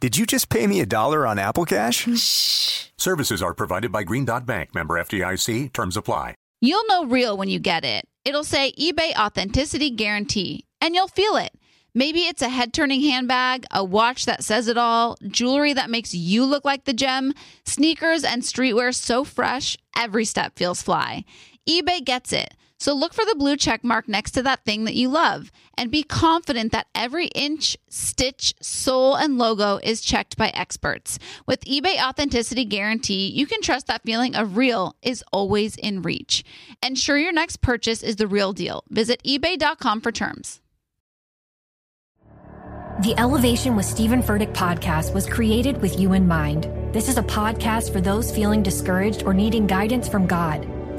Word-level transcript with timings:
Did 0.00 0.16
you 0.16 0.24
just 0.24 0.48
pay 0.48 0.66
me 0.66 0.80
a 0.80 0.86
dollar 0.86 1.26
on 1.26 1.38
Apple 1.38 1.66
Cash? 1.66 2.08
Shh. 2.18 2.86
Services 2.96 3.42
are 3.42 3.52
provided 3.52 3.92
by 3.92 4.02
Green 4.02 4.24
Dot 4.24 4.46
Bank, 4.46 4.74
member 4.74 4.94
FDIC. 4.94 5.74
Terms 5.74 5.94
apply. 5.94 6.34
You'll 6.62 6.86
know 6.86 7.04
real 7.04 7.36
when 7.36 7.50
you 7.50 7.58
get 7.58 7.84
it. 7.84 8.08
It'll 8.24 8.42
say 8.42 8.72
eBay 8.80 9.12
Authenticity 9.14 9.90
Guarantee, 9.90 10.64
and 10.80 10.94
you'll 10.94 11.08
feel 11.08 11.36
it. 11.36 11.52
Maybe 11.92 12.20
it's 12.20 12.40
a 12.40 12.48
head 12.48 12.72
turning 12.72 13.02
handbag, 13.02 13.66
a 13.70 13.84
watch 13.84 14.24
that 14.24 14.42
says 14.42 14.68
it 14.68 14.78
all, 14.78 15.18
jewelry 15.28 15.74
that 15.74 15.90
makes 15.90 16.14
you 16.14 16.46
look 16.46 16.64
like 16.64 16.84
the 16.84 16.94
gem, 16.94 17.34
sneakers 17.66 18.24
and 18.24 18.40
streetwear 18.42 18.94
so 18.94 19.22
fresh, 19.22 19.76
every 19.94 20.24
step 20.24 20.56
feels 20.56 20.80
fly. 20.80 21.26
eBay 21.68 22.02
gets 22.02 22.32
it. 22.32 22.54
So 22.80 22.94
look 22.94 23.12
for 23.12 23.26
the 23.26 23.34
blue 23.36 23.58
check 23.58 23.84
mark 23.84 24.08
next 24.08 24.30
to 24.32 24.42
that 24.42 24.64
thing 24.64 24.84
that 24.84 24.94
you 24.94 25.10
love 25.10 25.52
and 25.76 25.90
be 25.90 26.02
confident 26.02 26.72
that 26.72 26.86
every 26.94 27.26
inch, 27.28 27.76
stitch, 27.88 28.54
sole, 28.62 29.14
and 29.16 29.36
logo 29.36 29.78
is 29.82 30.00
checked 30.00 30.38
by 30.38 30.48
experts. 30.48 31.18
With 31.46 31.64
eBay 31.66 32.02
Authenticity 32.02 32.64
Guarantee, 32.64 33.28
you 33.28 33.46
can 33.46 33.60
trust 33.60 33.86
that 33.88 34.02
feeling 34.02 34.34
of 34.34 34.56
real 34.56 34.96
is 35.02 35.22
always 35.30 35.76
in 35.76 36.00
reach. 36.00 36.42
Ensure 36.82 37.18
your 37.18 37.32
next 37.32 37.60
purchase 37.60 38.02
is 38.02 38.16
the 38.16 38.26
real 38.26 38.54
deal. 38.54 38.82
Visit 38.88 39.22
eBay.com 39.24 40.00
for 40.00 40.10
terms. 40.10 40.62
The 43.02 43.14
Elevation 43.18 43.76
with 43.76 43.86
Stephen 43.86 44.22
Furtick 44.22 44.54
podcast 44.54 45.12
was 45.12 45.26
created 45.26 45.80
with 45.82 45.98
you 45.98 46.14
in 46.14 46.26
mind. 46.26 46.64
This 46.94 47.08
is 47.08 47.18
a 47.18 47.22
podcast 47.22 47.92
for 47.92 48.00
those 48.00 48.34
feeling 48.34 48.62
discouraged 48.62 49.22
or 49.24 49.34
needing 49.34 49.66
guidance 49.66 50.08
from 50.08 50.26
God. 50.26 50.79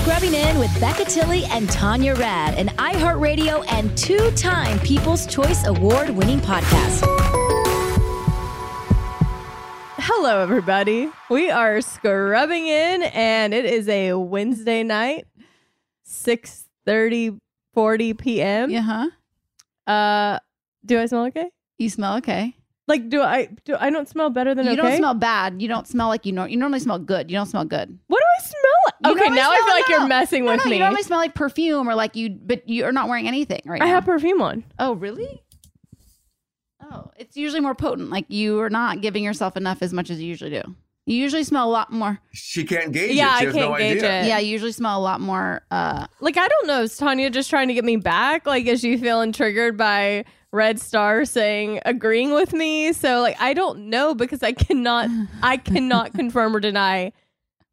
Scrubbing 0.00 0.32
in 0.32 0.58
with 0.58 0.80
Becca 0.80 1.04
Tilley 1.04 1.44
and 1.50 1.68
Tanya 1.68 2.14
Rad, 2.14 2.54
an 2.54 2.68
iHeartRadio 2.78 3.62
and 3.70 3.94
two 3.98 4.30
time 4.30 4.78
People's 4.78 5.26
Choice 5.26 5.66
Award 5.66 6.08
winning 6.08 6.40
podcast. 6.40 7.04
Hello, 9.98 10.40
everybody. 10.40 11.10
We 11.28 11.50
are 11.50 11.82
scrubbing 11.82 12.66
in, 12.66 13.02
and 13.02 13.52
it 13.52 13.66
is 13.66 13.90
a 13.90 14.14
Wednesday 14.14 14.82
night, 14.84 15.26
6 16.04 16.64
30, 16.86 17.36
40 17.74 18.14
p.m. 18.14 18.70
Yeah, 18.70 18.80
huh? 18.80 19.92
Uh, 19.92 20.38
do 20.86 20.98
I 20.98 21.04
smell 21.04 21.26
okay? 21.26 21.50
You 21.76 21.90
smell 21.90 22.16
okay. 22.16 22.56
Like, 22.90 23.08
do 23.08 23.22
I 23.22 23.48
do 23.64 23.76
I 23.78 23.88
don't 23.90 24.08
smell 24.08 24.28
better 24.30 24.54
than 24.54 24.66
You 24.66 24.72
okay? 24.72 24.82
don't 24.82 24.96
smell 24.98 25.14
bad. 25.14 25.62
You 25.62 25.68
don't 25.68 25.86
smell 25.86 26.08
like 26.08 26.26
you 26.26 26.32
know. 26.32 26.44
You 26.44 26.56
normally 26.58 26.80
smell 26.80 26.98
good. 26.98 27.30
You 27.30 27.36
don't 27.38 27.46
smell 27.46 27.64
good. 27.64 27.98
What 28.08 28.18
do 28.18 28.26
I 28.38 28.42
smell? 28.42 28.60
You 29.04 29.10
okay, 29.12 29.20
normally 29.28 29.36
now 29.40 29.50
I 29.50 29.56
smell- 29.56 29.66
feel 29.66 29.74
like 29.74 29.84
no, 29.88 29.92
you're 29.94 30.00
no. 30.00 30.08
messing 30.08 30.44
No, 30.44 30.52
with 30.52 30.64
no, 30.64 30.70
me. 30.70 30.76
You 30.76 30.82
normally 30.82 31.02
smell 31.04 31.18
like 31.20 31.34
perfume 31.34 31.88
or 31.88 31.94
like 31.94 32.16
you, 32.16 32.30
but 32.30 32.68
you're 32.68 32.92
not 32.92 33.08
wearing 33.08 33.26
anything 33.28 33.62
right 33.64 33.80
I 33.80 33.86
now. 33.86 33.92
have 33.94 34.04
perfume 34.04 34.42
on. 34.42 34.64
Oh, 34.78 34.92
really? 34.94 35.42
Oh, 36.82 37.10
it's 37.16 37.36
usually 37.36 37.60
more 37.60 37.74
potent. 37.74 38.10
Like 38.10 38.26
you 38.28 38.60
are 38.60 38.70
not 38.70 39.00
giving 39.00 39.22
yourself 39.22 39.56
enough 39.56 39.82
as 39.82 39.92
much 39.92 40.10
as 40.10 40.20
you 40.20 40.26
usually 40.28 40.50
do. 40.50 40.62
You 41.06 41.16
usually 41.16 41.44
smell 41.44 41.68
a 41.68 41.72
lot 41.72 41.92
more. 41.92 42.18
She 42.32 42.64
can't 42.64 42.92
gauge 42.92 43.14
Yeah, 43.16 43.36
it. 43.36 43.40
She 43.40 43.42
I 43.42 43.44
has 43.46 43.54
can't 43.54 43.70
no 43.72 43.78
gauge 43.78 43.96
idea. 43.98 44.20
it. 44.22 44.26
Yeah, 44.26 44.38
you 44.38 44.50
usually 44.52 44.72
smell 44.72 44.98
a 44.98 45.02
lot 45.02 45.20
more. 45.20 45.62
uh 45.70 46.06
Like, 46.20 46.36
I 46.36 46.46
don't 46.46 46.66
know. 46.66 46.82
Is 46.82 46.96
Tanya 46.96 47.30
just 47.30 47.50
trying 47.50 47.68
to 47.68 47.74
get 47.74 47.84
me 47.84 47.96
back? 47.96 48.46
Like, 48.46 48.66
is 48.66 48.80
she 48.80 48.96
feeling 48.96 49.32
triggered 49.32 49.76
by 49.76 50.24
Red 50.52 50.80
Star 50.80 51.24
saying 51.24 51.80
agreeing 51.84 52.32
with 52.32 52.52
me? 52.52 52.92
So, 52.92 53.20
like, 53.20 53.36
I 53.40 53.54
don't 53.54 53.88
know 53.90 54.14
because 54.14 54.42
I 54.42 54.52
cannot, 54.52 55.08
I 55.42 55.56
cannot 55.56 56.12
confirm 56.14 56.54
or 56.56 56.60
deny 56.60 57.12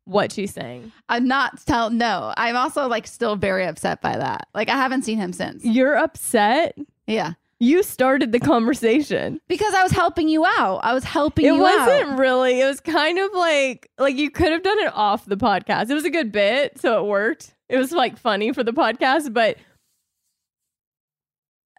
what 0.05 0.31
she's 0.31 0.53
saying. 0.53 0.91
I'm 1.09 1.27
not 1.27 1.65
tell. 1.65 1.89
No, 1.89 2.33
I'm 2.37 2.55
also 2.55 2.87
like 2.87 3.07
still 3.07 3.35
very 3.35 3.65
upset 3.65 4.01
by 4.01 4.15
that. 4.17 4.47
Like 4.53 4.69
I 4.69 4.75
haven't 4.75 5.01
seen 5.03 5.17
him 5.17 5.33
since. 5.33 5.65
You're 5.65 5.97
upset. 5.97 6.77
Yeah, 7.07 7.33
You 7.59 7.83
started 7.83 8.31
the 8.31 8.39
conversation. 8.39 9.41
because 9.49 9.73
I 9.73 9.83
was 9.83 9.91
helping 9.91 10.29
you 10.29 10.45
out. 10.45 10.79
I 10.83 10.93
was 10.93 11.03
helping 11.03 11.45
It 11.45 11.53
you 11.55 11.59
wasn't 11.59 12.11
out. 12.11 12.19
really. 12.19 12.61
It 12.61 12.65
was 12.65 12.79
kind 12.79 13.17
of 13.19 13.33
like 13.33 13.89
like 13.97 14.15
you 14.15 14.29
could 14.29 14.51
have 14.53 14.63
done 14.63 14.79
it 14.79 14.93
off 14.95 15.25
the 15.25 15.35
podcast. 15.37 15.89
It 15.89 15.93
was 15.93 16.05
a 16.05 16.09
good 16.09 16.31
bit, 16.31 16.79
so 16.79 17.03
it 17.03 17.07
worked. 17.09 17.53
It 17.67 17.77
was 17.77 17.91
like 17.91 18.17
funny 18.17 18.53
for 18.53 18.63
the 18.63 18.71
podcast, 18.73 19.33
but 19.33 19.57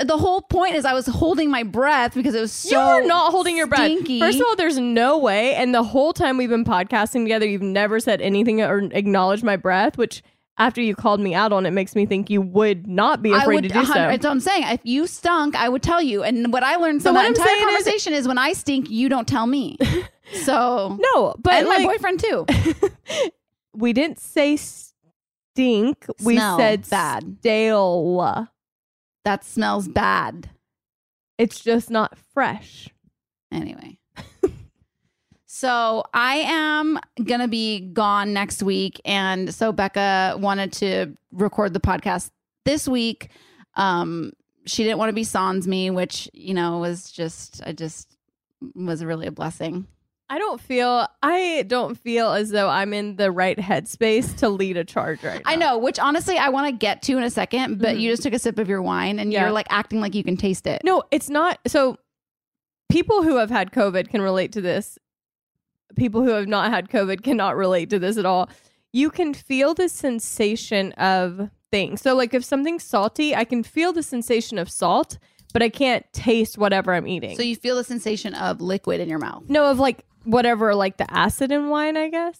The 0.04 0.16
whole 0.16 0.42
point 0.42 0.76
is 0.76 0.84
I 0.84 0.92
was 0.92 1.06
holding 1.06 1.50
my 1.50 1.64
breath 1.64 2.14
because 2.14 2.34
it 2.34 2.40
was 2.40 2.52
so. 2.52 2.70
you're 2.70 3.06
not 3.06 3.32
holding 3.32 3.56
your 3.56 3.66
breath. 3.66 3.80
stinky. 3.80 4.20
First 4.20 4.38
of 4.38 4.46
all, 4.46 4.54
there's 4.54 4.78
no 4.78 5.18
way. 5.18 5.54
And 5.56 5.74
the 5.74 5.82
whole 5.82 6.12
time 6.12 6.36
we've 6.36 6.48
been 6.48 6.64
podcasting 6.64 7.24
together, 7.24 7.46
you've 7.46 7.62
never 7.62 7.98
said 7.98 8.20
anything 8.20 8.60
or 8.62 8.78
acknowledged 8.92 9.42
my 9.42 9.56
breath, 9.56 9.98
which 9.98 10.22
after 10.56 10.80
you 10.80 10.94
called 10.94 11.20
me 11.20 11.34
out 11.34 11.52
on 11.52 11.66
it 11.66 11.72
makes 11.72 11.96
me 11.96 12.06
think 12.06 12.30
you 12.30 12.40
would 12.40 12.86
not 12.86 13.22
be 13.22 13.32
afraid 13.32 13.54
would. 13.54 13.62
to 13.64 13.68
do 13.70 13.84
so. 13.84 13.90
100 13.90 14.12
That's 14.12 14.24
what 14.24 14.30
I'm 14.30 14.40
saying. 14.40 14.64
If 14.64 14.80
you 14.84 15.06
stunk, 15.06 15.56
I 15.56 15.68
would 15.68 15.82
tell 15.82 16.02
you. 16.02 16.22
And 16.22 16.52
what 16.52 16.62
I 16.62 16.76
learned 16.76 17.02
from 17.02 17.14
what 17.14 17.22
that 17.22 17.26
I'm 17.26 17.32
entire 17.32 17.46
saying 17.46 17.58
is- 17.58 17.74
conversation 17.74 18.12
is, 18.14 18.28
when 18.28 18.38
I 18.38 18.52
stink, 18.52 18.90
you 18.90 19.08
don't 19.08 19.26
tell 19.26 19.46
me. 19.46 19.78
So 20.42 20.98
no, 21.00 21.34
but 21.38 21.54
and 21.54 21.68
like, 21.68 21.78
my 21.78 21.84
boyfriend 21.86 22.20
too. 22.20 22.44
we 23.74 23.94
didn't 23.94 24.20
say 24.20 24.58
stink. 24.58 26.04
we 26.22 26.36
said 26.38 26.86
bad. 26.90 27.36
stale. 27.40 28.46
That 29.28 29.44
smells 29.44 29.88
bad. 29.88 30.48
It's 31.36 31.60
just 31.60 31.90
not 31.90 32.16
fresh. 32.32 32.88
Anyway. 33.52 33.98
so 35.46 36.02
I 36.14 36.36
am 36.46 36.98
going 37.22 37.40
to 37.40 37.46
be 37.46 37.80
gone 37.80 38.32
next 38.32 38.62
week. 38.62 38.98
And 39.04 39.54
so 39.54 39.70
Becca 39.70 40.38
wanted 40.40 40.72
to 40.72 41.14
record 41.30 41.74
the 41.74 41.78
podcast 41.78 42.30
this 42.64 42.88
week. 42.88 43.28
Um, 43.74 44.32
she 44.64 44.82
didn't 44.82 44.96
want 44.96 45.10
to 45.10 45.14
be 45.14 45.24
sans 45.24 45.68
me, 45.68 45.90
which, 45.90 46.30
you 46.32 46.54
know, 46.54 46.78
was 46.78 47.12
just, 47.12 47.60
I 47.66 47.72
just 47.72 48.16
was 48.74 49.04
really 49.04 49.26
a 49.26 49.30
blessing. 49.30 49.86
I 50.30 50.38
don't 50.38 50.60
feel 50.60 51.06
I 51.22 51.64
don't 51.66 51.94
feel 51.98 52.32
as 52.32 52.50
though 52.50 52.68
I'm 52.68 52.92
in 52.92 53.16
the 53.16 53.30
right 53.30 53.56
headspace 53.56 54.36
to 54.38 54.48
lead 54.50 54.76
a 54.76 54.84
charge 54.84 55.22
right 55.24 55.42
now. 55.44 55.50
I 55.50 55.56
know, 55.56 55.78
which 55.78 55.98
honestly 55.98 56.36
I 56.36 56.50
want 56.50 56.66
to 56.66 56.72
get 56.72 57.00
to 57.02 57.16
in 57.16 57.22
a 57.22 57.30
second, 57.30 57.78
but 57.78 57.96
Mhm. 57.96 58.00
you 58.00 58.10
just 58.10 58.22
took 58.22 58.34
a 58.34 58.38
sip 58.38 58.58
of 58.58 58.68
your 58.68 58.82
wine 58.82 59.18
and 59.18 59.32
Yeah. 59.32 59.42
you're 59.42 59.52
like 59.52 59.66
acting 59.70 60.00
like 60.00 60.14
you 60.14 60.22
can 60.24 60.36
taste 60.36 60.66
it. 60.66 60.82
No, 60.84 61.02
it's 61.10 61.30
not. 61.30 61.58
So 61.66 61.96
people 62.90 63.22
who 63.22 63.36
have 63.36 63.50
had 63.50 63.70
COVID 63.72 64.08
can 64.10 64.20
relate 64.20 64.52
to 64.52 64.60
this. 64.60 64.98
People 65.96 66.22
who 66.22 66.30
have 66.30 66.46
not 66.46 66.70
had 66.70 66.90
COVID 66.90 67.22
cannot 67.22 67.56
relate 67.56 67.88
to 67.90 67.98
this 67.98 68.18
at 68.18 68.26
all. 68.26 68.48
You 68.92 69.10
can 69.10 69.32
feel 69.34 69.72
the 69.74 69.88
sensation 69.88 70.92
of 70.92 71.50
things. 71.70 72.00
So 72.02 72.14
like 72.14 72.34
if 72.34 72.44
something's 72.44 72.84
salty, 72.84 73.34
I 73.34 73.44
can 73.44 73.62
feel 73.62 73.92
the 73.92 74.02
sensation 74.02 74.58
of 74.58 74.70
salt, 74.70 75.18
but 75.52 75.62
I 75.62 75.68
can't 75.70 76.04
taste 76.12 76.56
whatever 76.58 76.92
I'm 76.94 77.06
eating. 77.06 77.36
So 77.36 77.42
you 77.42 77.56
feel 77.56 77.76
the 77.76 77.84
sensation 77.84 78.34
of 78.34 78.60
liquid 78.60 79.00
in 79.00 79.08
your 79.08 79.18
mouth. 79.18 79.44
no, 79.48 79.66
of 79.70 79.78
like 79.78 80.04
whatever, 80.28 80.74
like 80.74 80.96
the 80.96 81.12
acid 81.12 81.50
in 81.52 81.68
wine, 81.68 81.96
I 81.96 82.08
guess. 82.10 82.38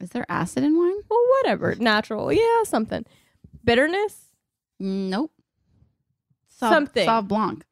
Is 0.00 0.10
there 0.10 0.26
acid 0.28 0.62
in 0.64 0.76
wine? 0.78 0.96
Well, 1.08 1.20
whatever, 1.42 1.74
natural, 1.76 2.32
yeah, 2.32 2.62
something. 2.64 3.04
Bitterness, 3.64 4.26
Nope. 4.80 5.32
Sauv- 6.60 6.68
Something. 6.70 7.08
Sauv 7.08 7.28
Blanc. 7.28 7.64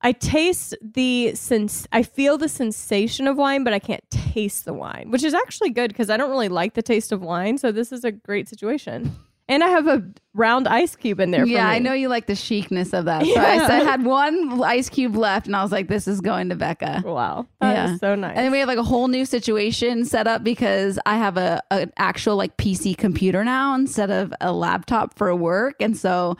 I 0.00 0.12
taste 0.12 0.74
the 0.82 1.34
sense. 1.34 1.86
I 1.90 2.02
feel 2.02 2.36
the 2.36 2.48
sensation 2.48 3.26
of 3.26 3.36
wine, 3.38 3.64
but 3.64 3.72
I 3.72 3.78
can't 3.78 4.04
taste 4.10 4.64
the 4.66 4.74
wine, 4.74 5.10
which 5.10 5.22
is 5.22 5.32
actually 5.34 5.70
good 5.70 5.88
because 5.88 6.10
I 6.10 6.16
don't 6.16 6.30
really 6.30 6.48
like 6.50 6.74
the 6.74 6.82
taste 6.82 7.10
of 7.10 7.22
wine. 7.22 7.56
So 7.58 7.72
this 7.72 7.90
is 7.90 8.04
a 8.04 8.12
great 8.12 8.48
situation. 8.48 9.16
And 9.48 9.62
I 9.62 9.68
have 9.68 9.86
a 9.86 10.02
round 10.32 10.66
ice 10.66 10.96
cube 10.96 11.20
in 11.20 11.30
there. 11.30 11.44
Yeah, 11.44 11.64
for 11.66 11.70
me. 11.70 11.76
I 11.76 11.78
know 11.78 11.92
you 11.92 12.08
like 12.08 12.26
the 12.26 12.34
chicness 12.34 12.94
of 12.94 13.04
that. 13.04 13.22
So 13.24 13.28
Yeah. 13.28 13.42
I, 13.42 13.66
said- 13.66 13.82
had 13.86 14.04
one 14.06 14.62
ice 14.62 14.88
cube 14.88 15.16
left, 15.16 15.46
and 15.46 15.54
I 15.54 15.62
was 15.62 15.70
like, 15.70 15.88
"This 15.88 16.08
is 16.08 16.20
going 16.22 16.48
to 16.48 16.54
Becca." 16.56 17.02
Wow, 17.04 17.46
that 17.60 17.90
is 17.90 18.00
so 18.00 18.14
nice. 18.14 18.36
And 18.36 18.44
then 18.44 18.52
we 18.52 18.58
have 18.60 18.68
like 18.68 18.78
a 18.78 18.82
whole 18.82 19.08
new 19.08 19.26
situation 19.26 20.04
set 20.06 20.26
up 20.26 20.42
because 20.42 20.98
I 21.04 21.16
have 21.18 21.36
a 21.36 21.62
an 21.70 21.92
actual 21.98 22.36
like 22.36 22.56
PC 22.56 22.96
computer 22.96 23.44
now 23.44 23.74
instead 23.74 24.10
of 24.10 24.32
a 24.40 24.50
laptop 24.52 25.14
for 25.14 25.34
work, 25.36 25.76
and 25.80 25.94
so 25.96 26.36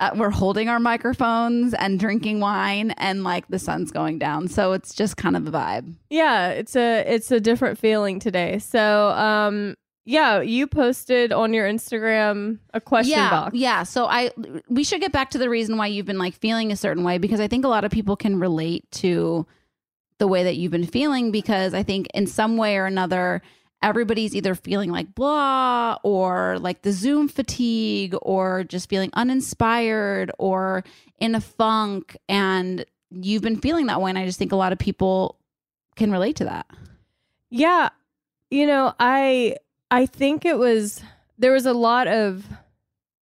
uh, 0.00 0.10
we're 0.16 0.30
holding 0.30 0.68
our 0.68 0.80
microphones 0.80 1.74
and 1.74 1.98
drinking 2.00 2.40
wine, 2.40 2.90
and 2.98 3.22
like 3.22 3.46
the 3.48 3.58
sun's 3.60 3.92
going 3.92 4.18
down, 4.18 4.48
so 4.48 4.72
it's 4.72 4.94
just 4.94 5.16
kind 5.16 5.36
of 5.36 5.46
a 5.46 5.50
vibe. 5.52 5.94
Yeah, 6.10 6.48
it's 6.48 6.74
a 6.74 7.04
it's 7.06 7.30
a 7.30 7.38
different 7.38 7.78
feeling 7.78 8.18
today. 8.18 8.58
So, 8.58 9.10
um, 9.10 9.76
yeah, 10.08 10.40
you 10.40 10.66
posted 10.66 11.34
on 11.34 11.52
your 11.52 11.68
Instagram 11.68 12.60
a 12.72 12.80
question 12.80 13.18
yeah, 13.18 13.28
box. 13.28 13.54
Yeah. 13.54 13.82
So 13.82 14.06
I 14.06 14.30
we 14.66 14.82
should 14.82 15.02
get 15.02 15.12
back 15.12 15.28
to 15.30 15.38
the 15.38 15.50
reason 15.50 15.76
why 15.76 15.88
you've 15.88 16.06
been 16.06 16.16
like 16.16 16.32
feeling 16.32 16.72
a 16.72 16.76
certain 16.76 17.04
way 17.04 17.18
because 17.18 17.40
I 17.40 17.46
think 17.46 17.66
a 17.66 17.68
lot 17.68 17.84
of 17.84 17.90
people 17.90 18.16
can 18.16 18.40
relate 18.40 18.90
to 18.92 19.46
the 20.16 20.26
way 20.26 20.44
that 20.44 20.56
you've 20.56 20.72
been 20.72 20.86
feeling 20.86 21.30
because 21.30 21.74
I 21.74 21.82
think 21.82 22.06
in 22.14 22.26
some 22.26 22.56
way 22.56 22.78
or 22.78 22.86
another 22.86 23.42
everybody's 23.82 24.34
either 24.34 24.54
feeling 24.54 24.90
like 24.90 25.14
blah 25.14 25.98
or 26.02 26.58
like 26.58 26.80
the 26.80 26.92
Zoom 26.92 27.28
fatigue 27.28 28.16
or 28.22 28.64
just 28.64 28.88
feeling 28.88 29.10
uninspired 29.12 30.32
or 30.38 30.84
in 31.18 31.34
a 31.34 31.40
funk 31.42 32.16
and 32.30 32.86
you've 33.10 33.42
been 33.42 33.60
feeling 33.60 33.88
that 33.88 34.00
way 34.00 34.08
and 34.08 34.18
I 34.18 34.24
just 34.24 34.38
think 34.38 34.52
a 34.52 34.56
lot 34.56 34.72
of 34.72 34.78
people 34.78 35.36
can 35.96 36.10
relate 36.10 36.36
to 36.36 36.44
that. 36.44 36.66
Yeah, 37.50 37.90
you 38.50 38.66
know, 38.66 38.94
I 38.98 39.56
I 39.90 40.06
think 40.06 40.44
it 40.44 40.58
was 40.58 41.02
there 41.38 41.52
was 41.52 41.66
a 41.66 41.72
lot 41.72 42.08
of 42.08 42.46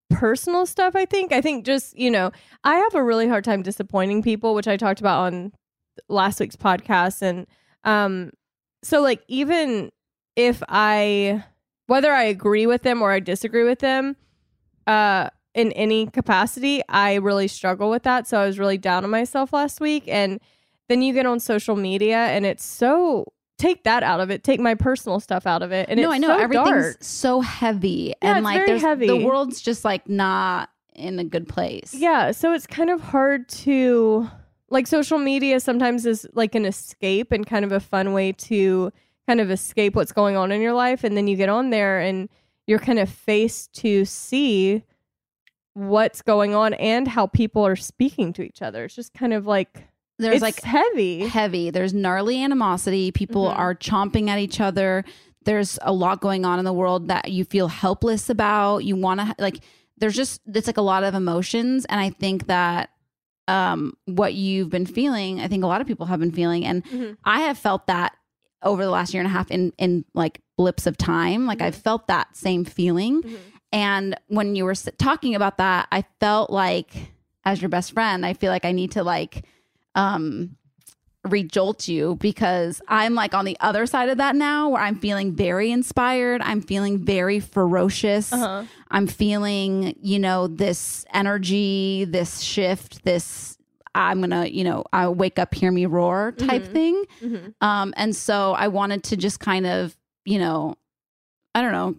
personal 0.10 0.66
stuff. 0.66 0.96
I 0.96 1.06
think 1.06 1.32
I 1.32 1.42
think 1.42 1.66
just 1.66 1.98
you 1.98 2.10
know 2.10 2.32
I 2.64 2.76
have 2.76 2.96
a 2.96 3.04
really 3.04 3.28
hard 3.28 3.44
time 3.44 3.62
disappointing 3.62 4.24
people, 4.24 4.56
which 4.56 4.68
I 4.68 4.78
talked 4.78 5.00
about 5.00 5.22
on 5.22 5.54
last 6.10 6.40
week's 6.40 6.56
podcast, 6.56 7.22
and 7.22 7.48
um, 7.84 8.32
so 8.84 9.02
like 9.02 9.24
even 9.28 9.92
if 10.36 10.64
I 10.68 11.44
whether 11.88 12.12
I 12.12 12.24
agree 12.24 12.66
with 12.66 12.82
them 12.82 13.02
or 13.02 13.12
I 13.12 13.20
disagree 13.20 13.64
with 13.64 13.80
them, 13.80 14.16
uh, 14.88 15.30
in 15.54 15.72
any 15.74 16.08
capacity, 16.08 16.82
I 16.90 17.16
really 17.16 17.48
struggle 17.48 17.90
with 17.90 18.04
that. 18.04 18.28
So 18.28 18.40
I 18.40 18.46
was 18.46 18.58
really 18.58 18.78
down 18.78 19.04
on 19.04 19.10
myself 19.10 19.54
last 19.54 19.80
week, 19.80 20.04
and 20.08 20.40
then 20.90 21.02
you 21.02 21.14
get 21.14 21.26
on 21.26 21.40
social 21.40 21.76
media, 21.76 22.18
and 22.18 22.46
it's 22.46 22.66
so 22.66 23.34
take 23.58 23.84
that 23.84 24.04
out 24.04 24.20
of 24.20 24.30
it, 24.32 24.44
take 24.44 24.60
my 24.60 24.76
personal 24.76 25.20
stuff 25.20 25.46
out 25.48 25.62
of 25.64 25.72
it, 25.72 25.88
and 25.90 26.00
no, 26.00 26.12
I 26.12 26.18
know 26.18 26.28
so 26.28 26.38
everything's 26.40 26.70
dark. 26.70 26.98
so 27.02 27.42
heavy 27.42 28.14
Yeah, 28.22 28.36
and 28.36 28.44
like 28.44 28.66
there's 28.66 28.82
heavy. 28.82 29.08
the 29.08 29.26
world's 29.26 29.62
just 29.62 29.86
like 29.86 30.08
not 30.10 30.70
in 30.94 31.20
a 31.20 31.24
good 31.24 31.48
place. 31.48 31.94
Yeah, 31.94 32.32
so 32.32 32.54
it's 32.54 32.68
kind 32.68 32.90
of 32.90 33.02
hard 33.02 33.48
to 33.50 34.30
like 34.70 34.88
social 34.88 35.18
media 35.20 35.60
sometimes 35.60 36.06
is 36.06 36.28
like 36.34 36.56
an 36.56 36.66
escape 36.66 37.32
and 37.32 37.46
kind 37.46 37.64
of 37.64 37.72
a 37.72 37.80
fun 37.80 38.14
way 38.14 38.32
to 38.34 38.92
kind 39.28 39.40
of 39.40 39.50
escape 39.52 39.96
what's 39.96 40.12
going 40.12 40.36
on 40.36 40.52
in 40.52 40.62
your 40.62 40.74
life 40.74 41.04
and 41.04 41.16
then 41.16 41.28
you 41.28 41.36
get 41.36 41.50
on 41.50 41.70
there 41.70 42.00
and 42.00 42.30
you're 42.68 42.80
kind 42.80 43.00
of 43.00 43.08
faced 43.10 43.74
to 43.74 44.06
see 44.06 44.84
what's 45.74 46.22
going 46.22 46.56
on 46.56 46.74
and 46.76 47.08
how 47.08 47.28
people 47.28 47.66
are 47.66 47.76
speaking 47.76 48.32
to 48.34 48.42
each 48.42 48.62
other. 48.62 48.86
It's 48.86 48.96
just 48.96 49.14
kind 49.14 49.34
of 49.34 49.46
like 49.46 49.84
there's 50.18 50.36
it's 50.36 50.42
like 50.42 50.62
heavy. 50.62 51.20
heavy. 51.28 51.70
There's 51.72 51.94
gnarly 51.94 52.42
animosity. 52.42 53.12
People 53.12 53.46
Mhm. 53.46 53.58
are 53.58 53.76
chomping 53.76 54.30
at 54.30 54.40
each 54.40 54.60
other. 54.62 55.04
There's 55.44 55.78
a 55.82 55.92
lot 55.94 56.22
going 56.22 56.46
on 56.46 56.58
in 56.60 56.66
the 56.66 56.74
world 56.74 57.08
that 57.10 57.32
you 57.32 57.44
feel 57.46 57.68
helpless 57.68 58.30
about. 58.30 58.80
You 58.86 58.96
want 58.96 59.20
to 59.20 59.36
like. 59.40 59.60
There's 59.98 60.16
just 60.16 60.42
it's 60.48 60.68
like 60.68 60.78
a 60.78 60.82
lot 60.82 61.04
of 61.04 61.14
emotions, 61.16 61.86
and 61.86 62.00
I 62.00 62.10
think 62.10 62.48
that 62.48 62.90
um 63.48 63.94
what 64.06 64.34
you've 64.34 64.70
been 64.70 64.86
feeling, 64.86 65.40
I 65.40 65.48
think 65.48 65.64
a 65.64 65.68
lot 65.68 65.82
of 65.82 65.88
people 65.88 66.06
have 66.08 66.20
been 66.20 66.32
feeling, 66.32 66.66
and 66.66 66.84
Mhm. 66.86 67.18
I 67.24 67.42
have 67.42 67.58
felt 67.58 67.88
that 67.88 68.14
over 68.64 68.84
the 68.84 68.90
last 68.90 69.14
year 69.14 69.22
and 69.22 69.28
a 69.28 69.32
half 69.34 69.52
in 69.52 69.72
in 69.78 70.04
like 70.14 70.42
blips 70.58 70.88
of 70.88 70.98
time. 70.98 71.46
Like 71.46 71.62
I've 71.62 71.76
felt 71.76 72.08
that 72.08 72.36
same 72.36 72.66
feeling. 72.66 73.22
And 73.72 74.16
when 74.28 74.56
you 74.56 74.64
were 74.66 74.74
talking 74.74 75.36
about 75.36 75.58
that, 75.58 75.88
I 75.92 76.06
felt 76.20 76.50
like 76.50 76.94
as 77.44 77.62
your 77.62 77.70
best 77.70 77.92
friend, 77.92 78.26
I 78.26 78.34
feel 78.34 78.52
like 78.52 78.66
I 78.66 78.72
need 78.72 78.92
to 78.92 79.04
like 79.04 79.46
um 79.96 80.56
rejolt 81.28 81.88
you 81.88 82.16
because 82.18 82.82
I'm 82.88 83.16
like 83.16 83.34
on 83.34 83.46
the 83.46 83.58
other 83.60 83.88
side 83.88 84.10
of 84.10 84.20
that 84.20 84.36
now 84.36 84.70
where 84.70 84.82
I'm 84.84 85.00
feeling 85.00 85.34
very 85.36 85.72
inspired. 85.72 86.40
I'm 86.44 86.62
feeling 86.62 87.04
very 87.04 87.40
ferocious. 87.40 88.32
Uh-huh. 88.32 88.64
I'm 88.92 89.08
feeling, 89.08 89.96
you 90.00 90.20
know, 90.20 90.46
this 90.46 91.04
energy, 91.12 92.06
this 92.08 92.42
shift, 92.42 93.04
this 93.06 93.58
I'm 93.96 94.20
gonna, 94.22 94.46
you 94.46 94.64
know, 94.64 94.84
I 94.94 95.08
wake 95.08 95.40
up, 95.40 95.56
hear 95.56 95.72
me 95.72 95.88
roar 95.88 96.34
type 96.34 96.62
Mhm. 96.64 96.72
thing. 96.74 97.06
Mhm. 97.24 97.54
Um, 97.60 97.94
and 97.98 98.16
so 98.16 98.52
I 98.54 98.68
wanted 98.68 99.04
to 99.06 99.18
just 99.18 99.40
kind 99.40 99.66
of, 99.66 99.98
you 100.26 100.38
know, 100.38 100.76
I 101.56 101.62
don't 101.62 101.72
know, 101.72 101.96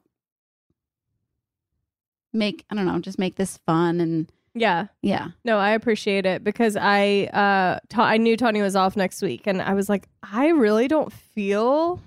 make 2.33 2.65
I 2.71 2.75
don't 2.75 2.87
know, 2.87 2.99
just 3.01 3.19
make 3.19 3.37
this 3.37 3.57
fun 3.67 4.01
and 4.01 4.31
Yeah. 4.57 4.87
yeah. 5.03 5.29
No, 5.45 5.59
I 5.59 5.71
appreciate 5.71 6.25
it 6.25 6.43
because 6.43 6.77
I 6.77 7.25
uh 7.33 7.79
ta- 7.89 8.05
I 8.05 8.17
knew 8.17 8.37
Tony 8.37 8.63
was 8.63 8.75
off 8.75 8.97
next 8.97 9.21
week 9.23 9.47
and 9.47 9.61
I 9.61 9.75
was 9.75 9.89
like 9.89 10.09
I 10.23 10.49
really 10.49 10.89
don't 10.89 11.13
feel 11.13 12.01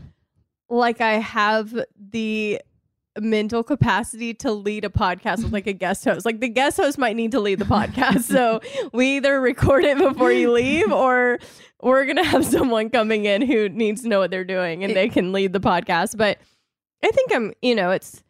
like 0.69 0.99
I 0.99 1.13
have 1.19 1.77
the 1.97 2.59
mental 3.19 3.63
capacity 3.63 4.33
to 4.33 4.51
lead 4.51 4.85
a 4.85 4.89
podcast 4.89 5.43
with 5.43 5.53
like 5.53 5.67
a 5.67 5.73
guest 5.85 6.05
host. 6.05 6.25
Like 6.25 6.39
the 6.39 6.49
guest 6.49 6.77
host 6.77 6.97
might 6.97 7.15
need 7.15 7.31
to 7.31 7.39
lead 7.39 7.59
the 7.59 7.65
podcast. 7.65 8.23
so 8.23 8.61
we 8.93 9.17
either 9.17 9.39
record 9.39 9.83
it 9.83 9.97
before 9.97 10.31
you 10.31 10.51
leave 10.51 10.91
or 10.91 11.39
we're 11.81 12.05
going 12.05 12.17
to 12.17 12.23
have 12.23 12.45
someone 12.45 12.89
coming 12.89 13.25
in 13.25 13.41
who 13.41 13.69
needs 13.69 14.01
to 14.01 14.07
know 14.07 14.19
what 14.19 14.31
they're 14.31 14.43
doing 14.43 14.83
and 14.83 14.95
they 14.95 15.09
can 15.09 15.31
lead 15.31 15.53
the 15.53 15.59
podcast. 15.59 16.17
But 16.17 16.39
I 17.03 17.11
think 17.11 17.33
I'm, 17.33 17.53
you 17.61 17.75
know, 17.75 17.91
it's 17.91 18.23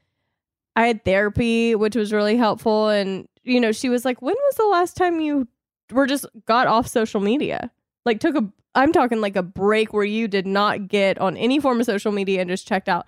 I 0.76 0.88
had 0.88 1.04
therapy, 1.04 1.76
which 1.76 1.96
was 1.96 2.14
really 2.14 2.38
helpful. 2.38 2.90
And, 2.90 3.28
you 3.50 3.60
know, 3.60 3.72
she 3.72 3.90
was 3.90 4.06
like, 4.06 4.22
when 4.22 4.36
was 4.36 4.56
the 4.56 4.68
last 4.68 4.96
time 4.96 5.20
you 5.20 5.48
were 5.92 6.08
just 6.08 6.26
got 6.46 6.68
off 6.68 6.88
social 6.88 7.20
media? 7.20 7.72
Like, 8.06 8.20
took 8.20 8.36
a, 8.36 8.48
I'm 8.76 8.94
talking 8.94 9.22
like 9.22 9.36
a 9.36 9.44
break 9.44 9.92
where 9.92 10.06
you 10.06 10.28
did 10.28 10.46
not 10.46 10.88
get 10.88 11.18
on 11.18 11.36
any 11.36 11.60
form 11.60 11.80
of 11.80 11.86
social 11.86 12.12
media 12.12 12.42
and 12.42 12.50
just 12.50 12.68
checked 12.68 12.88
out. 12.88 13.08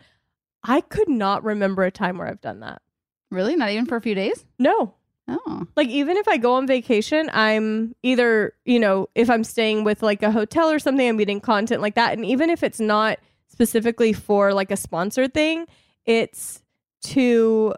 I 0.64 0.82
could 0.82 1.10
not 1.10 1.44
remember 1.44 1.84
a 1.84 1.92
time 1.92 2.18
where 2.18 2.28
I've 2.28 2.42
done 2.42 2.60
that. 2.62 2.82
Really? 3.30 3.56
Not 3.56 3.70
even 3.70 3.86
for 3.86 3.96
a 3.96 4.02
few 4.02 4.16
days? 4.16 4.46
No. 4.60 4.96
Oh. 5.28 5.66
Like, 5.76 5.88
even 5.88 6.18
if 6.18 6.28
I 6.28 6.38
go 6.38 6.56
on 6.56 6.68
vacation, 6.68 7.30
I'm 7.32 7.96
either, 8.04 8.54
you 8.66 8.80
know, 8.80 9.08
if 9.16 9.30
I'm 9.30 9.44
staying 9.44 9.84
with 9.84 10.04
like 10.04 10.24
a 10.24 10.32
hotel 10.32 10.70
or 10.70 10.80
something, 10.80 11.08
I'm 11.08 11.18
getting 11.18 11.40
content 11.40 11.82
like 11.82 11.96
that. 11.96 12.14
And 12.14 12.26
even 12.26 12.50
if 12.50 12.64
it's 12.64 12.80
not 12.80 13.20
specifically 13.48 14.12
for 14.12 14.54
like 14.54 14.72
a 14.72 14.78
sponsored 14.78 15.34
thing, 15.34 15.68
it's 16.06 16.62
to 17.04 17.76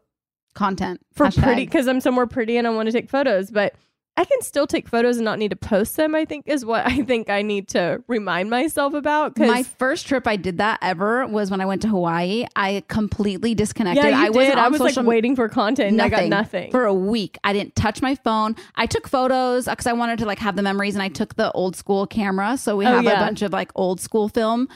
Content. 0.53 1.01
for 1.13 1.27
Hashtag. 1.27 1.43
pretty 1.43 1.65
because 1.65 1.87
I'm 1.87 2.01
somewhere 2.01 2.27
pretty 2.27 2.57
and 2.57 2.67
I 2.67 2.69
want 2.71 2.87
to 2.87 2.91
take 2.93 3.09
photos, 3.09 3.49
but 3.51 3.73
I 4.15 4.25
can 4.25 4.39
still 4.43 4.67
take 4.67 4.87
photos 4.87 5.17
and 5.17 5.25
not 5.25 5.39
need 5.39 5.49
to 5.49 5.55
post 5.55 5.95
them. 5.95 6.13
I 6.13 6.23
think 6.25 6.47
is 6.47 6.63
what 6.63 6.85
I 6.85 7.01
think 7.05 7.31
I 7.31 7.41
need 7.41 7.67
to 7.69 8.03
remind 8.07 8.51
myself 8.51 8.93
about. 8.93 9.33
Because 9.33 9.49
My 9.49 9.63
first 9.63 10.05
trip 10.05 10.27
I 10.27 10.35
did 10.35 10.59
that 10.59 10.77
ever 10.83 11.25
was 11.25 11.49
when 11.49 11.61
I 11.61 11.65
went 11.65 11.81
to 11.81 11.87
Hawaii. 11.87 12.45
I 12.55 12.83
completely 12.87 13.55
disconnected. 13.55 14.03
yeah, 14.05 14.11
you 14.11 14.15
I 14.17 14.25
did. 14.27 14.35
wasn't 14.35 14.57
I 14.59 14.67
was 14.67 14.81
like 14.81 14.95
waiting 14.97 15.35
for 15.35 15.49
content. 15.49 15.93
and 15.93 15.99
I 16.03 16.09
got 16.09 16.25
nothing. 16.27 16.69
for 16.69 16.85
a 16.85 16.93
week. 16.93 17.39
I 17.43 17.53
didn't 17.53 17.75
touch 17.75 18.03
my 18.03 18.13
phone. 18.13 18.55
I 18.75 18.85
took 18.85 19.07
photos 19.07 19.65
because 19.65 19.87
I 19.87 19.93
wanted 19.93 20.19
to 20.19 20.25
like 20.27 20.37
have 20.37 20.55
the 20.55 20.61
memories, 20.61 20.93
and 20.93 21.01
I 21.01 21.09
took 21.09 21.33
the 21.35 21.51
old 21.53 21.75
school 21.75 22.05
camera, 22.05 22.55
so 22.57 22.77
we 22.77 22.85
Oh, 22.85 22.89
have 22.91 23.03
yeah. 23.05 23.13
a 23.13 23.19
bunch 23.19 23.41
of 23.41 23.51
like 23.51 23.71
old 23.73 23.99
school 23.99 24.29
film. 24.29 24.67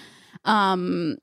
Um, 0.45 1.17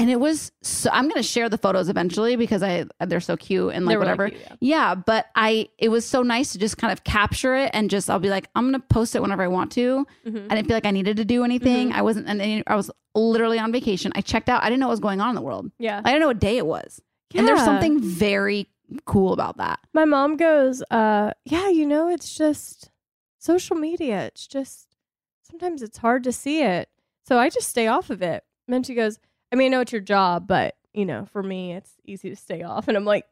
and 0.00 0.10
it 0.10 0.18
was 0.18 0.50
so. 0.62 0.90
I'm 0.92 1.08
gonna 1.08 1.22
share 1.22 1.48
the 1.48 1.58
photos 1.58 1.88
eventually 1.88 2.36
because 2.36 2.62
I 2.62 2.86
they're 3.06 3.20
so 3.20 3.36
cute 3.36 3.74
and 3.74 3.84
like 3.86 3.92
They 3.92 3.96
were 3.96 4.02
really 4.02 4.12
whatever. 4.12 4.30
cute, 4.30 4.58
yeah. 4.60 4.94
but 4.94 5.26
I 5.36 5.68
it 5.78 5.88
was 5.90 6.04
so 6.06 6.22
nice 6.22 6.52
to 6.52 6.58
just 6.58 6.78
kind 6.78 6.92
of 6.92 7.04
capture 7.04 7.54
it 7.54 7.70
and 7.74 7.90
just 7.90 8.08
I'll 8.10 8.18
be 8.18 8.30
like 8.30 8.48
I'm 8.54 8.66
gonna 8.66 8.80
post 8.80 9.14
it 9.14 9.22
whenever 9.22 9.42
I 9.42 9.48
want 9.48 9.70
to. 9.72 10.06
Mhm. 10.26 10.46
I 10.50 10.54
didn't 10.54 10.66
feel 10.68 10.76
like 10.76 10.86
I 10.86 10.90
needed 10.90 11.16
to 11.18 11.24
do 11.24 11.44
anything. 11.44 11.90
Mhm. 11.90 11.94
I 11.94 12.02
wasn't, 12.02 12.28
and 12.28 12.62
I 12.66 12.74
was 12.76 12.90
literally 13.14 13.58
on 13.58 13.72
vacation. 13.72 14.12
I 14.14 14.20
checked 14.20 14.48
out. 14.48 14.62
I 14.62 14.66
didn't 14.70 14.80
know 14.80 14.86
what 14.86 14.92
was 14.92 15.00
going 15.00 15.20
on 15.20 15.28
in 15.30 15.34
the 15.34 15.42
world. 15.42 15.70
yeah, 15.78 16.00
I 16.04 16.08
didn't 16.10 16.20
know 16.20 16.28
what 16.28 16.40
day 16.40 16.56
it 16.56 16.66
was. 16.66 17.00
And 17.34 17.46
there's 17.46 17.62
something 17.64 18.00
very 18.00 18.66
cool 19.04 19.32
about 19.32 19.56
that. 19.58 19.78
my 19.92 20.04
mom 20.04 20.36
goes, 20.36 20.82
uh, 20.90 21.32
"Yeah, 21.44 21.68
you 21.68 21.86
know, 21.86 22.08
it's 22.08 22.34
just 22.36 22.90
social 23.38 23.76
media. 23.76 24.26
It's 24.26 24.46
just 24.48 24.88
sometimes 25.42 25.82
it's 25.82 25.98
hard 25.98 26.24
to 26.24 26.32
see 26.32 26.62
it, 26.62 26.88
so 27.24 27.38
I 27.38 27.50
just 27.50 27.68
stay 27.68 27.86
off 27.86 28.10
of 28.10 28.20
it." 28.22 28.42
And 28.66 28.74
then 28.74 28.82
she 28.82 28.94
goes, 28.94 29.18
"I 29.52 29.56
mean, 29.56 29.72
I 29.72 29.76
know 29.76 29.80
it's 29.80 29.92
your 29.92 30.00
job, 30.00 30.46
but 30.46 30.76
you 30.92 31.04
know, 31.04 31.26
for 31.32 31.42
me, 31.42 31.72
it's 31.72 31.92
easy 32.04 32.30
to 32.30 32.36
stay 32.36 32.62
off." 32.62 32.88
And 32.88 32.96
I'm 32.96 33.04
like. 33.04 33.24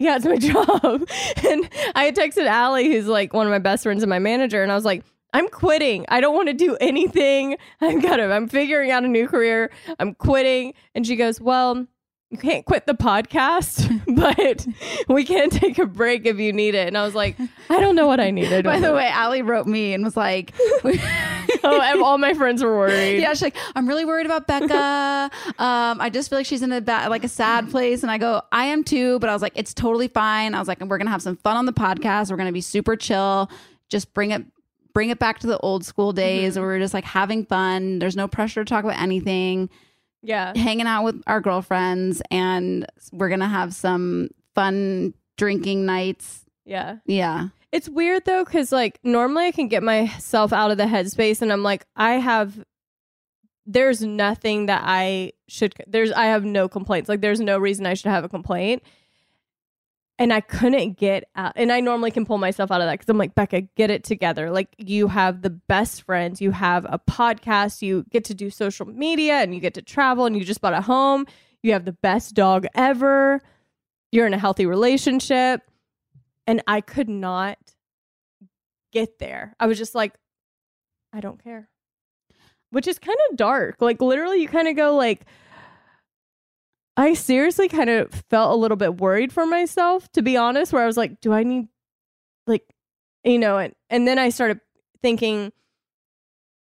Yeah, 0.00 0.16
it's 0.16 0.24
my 0.24 0.36
job. 0.38 1.08
and 1.48 1.70
I 1.94 2.06
had 2.06 2.16
texted 2.16 2.46
Allie, 2.46 2.88
who's 2.90 3.06
like 3.06 3.32
one 3.32 3.46
of 3.46 3.52
my 3.52 3.60
best 3.60 3.84
friends 3.84 4.02
and 4.02 4.10
my 4.10 4.18
manager, 4.18 4.60
and 4.60 4.72
I 4.72 4.74
was 4.74 4.84
like, 4.84 5.04
I'm 5.34 5.48
quitting. 5.48 6.04
I 6.08 6.20
don't 6.20 6.34
want 6.34 6.48
to 6.48 6.54
do 6.54 6.76
anything. 6.80 7.56
I'm 7.80 8.00
kind 8.00 8.20
of, 8.20 8.30
I'm 8.30 8.48
figuring 8.48 8.90
out 8.92 9.04
a 9.04 9.08
new 9.08 9.26
career. 9.28 9.70
I'm 9.98 10.14
quitting. 10.14 10.74
And 10.94 11.06
she 11.06 11.16
goes, 11.16 11.40
Well, 11.40 11.86
you 12.34 12.40
can't 12.40 12.66
quit 12.66 12.84
the 12.86 12.94
podcast, 12.94 14.02
but 14.16 14.66
we 15.08 15.22
can 15.24 15.50
take 15.50 15.78
a 15.78 15.86
break 15.86 16.26
if 16.26 16.38
you 16.38 16.52
need 16.52 16.74
it. 16.74 16.88
And 16.88 16.98
I 16.98 17.04
was 17.04 17.14
like, 17.14 17.36
I 17.70 17.80
don't 17.80 17.94
know 17.94 18.08
what 18.08 18.18
I 18.18 18.32
needed. 18.32 18.64
By 18.64 18.80
the 18.80 18.92
way, 18.92 19.06
Allie 19.06 19.42
wrote 19.42 19.68
me 19.68 19.94
and 19.94 20.02
was 20.02 20.16
like, 20.16 20.52
oh, 20.58 21.80
and 21.80 22.02
all 22.02 22.18
my 22.18 22.34
friends 22.34 22.60
were 22.62 22.76
worried. 22.76 23.20
Yeah, 23.20 23.30
she's 23.30 23.42
like, 23.42 23.56
I'm 23.76 23.86
really 23.88 24.04
worried 24.04 24.26
about 24.26 24.48
Becca. 24.48 25.30
um, 25.58 26.00
I 26.00 26.10
just 26.12 26.28
feel 26.28 26.40
like 26.40 26.46
she's 26.46 26.62
in 26.62 26.72
a 26.72 26.80
bad, 26.80 27.08
like 27.08 27.22
a 27.22 27.28
sad 27.28 27.70
place. 27.70 28.02
And 28.02 28.10
I 28.10 28.18
go, 28.18 28.42
I 28.50 28.64
am 28.66 28.82
too. 28.82 29.20
But 29.20 29.30
I 29.30 29.32
was 29.32 29.42
like, 29.42 29.52
it's 29.54 29.72
totally 29.72 30.08
fine. 30.08 30.54
I 30.54 30.58
was 30.58 30.66
like, 30.66 30.80
we're 30.84 30.98
gonna 30.98 31.10
have 31.10 31.22
some 31.22 31.36
fun 31.36 31.56
on 31.56 31.66
the 31.66 31.72
podcast. 31.72 32.32
We're 32.32 32.36
gonna 32.36 32.50
be 32.50 32.60
super 32.60 32.96
chill. 32.96 33.48
Just 33.88 34.12
bring 34.12 34.32
it, 34.32 34.44
bring 34.92 35.10
it 35.10 35.20
back 35.20 35.38
to 35.40 35.46
the 35.46 35.58
old 35.58 35.84
school 35.84 36.12
days 36.12 36.58
where 36.58 36.66
we're 36.66 36.80
just 36.80 36.94
like 36.94 37.04
having 37.04 37.46
fun. 37.46 38.00
There's 38.00 38.16
no 38.16 38.26
pressure 38.26 38.64
to 38.64 38.68
talk 38.68 38.82
about 38.82 39.00
anything. 39.00 39.70
Yeah. 40.24 40.56
hanging 40.56 40.86
out 40.86 41.04
with 41.04 41.22
our 41.26 41.40
girlfriends, 41.40 42.22
and 42.30 42.86
we're 43.12 43.28
gonna 43.28 43.48
have 43.48 43.74
some 43.74 44.30
fun 44.54 45.14
drinking 45.36 45.84
nights. 45.86 46.44
Yeah. 46.64 46.96
Yeah. 47.06 47.48
It's 47.72 47.88
weird 47.88 48.24
though, 48.24 48.44
because 48.44 48.72
like 48.72 49.00
normally 49.02 49.46
I 49.46 49.50
can 49.50 49.68
get 49.68 49.82
myself 49.82 50.52
out 50.52 50.70
of 50.70 50.78
the 50.78 50.84
headspace 50.84 51.42
and 51.42 51.52
I'm 51.52 51.62
like, 51.64 51.84
I 51.96 52.14
have, 52.14 52.64
there's 53.66 54.00
nothing 54.00 54.66
that 54.66 54.82
I 54.84 55.32
should, 55.48 55.74
there's, 55.88 56.12
I 56.12 56.26
have 56.26 56.44
no 56.44 56.68
complaints. 56.68 57.08
Like, 57.08 57.20
there's 57.20 57.40
no 57.40 57.58
reason 57.58 57.84
I 57.84 57.94
should 57.94 58.10
have 58.10 58.22
a 58.22 58.28
complaint. 58.28 58.82
And 60.16 60.32
I 60.32 60.40
couldn't 60.40 60.96
get 60.96 61.28
out. 61.34 61.54
And 61.56 61.72
I 61.72 61.80
normally 61.80 62.12
can 62.12 62.24
pull 62.24 62.38
myself 62.38 62.70
out 62.70 62.80
of 62.80 62.86
that 62.86 62.92
because 62.92 63.08
I'm 63.08 63.18
like, 63.18 63.34
Becca, 63.34 63.62
get 63.76 63.90
it 63.90 64.04
together. 64.04 64.48
Like, 64.48 64.68
you 64.78 65.08
have 65.08 65.42
the 65.42 65.50
best 65.50 66.02
friends, 66.02 66.40
you 66.40 66.52
have 66.52 66.86
a 66.88 67.00
podcast, 67.00 67.82
you 67.82 68.04
get 68.10 68.22
to 68.26 68.34
do 68.34 68.48
social 68.48 68.86
media 68.86 69.34
and 69.34 69.52
you 69.54 69.60
get 69.60 69.74
to 69.74 69.82
travel 69.82 70.24
and 70.24 70.36
you 70.36 70.44
just 70.44 70.60
bought 70.60 70.72
a 70.72 70.80
home. 70.80 71.26
You 71.64 71.72
have 71.72 71.84
the 71.84 71.92
best 71.92 72.34
dog 72.34 72.66
ever. 72.76 73.40
You're 74.12 74.28
in 74.28 74.34
a 74.34 74.38
healthy 74.38 74.66
relationship 74.66 75.62
and 76.46 76.62
I 76.68 76.80
could 76.80 77.08
not 77.08 77.58
get 78.92 79.18
there. 79.18 79.56
I 79.58 79.66
was 79.66 79.78
just 79.78 79.96
like, 79.96 80.14
I 81.12 81.18
don't 81.20 81.42
care, 81.42 81.68
which 82.70 82.86
is 82.86 83.00
kind 83.00 83.18
of 83.30 83.36
dark. 83.36 83.80
Like 83.80 84.00
literally, 84.00 84.40
you 84.40 84.46
kind 84.46 84.68
of 84.68 84.76
go 84.76 84.94
like, 84.94 85.26
I 86.96 87.14
seriously 87.14 87.68
kind 87.68 87.90
of 87.90 88.12
felt 88.30 88.52
a 88.52 88.56
little 88.56 88.76
bit 88.76 89.00
worried 89.00 89.32
for 89.32 89.46
myself, 89.46 90.10
to 90.12 90.22
be 90.22 90.36
honest. 90.36 90.72
Where 90.72 90.82
I 90.82 90.86
was 90.86 90.96
like, 90.96 91.20
do 91.20 91.32
I 91.32 91.42
need, 91.42 91.68
like, 92.46 92.62
you 93.24 93.38
know, 93.38 93.58
and 93.58 93.74
and 93.90 94.06
then 94.06 94.18
I 94.18 94.30
started 94.30 94.60
thinking. 95.02 95.52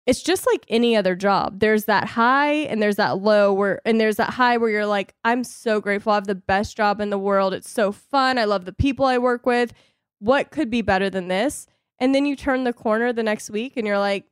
It's 0.06 0.22
just 0.22 0.46
like 0.46 0.64
any 0.68 0.96
other 0.96 1.14
job. 1.14 1.60
There's 1.60 1.84
that 1.84 2.08
high 2.08 2.52
and 2.52 2.82
there's 2.82 2.96
that 2.96 3.18
low 3.18 3.52
where 3.52 3.80
and 3.84 4.00
there's 4.00 4.16
that 4.16 4.30
high 4.30 4.56
where 4.56 4.70
you're 4.70 4.86
like, 4.86 5.14
I'm 5.24 5.44
so 5.44 5.80
grateful. 5.80 6.10
I 6.10 6.16
have 6.16 6.26
the 6.26 6.34
best 6.34 6.76
job 6.76 7.00
in 7.00 7.10
the 7.10 7.18
world. 7.18 7.54
It's 7.54 7.70
so 7.70 7.92
fun. 7.92 8.36
I 8.38 8.44
love 8.44 8.64
the 8.64 8.72
people 8.72 9.04
I 9.04 9.18
work 9.18 9.46
with. 9.46 9.72
What 10.18 10.50
could 10.50 10.68
be 10.68 10.82
better 10.82 11.10
than 11.10 11.28
this? 11.28 11.66
And 12.00 12.14
then 12.14 12.26
you 12.26 12.34
turn 12.34 12.64
the 12.64 12.72
corner 12.72 13.12
the 13.12 13.22
next 13.22 13.50
week 13.50 13.76
and 13.76 13.86
you're 13.86 13.98
like, 13.98 14.24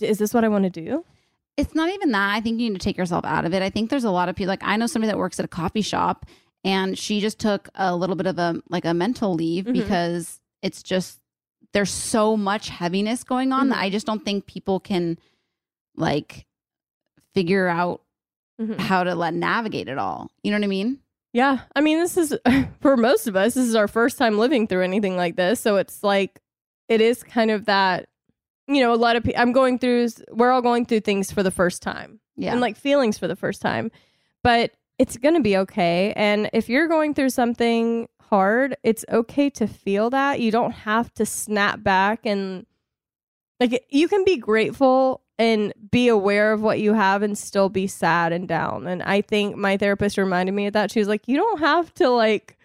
is 0.00 0.18
this 0.18 0.34
what 0.34 0.44
I 0.44 0.48
want 0.48 0.64
to 0.64 0.70
do? 0.70 1.04
It's 1.60 1.74
not 1.74 1.90
even 1.90 2.10
that. 2.12 2.34
I 2.34 2.40
think 2.40 2.60
you 2.60 2.68
need 2.70 2.80
to 2.80 2.84
take 2.84 2.96
yourself 2.96 3.24
out 3.24 3.44
of 3.44 3.54
it. 3.54 3.62
I 3.62 3.70
think 3.70 3.90
there's 3.90 4.04
a 4.04 4.10
lot 4.10 4.28
of 4.28 4.36
people 4.36 4.48
like 4.50 4.62
I 4.64 4.76
know 4.76 4.86
somebody 4.86 5.08
that 5.10 5.18
works 5.18 5.38
at 5.38 5.44
a 5.44 5.48
coffee 5.48 5.82
shop 5.82 6.26
and 6.64 6.98
she 6.98 7.20
just 7.20 7.38
took 7.38 7.68
a 7.74 7.94
little 7.94 8.16
bit 8.16 8.26
of 8.26 8.38
a 8.38 8.60
like 8.68 8.84
a 8.84 8.94
mental 8.94 9.34
leave 9.34 9.64
Mhm. 9.66 9.72
because 9.72 10.40
it's 10.62 10.82
just 10.82 11.18
there's 11.72 11.90
so 11.90 12.36
much 12.36 12.68
heaviness 12.68 13.22
going 13.24 13.52
on 13.52 13.68
that 13.68 13.78
Mhm. 13.78 13.82
I 13.82 13.90
just 13.90 14.06
don't 14.06 14.24
think 14.24 14.46
people 14.46 14.80
can 14.80 15.18
like 15.96 16.46
figure 17.34 17.68
out 17.68 18.02
Mhm. 18.60 18.78
how 18.78 19.04
to 19.04 19.14
let 19.14 19.34
navigate 19.34 19.88
it 19.88 19.98
all. 19.98 20.30
You 20.42 20.50
know 20.50 20.58
what 20.58 20.64
I 20.64 20.68
mean? 20.68 20.98
Yeah. 21.32 21.60
I 21.76 21.80
mean, 21.80 21.98
this 21.98 22.16
is 22.16 22.36
for 22.80 22.96
most 22.96 23.26
of 23.26 23.36
us, 23.36 23.54
this 23.54 23.66
is 23.68 23.74
our 23.74 23.88
first 23.88 24.18
time 24.18 24.36
living 24.38 24.66
through 24.66 24.82
anything 24.82 25.16
like 25.16 25.36
this. 25.36 25.60
So 25.60 25.76
it's 25.76 26.02
like, 26.02 26.40
it 26.88 27.00
is 27.00 27.22
kind 27.22 27.50
of 27.52 27.66
that, 27.66 28.08
you 28.74 28.82
know, 28.82 28.92
a 28.92 28.96
lot 28.96 29.16
of 29.16 29.22
people, 29.24 29.40
I'm 29.40 29.52
going 29.52 29.78
through, 29.78 30.08
we're 30.30 30.50
all 30.50 30.62
going 30.62 30.86
through 30.86 31.00
things 31.00 31.30
for 31.32 31.42
the 31.42 31.50
first 31.50 31.82
time 31.82 32.20
Yeah. 32.36 32.52
and 32.52 32.60
like 32.60 32.76
feelings 32.76 33.18
for 33.18 33.28
the 33.28 33.36
first 33.36 33.60
time, 33.62 33.90
but 34.42 34.72
it's 34.98 35.16
going 35.16 35.34
to 35.34 35.40
be 35.40 35.56
okay. 35.56 36.12
And 36.14 36.50
if 36.52 36.68
you're 36.68 36.88
going 36.88 37.14
through 37.14 37.30
something 37.30 38.08
hard, 38.20 38.76
it's 38.82 39.04
okay 39.10 39.50
to 39.50 39.66
feel 39.66 40.10
that. 40.10 40.40
You 40.40 40.50
don't 40.50 40.72
have 40.72 41.12
to 41.14 41.26
snap 41.26 41.82
back 41.82 42.26
and 42.26 42.66
like 43.58 43.84
you 43.90 44.08
can 44.08 44.24
be 44.24 44.36
grateful 44.36 45.22
and 45.38 45.72
be 45.90 46.08
aware 46.08 46.52
of 46.52 46.60
what 46.62 46.80
you 46.80 46.92
have 46.94 47.22
and 47.22 47.36
still 47.36 47.68
be 47.70 47.86
sad 47.86 48.32
and 48.32 48.46
down. 48.46 48.86
And 48.86 49.02
I 49.02 49.22
think 49.22 49.56
my 49.56 49.76
therapist 49.76 50.18
reminded 50.18 50.52
me 50.52 50.66
of 50.66 50.74
that. 50.74 50.90
She 50.90 50.98
was 50.98 51.08
like, 51.08 51.26
you 51.28 51.36
don't 51.36 51.60
have 51.60 51.92
to 51.94 52.08
like 52.10 52.58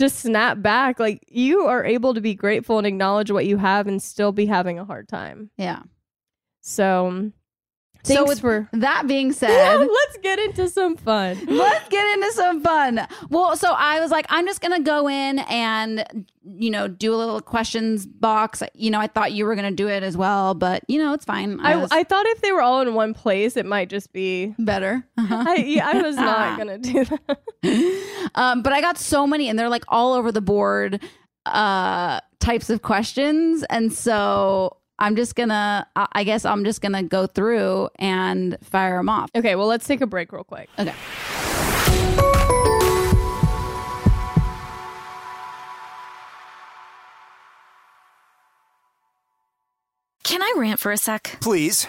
just 0.00 0.18
snap 0.18 0.60
back. 0.60 0.98
Like 0.98 1.24
you 1.28 1.66
are 1.66 1.84
able 1.84 2.14
to 2.14 2.20
be 2.20 2.34
grateful 2.34 2.78
and 2.78 2.86
acknowledge 2.86 3.30
what 3.30 3.46
you 3.46 3.58
have 3.58 3.86
and 3.86 4.02
still 4.02 4.32
be 4.32 4.46
having 4.46 4.78
a 4.78 4.84
hard 4.84 5.08
time. 5.08 5.50
Yeah. 5.56 5.82
So 6.60 7.30
So 8.02 8.24
with 8.24 8.40
for 8.40 8.68
that 8.72 9.06
being 9.06 9.32
said, 9.32 9.76
let's 9.76 10.16
get 10.22 10.38
into 10.38 10.68
some 10.68 10.96
fun. 10.96 11.38
Let's 11.46 11.88
get 11.88 12.14
into 12.14 12.32
some 12.32 12.62
fun. 12.62 13.06
Well, 13.28 13.56
so 13.56 13.72
I 13.72 14.00
was 14.00 14.10
like, 14.10 14.26
I'm 14.28 14.46
just 14.46 14.60
gonna 14.60 14.80
go 14.80 15.08
in 15.08 15.40
and 15.40 16.26
you 16.42 16.70
know 16.70 16.88
do 16.88 17.14
a 17.14 17.16
little 17.16 17.40
questions 17.40 18.06
box. 18.06 18.62
You 18.74 18.90
know, 18.90 19.00
I 19.00 19.06
thought 19.06 19.32
you 19.32 19.44
were 19.44 19.54
gonna 19.54 19.70
do 19.70 19.88
it 19.88 20.02
as 20.02 20.16
well, 20.16 20.54
but 20.54 20.82
you 20.88 20.98
know, 20.98 21.12
it's 21.12 21.24
fine. 21.24 21.60
I, 21.60 21.76
was 21.76 21.90
I 21.90 22.04
thought 22.04 22.26
if 22.26 22.40
they 22.40 22.52
were 22.52 22.62
all 22.62 22.80
in 22.80 22.94
one 22.94 23.14
place, 23.14 23.56
it 23.56 23.66
might 23.66 23.88
just 23.88 24.12
be 24.12 24.54
better. 24.58 25.06
I, 25.18 25.56
yeah, 25.56 25.88
I 25.88 26.02
was 26.02 26.16
not 26.16 26.58
gonna 26.58 26.78
do 26.78 27.04
that. 27.04 27.38
um, 28.34 28.62
but 28.62 28.72
I 28.72 28.80
got 28.80 28.98
so 28.98 29.26
many, 29.26 29.48
and 29.48 29.58
they're 29.58 29.68
like 29.68 29.84
all 29.88 30.14
over 30.14 30.32
the 30.32 30.40
board 30.40 31.02
uh, 31.46 32.20
types 32.38 32.70
of 32.70 32.82
questions, 32.82 33.64
and 33.64 33.92
so 33.92 34.76
I'm 35.00 35.16
just 35.16 35.34
gonna. 35.34 35.86
I 35.96 36.06
I 36.12 36.24
guess 36.24 36.44
I'm 36.44 36.64
just 36.64 36.82
gonna 36.82 37.02
go 37.02 37.26
through 37.26 37.88
and 37.96 38.56
fire 38.62 38.98
them 38.98 39.08
off. 39.08 39.30
Okay, 39.34 39.56
well, 39.56 39.66
let's 39.66 39.86
take 39.86 40.02
a 40.02 40.06
break 40.06 40.30
real 40.32 40.44
quick. 40.44 40.68
Okay. 40.78 40.94
Can 50.22 50.42
I 50.42 50.54
rant 50.56 50.78
for 50.78 50.92
a 50.92 50.96
sec? 50.96 51.38
Please. 51.40 51.88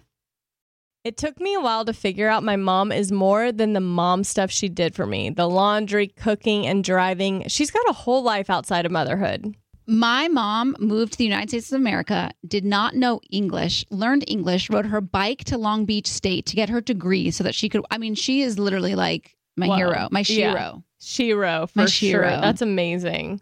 It 1.03 1.17
took 1.17 1.39
me 1.39 1.55
a 1.55 1.59
while 1.59 1.83
to 1.85 1.93
figure 1.93 2.27
out 2.29 2.43
my 2.43 2.55
mom 2.57 2.91
is 2.91 3.11
more 3.11 3.51
than 3.51 3.73
the 3.73 3.79
mom 3.79 4.23
stuff 4.23 4.51
she 4.51 4.69
did 4.69 4.93
for 4.93 5.07
me 5.07 5.31
the 5.31 5.49
laundry, 5.49 6.07
cooking, 6.07 6.67
and 6.67 6.83
driving. 6.83 7.47
She's 7.47 7.71
got 7.71 7.89
a 7.89 7.93
whole 7.93 8.21
life 8.21 8.49
outside 8.51 8.85
of 8.85 8.91
motherhood. 8.91 9.55
My 9.87 10.27
mom 10.27 10.75
moved 10.79 11.13
to 11.13 11.17
the 11.17 11.23
United 11.23 11.49
States 11.49 11.71
of 11.71 11.77
America, 11.77 12.29
did 12.47 12.63
not 12.63 12.95
know 12.95 13.19
English, 13.31 13.83
learned 13.89 14.23
English, 14.27 14.69
rode 14.69 14.85
her 14.85 15.01
bike 15.01 15.43
to 15.45 15.57
Long 15.57 15.85
Beach 15.85 16.05
State 16.07 16.45
to 16.45 16.55
get 16.55 16.69
her 16.69 16.81
degree 16.81 17.31
so 17.31 17.43
that 17.43 17.55
she 17.55 17.67
could. 17.67 17.83
I 17.89 17.97
mean, 17.97 18.13
she 18.13 18.43
is 18.43 18.59
literally 18.59 18.93
like 18.93 19.35
my 19.57 19.67
Wow. 19.67 19.75
hero, 19.77 20.07
my 20.11 20.23
Yeah. 20.27 20.51
shiro. 20.53 20.83
Shiro, 21.01 21.65
for 21.65 21.79
My 21.79 21.85
sure. 21.87 22.09
Shiro. 22.11 22.41
That's 22.41 22.61
amazing. 22.61 23.41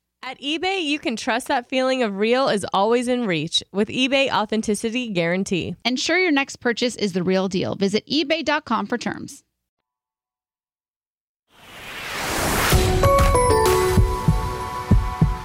At 0.23 0.39
eBay, 0.39 0.83
you 0.83 0.99
can 0.99 1.15
trust 1.15 1.47
that 1.47 1.67
feeling 1.67 2.03
of 2.03 2.17
real 2.17 2.47
is 2.47 2.63
always 2.75 3.07
in 3.07 3.25
reach 3.25 3.63
with 3.71 3.87
eBay 3.87 4.31
Authenticity 4.31 5.09
Guarantee. 5.09 5.75
Ensure 5.83 6.19
your 6.19 6.31
next 6.31 6.57
purchase 6.57 6.95
is 6.95 7.13
the 7.13 7.23
real 7.23 7.47
deal. 7.47 7.73
Visit 7.73 8.05
eBay.com 8.05 8.85
for 8.85 8.99
terms. 8.99 9.43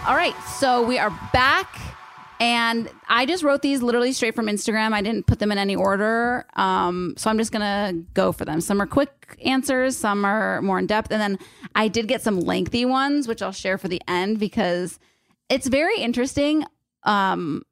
All 0.06 0.14
right, 0.14 0.34
so 0.58 0.82
we 0.82 0.98
are 0.98 1.10
back. 1.32 1.95
And 2.38 2.90
I 3.08 3.24
just 3.24 3.42
wrote 3.42 3.62
these 3.62 3.82
literally 3.82 4.12
straight 4.12 4.34
from 4.34 4.46
Instagram. 4.46 4.92
I 4.92 5.00
didn't 5.00 5.26
put 5.26 5.38
them 5.38 5.50
in 5.50 5.58
any 5.58 5.74
order. 5.74 6.46
Um, 6.54 7.14
so 7.16 7.30
I'm 7.30 7.38
just 7.38 7.50
going 7.50 7.62
to 7.62 8.04
go 8.12 8.32
for 8.32 8.44
them. 8.44 8.60
Some 8.60 8.80
are 8.80 8.86
quick 8.86 9.38
answers, 9.44 9.96
some 9.96 10.24
are 10.24 10.60
more 10.60 10.78
in 10.78 10.86
depth. 10.86 11.10
And 11.10 11.20
then 11.20 11.38
I 11.74 11.88
did 11.88 12.08
get 12.08 12.22
some 12.22 12.40
lengthy 12.40 12.84
ones, 12.84 13.26
which 13.26 13.40
I'll 13.40 13.52
share 13.52 13.78
for 13.78 13.88
the 13.88 14.02
end 14.06 14.38
because 14.38 14.98
it's 15.48 15.66
very 15.66 15.98
interesting. 15.98 16.64
Um, 17.04 17.62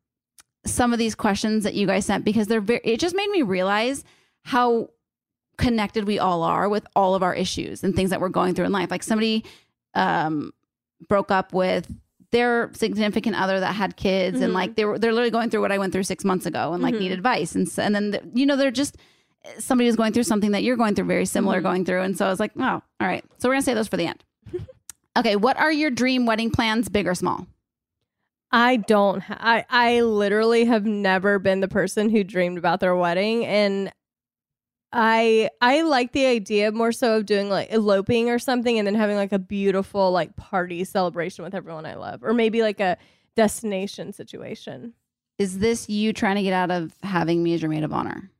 some 0.64 0.92
of 0.92 0.98
these 0.98 1.14
questions 1.14 1.64
that 1.64 1.74
you 1.74 1.86
guys 1.86 2.06
sent 2.06 2.24
because 2.24 2.46
they're 2.46 2.60
very, 2.60 2.80
it 2.84 3.00
just 3.00 3.14
made 3.14 3.28
me 3.28 3.42
realize 3.42 4.02
how 4.44 4.88
connected 5.58 6.06
we 6.06 6.18
all 6.18 6.42
are 6.42 6.68
with 6.68 6.86
all 6.96 7.14
of 7.14 7.22
our 7.22 7.34
issues 7.34 7.84
and 7.84 7.94
things 7.94 8.10
that 8.10 8.20
we're 8.20 8.28
going 8.30 8.54
through 8.54 8.64
in 8.64 8.72
life. 8.72 8.90
Like 8.90 9.02
somebody 9.02 9.44
um, 9.94 10.52
broke 11.08 11.30
up 11.30 11.52
with 11.52 11.92
their 12.34 12.70
significant 12.74 13.36
other 13.36 13.58
that 13.60 13.74
had 13.74 13.96
kids 13.96 14.40
and 14.40 14.50
Mhm. 14.50 14.54
like 14.54 14.74
they 14.74 14.84
were 14.84 14.98
they're 14.98 15.12
literally 15.12 15.30
going 15.30 15.48
through 15.50 15.60
what 15.62 15.72
I 15.72 15.78
went 15.78 15.92
through 15.92 16.02
six 16.02 16.24
months 16.24 16.44
ago 16.46 16.72
and 16.74 16.82
like 16.82 16.94
Mhm. 16.94 17.00
need 17.00 17.12
advice 17.12 17.54
and 17.54 17.66
and 17.78 17.94
then 17.94 18.10
the, 18.10 18.20
you 18.34 18.44
know 18.44 18.56
they're 18.56 18.70
just 18.70 18.96
somebody 19.58 19.86
who's 19.88 19.96
going 19.96 20.12
through 20.12 20.24
something 20.24 20.50
that 20.52 20.62
you're 20.64 20.76
going 20.76 20.94
through 20.94 21.04
very 21.06 21.26
similar 21.26 21.60
Mhm. 21.60 21.62
going 21.62 21.84
through 21.84 22.02
and 22.02 22.18
so 22.18 22.26
I 22.26 22.30
was 22.30 22.40
like 22.40 22.52
oh 22.58 22.82
all 23.00 23.06
right 23.12 23.24
so 23.38 23.48
we're 23.48 23.54
gonna 23.54 23.62
say 23.62 23.74
those 23.74 23.88
for 23.88 23.96
the 23.96 24.06
end. 24.06 24.24
okay, 25.18 25.36
what 25.36 25.56
are 25.58 25.72
your 25.72 25.90
dream 25.90 26.26
wedding 26.26 26.50
plans, 26.50 26.88
big 26.88 27.06
or 27.06 27.14
small? 27.14 27.46
I 28.50 28.76
don't. 28.76 29.22
I 29.30 29.64
I 29.70 30.00
literally 30.02 30.64
have 30.66 30.84
never 30.86 31.38
been 31.38 31.60
the 31.60 31.68
person 31.68 32.08
who 32.10 32.22
dreamed 32.24 32.58
about 32.58 32.80
their 32.80 32.94
wedding, 32.94 33.44
and 33.46 33.92
I 34.96 35.50
I 35.60 35.82
like 35.82 36.12
the 36.12 36.24
idea 36.26 36.70
more 36.70 36.92
so 36.92 37.16
of 37.16 37.26
doing 37.26 37.48
like 37.50 37.72
eloping 37.72 38.30
or 38.30 38.38
something 38.38 38.78
and 38.78 38.86
then 38.86 38.94
having 38.94 39.16
like 39.16 39.32
a 39.32 39.38
beautiful 39.40 40.12
like 40.12 40.36
party 40.36 40.84
celebration 40.84 41.44
with 41.44 41.54
everyone 41.54 41.84
I 41.84 41.94
love. 41.96 42.22
Or 42.22 42.32
maybe 42.32 42.62
like 42.62 42.78
a 42.80 42.96
destination 43.34 44.12
situation. 44.12 44.94
Is 45.38 45.58
this 45.58 45.88
you 45.88 46.12
trying 46.12 46.36
to 46.36 46.42
get 46.42 46.52
out 46.52 46.70
of 46.70 46.92
having 47.02 47.42
me 47.42 47.54
as 47.54 47.60
your 47.62 47.70
maid 47.72 47.82
of 47.82 47.92
honor? 47.92 48.30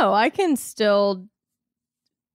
No, 0.00 0.14
I 0.14 0.30
can 0.30 0.56
still 0.56 1.26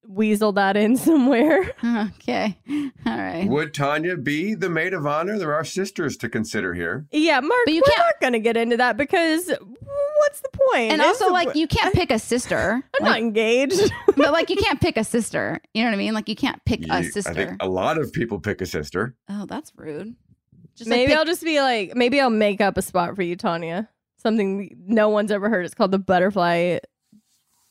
weasel 0.06 0.52
that 0.54 0.76
in 0.76 0.98
somewhere. 0.98 1.72
Okay. 1.84 2.58
All 3.06 3.18
right. 3.18 3.48
Would 3.48 3.74
Tanya 3.74 4.18
be 4.18 4.56
the 4.56 4.70
maid 4.70 4.94
of 4.94 5.06
honor? 5.06 5.38
There 5.38 5.54
are 5.54 5.64
sisters 5.64 6.18
to 6.18 6.28
consider 6.30 6.74
here. 6.74 7.06
Yeah, 7.12 7.40
Mark, 7.40 7.62
But 7.66 7.74
you 7.74 7.82
we're 7.86 7.94
can't- 7.94 8.08
not 8.08 8.20
going 8.20 8.34
to 8.34 8.40
get 8.40 8.58
into 8.58 8.78
that 8.78 8.98
because 8.98 9.52
what's 10.22 10.42
the 10.42 10.50
point? 10.72 10.92
And 10.92 11.02
also, 11.02 11.30
like, 11.32 11.56
you 11.56 11.68
can't 11.68 11.94
pick 11.94 12.12
a 12.12 12.20
sister. 12.20 12.82
I'm 13.00 13.06
not 13.06 13.20
engaged. 13.20 13.92
but 14.16 14.32
like, 14.32 14.50
you 14.50 14.56
can't 14.56 14.80
pick 14.80 14.98
a 14.98 15.04
sister. 15.04 15.60
You 15.74 15.84
know 15.84 15.90
what 15.90 15.96
I 15.96 15.98
mean? 15.98 16.14
Like, 16.14 16.30
you 16.30 16.36
can't 16.36 16.64
pick 16.66 16.86
a 16.90 17.04
sister. 17.04 17.32
I 17.32 17.34
think 17.34 17.58
a 17.64 17.68
lot 17.68 17.98
of 17.98 18.12
people 18.14 18.40
pick 18.40 18.62
a 18.62 18.66
sister. 18.66 19.16
oh, 19.30 19.46
that's 19.46 19.72
rude. 19.76 20.16
Just 20.76 20.90
like, 20.90 20.98
maybe 20.98 21.10
pick- 21.12 21.18
I'll 21.20 21.26
just 21.26 21.44
be 21.44 21.60
like, 21.60 21.96
maybe 21.96 22.20
I'll 22.22 22.30
make 22.30 22.62
up 22.62 22.78
a 22.78 22.82
spot 22.82 23.16
for 23.16 23.22
you, 23.24 23.36
Tanya. 23.36 23.90
Something 24.18 24.76
no 24.88 25.10
one's 25.10 25.32
ever 25.32 25.50
heard. 25.50 25.66
It's 25.66 25.74
called 25.74 25.92
the 25.92 26.00
butterfly, 26.00 26.78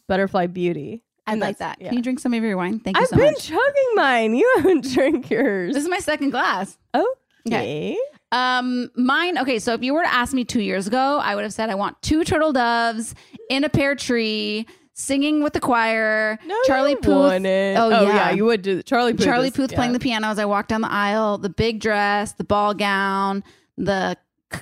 butterfly 0.09 0.47
beauty. 0.49 1.03
I 1.27 1.35
like 1.35 1.59
that. 1.59 1.79
yeah. 1.81 1.89
Can 1.89 1.97
you 1.99 2.03
drink 2.03 2.19
some 2.19 2.35
of 2.35 2.43
your 2.43 2.57
wine? 2.57 2.81
Thank 2.81 2.97
you 2.97 3.03
I've 3.03 3.09
so 3.09 3.17
been 3.17 3.33
much. 3.33 3.45
chugging 3.47 3.93
mine. 3.95 4.35
You 4.35 4.53
haven't 4.57 4.93
drank 4.93 5.31
yours. 5.31 5.75
This 5.75 5.85
is 5.85 5.89
my 5.89 5.99
second 6.01 6.31
glass. 6.31 6.77
Oh, 6.93 7.15
okay. 7.47 7.97
Um, 8.33 8.91
mine. 8.95 9.39
Okay, 9.39 9.59
so 9.59 9.75
if 9.75 9.83
you 9.83 9.93
were 9.95 10.03
to 10.03 10.13
ask 10.13 10.33
me 10.33 10.45
two 10.45 10.61
years 10.61 10.87
ago, 10.87 11.19
I 11.23 11.35
would 11.35 11.43
have 11.45 11.53
said 11.53 11.69
I 11.71 11.75
want 11.75 12.01
two 12.03 12.23
turtle 12.25 12.53
doves 12.53 13.15
in 13.49 13.65
a 13.65 13.69
pear 13.69 13.95
tree, 13.97 14.67
singing 14.93 15.43
with 15.43 15.53
the 15.53 15.61
choir. 15.61 16.39
No, 16.47 16.57
Charlie 16.67 16.95
Puth. 16.95 17.07
Oh, 17.07 17.31
Oh, 17.37 17.89
yeah. 17.89 18.01
yeah, 18.15 18.31
you 18.31 18.45
would 18.45 18.63
do 18.63 18.83
Charlie 18.83 19.15
Puth. 19.15 19.25
Charlie 19.25 19.49
is- 19.49 19.55
Puth 19.55 19.75
playing 19.75 19.91
yeah. 19.91 19.99
the 19.99 20.03
piano 20.03 20.29
as 20.29 20.39
I 20.39 20.45
walk 20.45 20.69
down 20.69 20.81
the 20.83 20.93
aisle. 20.93 21.39
The 21.39 21.49
big 21.51 21.81
dress, 21.81 22.33
the 22.35 22.45
ball 22.45 22.73
gown, 22.75 23.43
the 23.77 24.17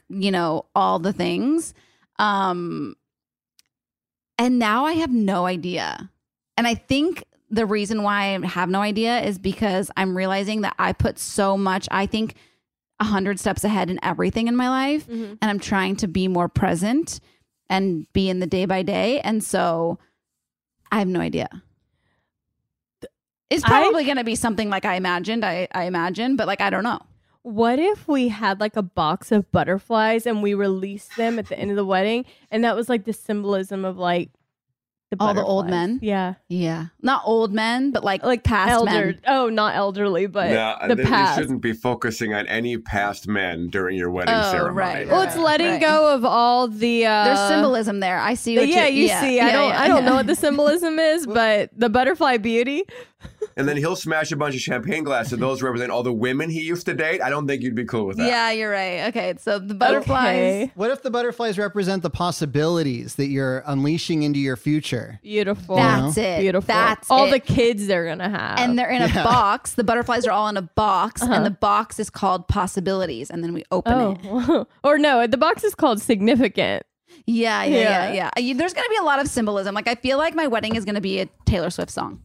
you 0.08 0.30
know 0.30 0.64
all 0.74 0.98
the 0.98 1.12
things. 1.12 1.74
Um, 2.18 2.94
and 4.38 4.58
now 4.58 4.84
I 4.84 4.92
have 4.94 5.10
no 5.10 5.46
idea. 5.46 6.10
And 6.56 6.66
I 6.66 6.74
think 6.74 7.24
the 7.50 7.66
reason 7.66 8.02
why 8.02 8.34
I 8.34 8.46
have 8.46 8.68
no 8.68 8.80
idea 8.80 9.20
is 9.20 9.38
because 9.38 9.90
I'm 9.96 10.16
realizing 10.16 10.60
that 10.62 10.74
I 10.78 10.92
put 10.92 11.18
so 11.18 11.56
much. 11.56 11.88
I 11.90 12.06
think 12.06 12.34
a 13.00 13.04
hundred 13.04 13.38
steps 13.38 13.62
ahead 13.64 13.90
in 13.90 13.98
everything 14.02 14.48
in 14.48 14.56
my 14.56 14.68
life, 14.68 15.06
Mhm. 15.06 15.38
and 15.40 15.50
I'm 15.50 15.60
trying 15.60 15.96
to 15.96 16.08
be 16.08 16.26
more 16.28 16.48
present 16.48 17.20
and 17.70 18.06
be 18.12 18.28
in 18.28 18.40
the 18.40 18.46
day 18.46 18.64
by 18.66 18.82
day. 18.82 19.20
And 19.20 19.42
so 19.44 19.98
I 20.90 20.98
have 20.98 21.08
no 21.08 21.20
idea. 21.20 21.48
It's 23.50 23.64
probably 23.64 24.04
going 24.04 24.16
to 24.18 24.24
be 24.24 24.34
something 24.34 24.68
like 24.68 24.84
I 24.84 24.94
imagined. 24.96 25.44
I, 25.44 25.68
I 25.72 25.84
imagine, 25.84 26.36
but 26.36 26.46
like 26.46 26.60
I 26.60 26.68
don't 26.70 26.84
know. 26.84 27.00
What 27.42 27.78
if 27.78 28.06
we 28.06 28.28
had 28.28 28.60
like 28.60 28.76
a 28.76 28.82
box 28.82 29.32
of 29.32 29.50
butterflies 29.52 30.26
and 30.26 30.42
we 30.42 30.52
released 30.52 31.16
them 31.16 31.38
at 31.38 31.46
the 31.48 31.58
end 31.58 31.70
of 31.70 31.76
the 31.76 31.84
wedding, 31.84 32.26
and 32.50 32.62
that 32.64 32.76
was 32.76 32.88
like 32.90 33.04
the 33.04 33.12
symbolism 33.14 33.84
of 33.86 33.96
like 33.96 34.28
the 35.10 35.16
All 35.20 35.32
the 35.32 35.42
old 35.42 35.70
men? 35.70 35.98
Yeah, 36.02 36.34
Yeah, 36.48 36.86
not 37.00 37.22
old 37.24 37.52
men, 37.54 37.92
but 37.92 38.04
like 38.04 38.22
like 38.24 38.44
past 38.44 38.70
elder. 38.70 38.90
men. 38.90 39.20
Oh, 39.26 39.48
not 39.48 39.74
elderly, 39.74 40.26
but 40.26 40.50
No, 40.50 40.76
the 40.86 40.96
th- 40.96 41.08
past. 41.08 41.38
you 41.38 41.44
shouldn't 41.44 41.62
be 41.62 41.72
focusing 41.72 42.34
on 42.34 42.46
any 42.46 42.76
past 42.76 43.26
men 43.26 43.68
during 43.70 43.96
your 43.96 44.10
wedding 44.10 44.34
Oh, 44.36 44.50
ceremony. 44.50 44.76
right, 44.78 45.08
Well, 45.08 45.22
it's 45.22 45.36
letting 45.36 45.70
right. 45.72 45.80
go 45.80 46.14
of 46.14 46.24
all 46.26 46.68
the. 46.68 47.06
Uh, 47.06 47.24
There's 47.24 47.48
symbolism 47.48 48.00
there. 48.00 48.18
I 48.18 48.34
see. 48.34 48.58
What 48.58 48.68
yeah, 48.68 48.86
you're- 48.86 49.00
you 49.02 49.08
see. 49.08 49.40
I 49.40 49.50
don't. 49.50 49.70
yeah, 49.70 49.80
I 49.80 49.88
don't 49.88 50.02
yeah. 50.04 50.10
know 50.10 50.16
what 50.16 50.26
the 50.26 50.34
symbolism 50.34 50.98
is, 50.98 51.26
but 51.40 51.70
the 51.74 51.88
butterfly 51.88 52.36
beauty. 52.36 52.82
And 53.58 53.68
then 53.68 53.76
he'll 53.76 53.96
smash 53.96 54.30
a 54.32 54.36
bunch 54.36 54.54
of 54.54 54.60
champagne 54.60 55.02
glasses. 55.04 55.32
and 55.34 55.42
Those 55.42 55.60
represent 55.62 55.90
all 55.90 56.02
the 56.04 56.12
women 56.12 56.48
he 56.48 56.62
used 56.62 56.86
to 56.86 56.94
date. 56.94 57.20
I 57.20 57.28
don't 57.28 57.46
think 57.46 57.60
you'd 57.62 57.74
be 57.74 57.84
cool 57.84 58.06
with 58.06 58.16
that. 58.16 58.28
Yeah, 58.28 58.50
you're 58.52 58.70
right. 58.70 59.08
Okay, 59.08 59.34
so 59.38 59.58
the 59.58 59.74
butterflies. 59.74 60.36
Okay. 60.36 60.72
What 60.76 60.90
if 60.92 61.02
the 61.02 61.10
butterflies 61.10 61.58
represent 61.58 62.02
the 62.04 62.10
possibilities 62.10 63.16
that 63.16 63.26
you're 63.26 63.64
unleashing 63.66 64.22
into 64.22 64.38
your 64.38 64.56
future? 64.56 65.18
Beautiful. 65.22 65.76
That's 65.76 66.16
it. 66.16 66.40
Beautiful. 66.40 66.68
That's 66.68 67.10
all 67.10 67.26
it. 67.26 67.30
the 67.32 67.40
kids 67.40 67.86
they're 67.88 68.06
gonna 68.06 68.28
have. 68.30 68.60
and 68.60 68.78
they're 68.78 68.88
in 68.90 69.02
a 69.02 69.08
Yeah. 69.08 69.24
box. 69.24 69.74
The 69.74 69.84
butterflies 69.84 70.24
are 70.26 70.30
all 70.30 70.48
in 70.48 70.56
a 70.56 70.62
box, 70.62 71.22
Uh-huh. 71.22 71.32
and 71.32 71.44
the 71.44 71.50
box 71.50 71.98
is 71.98 72.10
called 72.10 72.46
possibilities. 72.48 73.28
And 73.30 73.42
then 73.42 73.52
we 73.52 73.64
open 73.72 73.92
it. 73.92 74.18
oh, 74.24 74.66
or 74.84 74.98
no, 74.98 75.26
the 75.26 75.36
box 75.36 75.64
is 75.64 75.74
called 75.74 76.00
significant. 76.00 76.84
Yeah, 77.26 77.64
yeah, 77.64 77.76
yeah, 77.80 78.12
Yeah. 78.12 78.30
yeah. 78.38 78.54
There's 78.54 78.72
going 78.72 78.84
to 78.86 78.90
be 78.90 78.96
a 78.98 79.02
lot 79.04 79.18
of 79.20 79.28
symbolism. 79.28 79.74
Like 79.74 79.88
I 79.88 79.96
feel 79.96 80.16
like 80.16 80.34
my 80.34 80.46
wedding 80.46 80.76
is 80.76 80.84
going 80.84 80.94
to 80.94 81.00
be 81.00 81.20
a 81.20 81.26
Taylor 81.44 81.70
Swift 81.70 81.90
song. 81.90 82.22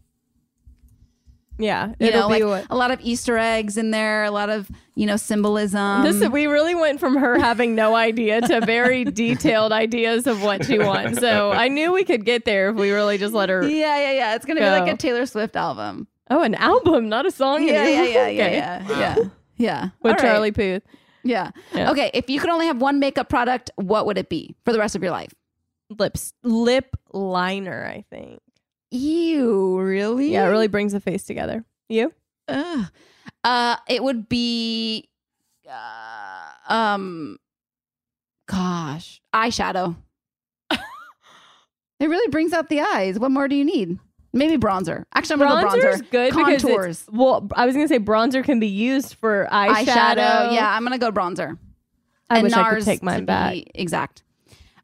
Yeah, 1.59 1.89
You 1.99 2.07
it'll 2.07 2.21
know, 2.29 2.35
be 2.35 2.43
like 2.43 2.67
what. 2.69 2.71
a 2.71 2.75
lot 2.75 2.89
of 2.91 2.99
Easter 3.01 3.37
eggs 3.37 3.77
in 3.77 3.91
there, 3.91 4.23
a 4.23 4.31
lot 4.31 4.49
of 4.49 4.69
you 4.95 5.05
know 5.05 5.17
symbolism. 5.17 6.03
this 6.03 6.19
is, 6.21 6.29
we 6.29 6.47
really 6.47 6.73
went 6.75 6.99
from 6.99 7.15
her 7.15 7.37
having 7.39 7.75
no 7.75 7.95
idea 7.95 8.41
to 8.41 8.61
very 8.65 9.03
detailed 9.21 9.71
ideas 9.71 10.25
of 10.27 10.41
what 10.43 10.65
she 10.65 10.79
wants. 10.79 11.19
So 11.19 11.51
I 11.51 11.67
knew 11.67 11.91
we 11.91 12.03
could 12.05 12.25
get 12.25 12.45
there 12.45 12.69
if 12.69 12.75
we 12.75 12.91
really 12.91 13.17
just 13.17 13.33
let 13.33 13.49
her. 13.49 13.61
yeah, 13.67 13.97
yeah, 13.97 14.11
yeah. 14.13 14.35
It's 14.35 14.45
going 14.45 14.57
to 14.57 14.63
be 14.63 14.69
like 14.69 14.91
a 14.91 14.97
Taylor 14.97 15.25
Swift 15.25 15.55
album. 15.55 16.07
Oh, 16.29 16.41
an 16.41 16.55
album, 16.55 17.09
not 17.09 17.25
a 17.25 17.31
song. 17.31 17.67
Yeah, 17.67 17.87
yeah, 17.87 18.03
yeah, 18.03 18.27
yeah, 18.27 18.27
Okay. 18.27 18.55
yeah, 18.55 18.87
yeah, 18.99 19.15
yeah. 19.57 19.89
With 20.01 20.11
All 20.11 20.11
right. 20.13 20.19
Charlie 20.21 20.51
Puth. 20.51 20.83
Yeah. 21.23 21.51
Yeah. 21.73 21.91
Okay. 21.91 22.09
If 22.13 22.29
you 22.29 22.39
could 22.39 22.49
only 22.49 22.65
have 22.65 22.77
one 22.81 22.99
makeup 22.99 23.29
product, 23.29 23.69
what 23.75 24.05
would 24.07 24.17
it 24.17 24.27
be 24.29 24.55
for 24.65 24.73
the 24.73 24.79
rest 24.79 24.95
of 24.95 25.03
your 25.03 25.11
life? 25.11 25.33
Lips, 25.97 26.33
lip 26.43 26.95
liner. 27.11 27.85
I 27.85 28.03
think. 28.09 28.41
Ew, 28.93 29.79
really? 29.79 30.31
Yeah, 30.33 30.45
it 30.45 30.49
really 30.49 30.67
brings 30.67 30.93
the 30.93 30.99
face 30.99 31.23
together. 31.23 31.65
You? 31.89 32.13
Ugh. 32.47 32.85
Uh, 33.43 33.75
it 33.89 34.03
would 34.03 34.29
be, 34.29 35.09
uh, 35.67 36.49
um, 36.71 37.37
gosh, 38.47 39.19
eyeshadow. 39.33 39.95
it 40.69 40.79
really 42.07 42.29
brings 42.29 42.53
out 42.53 42.69
the 42.69 42.81
eyes. 42.81 43.17
What 43.17 43.31
more 43.31 43.47
do 43.47 43.55
you 43.55 43.65
need? 43.65 43.97
Maybe 44.31 44.57
bronzer. 44.57 45.05
Actually, 45.15 45.43
I'm 45.43 45.49
gonna 45.49 45.61
go 45.61 45.69
Bronzer's 45.69 46.01
bronzer. 46.01 46.11
good 46.11 46.29
because 46.35 46.61
Contours. 46.61 47.01
it's, 47.01 47.09
well, 47.11 47.47
I 47.55 47.65
was 47.65 47.75
gonna 47.75 47.87
say 47.87 47.99
bronzer 47.99 48.43
can 48.43 48.59
be 48.59 48.67
used 48.67 49.15
for 49.15 49.47
eyeshadow. 49.51 49.85
eyeshadow. 49.85 50.53
Yeah, 50.53 50.71
I'm 50.71 50.83
gonna 50.83 50.99
go 50.99 51.11
bronzer. 51.11 51.57
I 52.29 52.37
and 52.37 52.43
wish 52.43 52.53
I 52.53 52.69
could 52.69 52.79
NARS 52.79 52.85
take 52.85 53.01
mine 53.03 53.25
back. 53.25 53.57
Exact. 53.73 54.23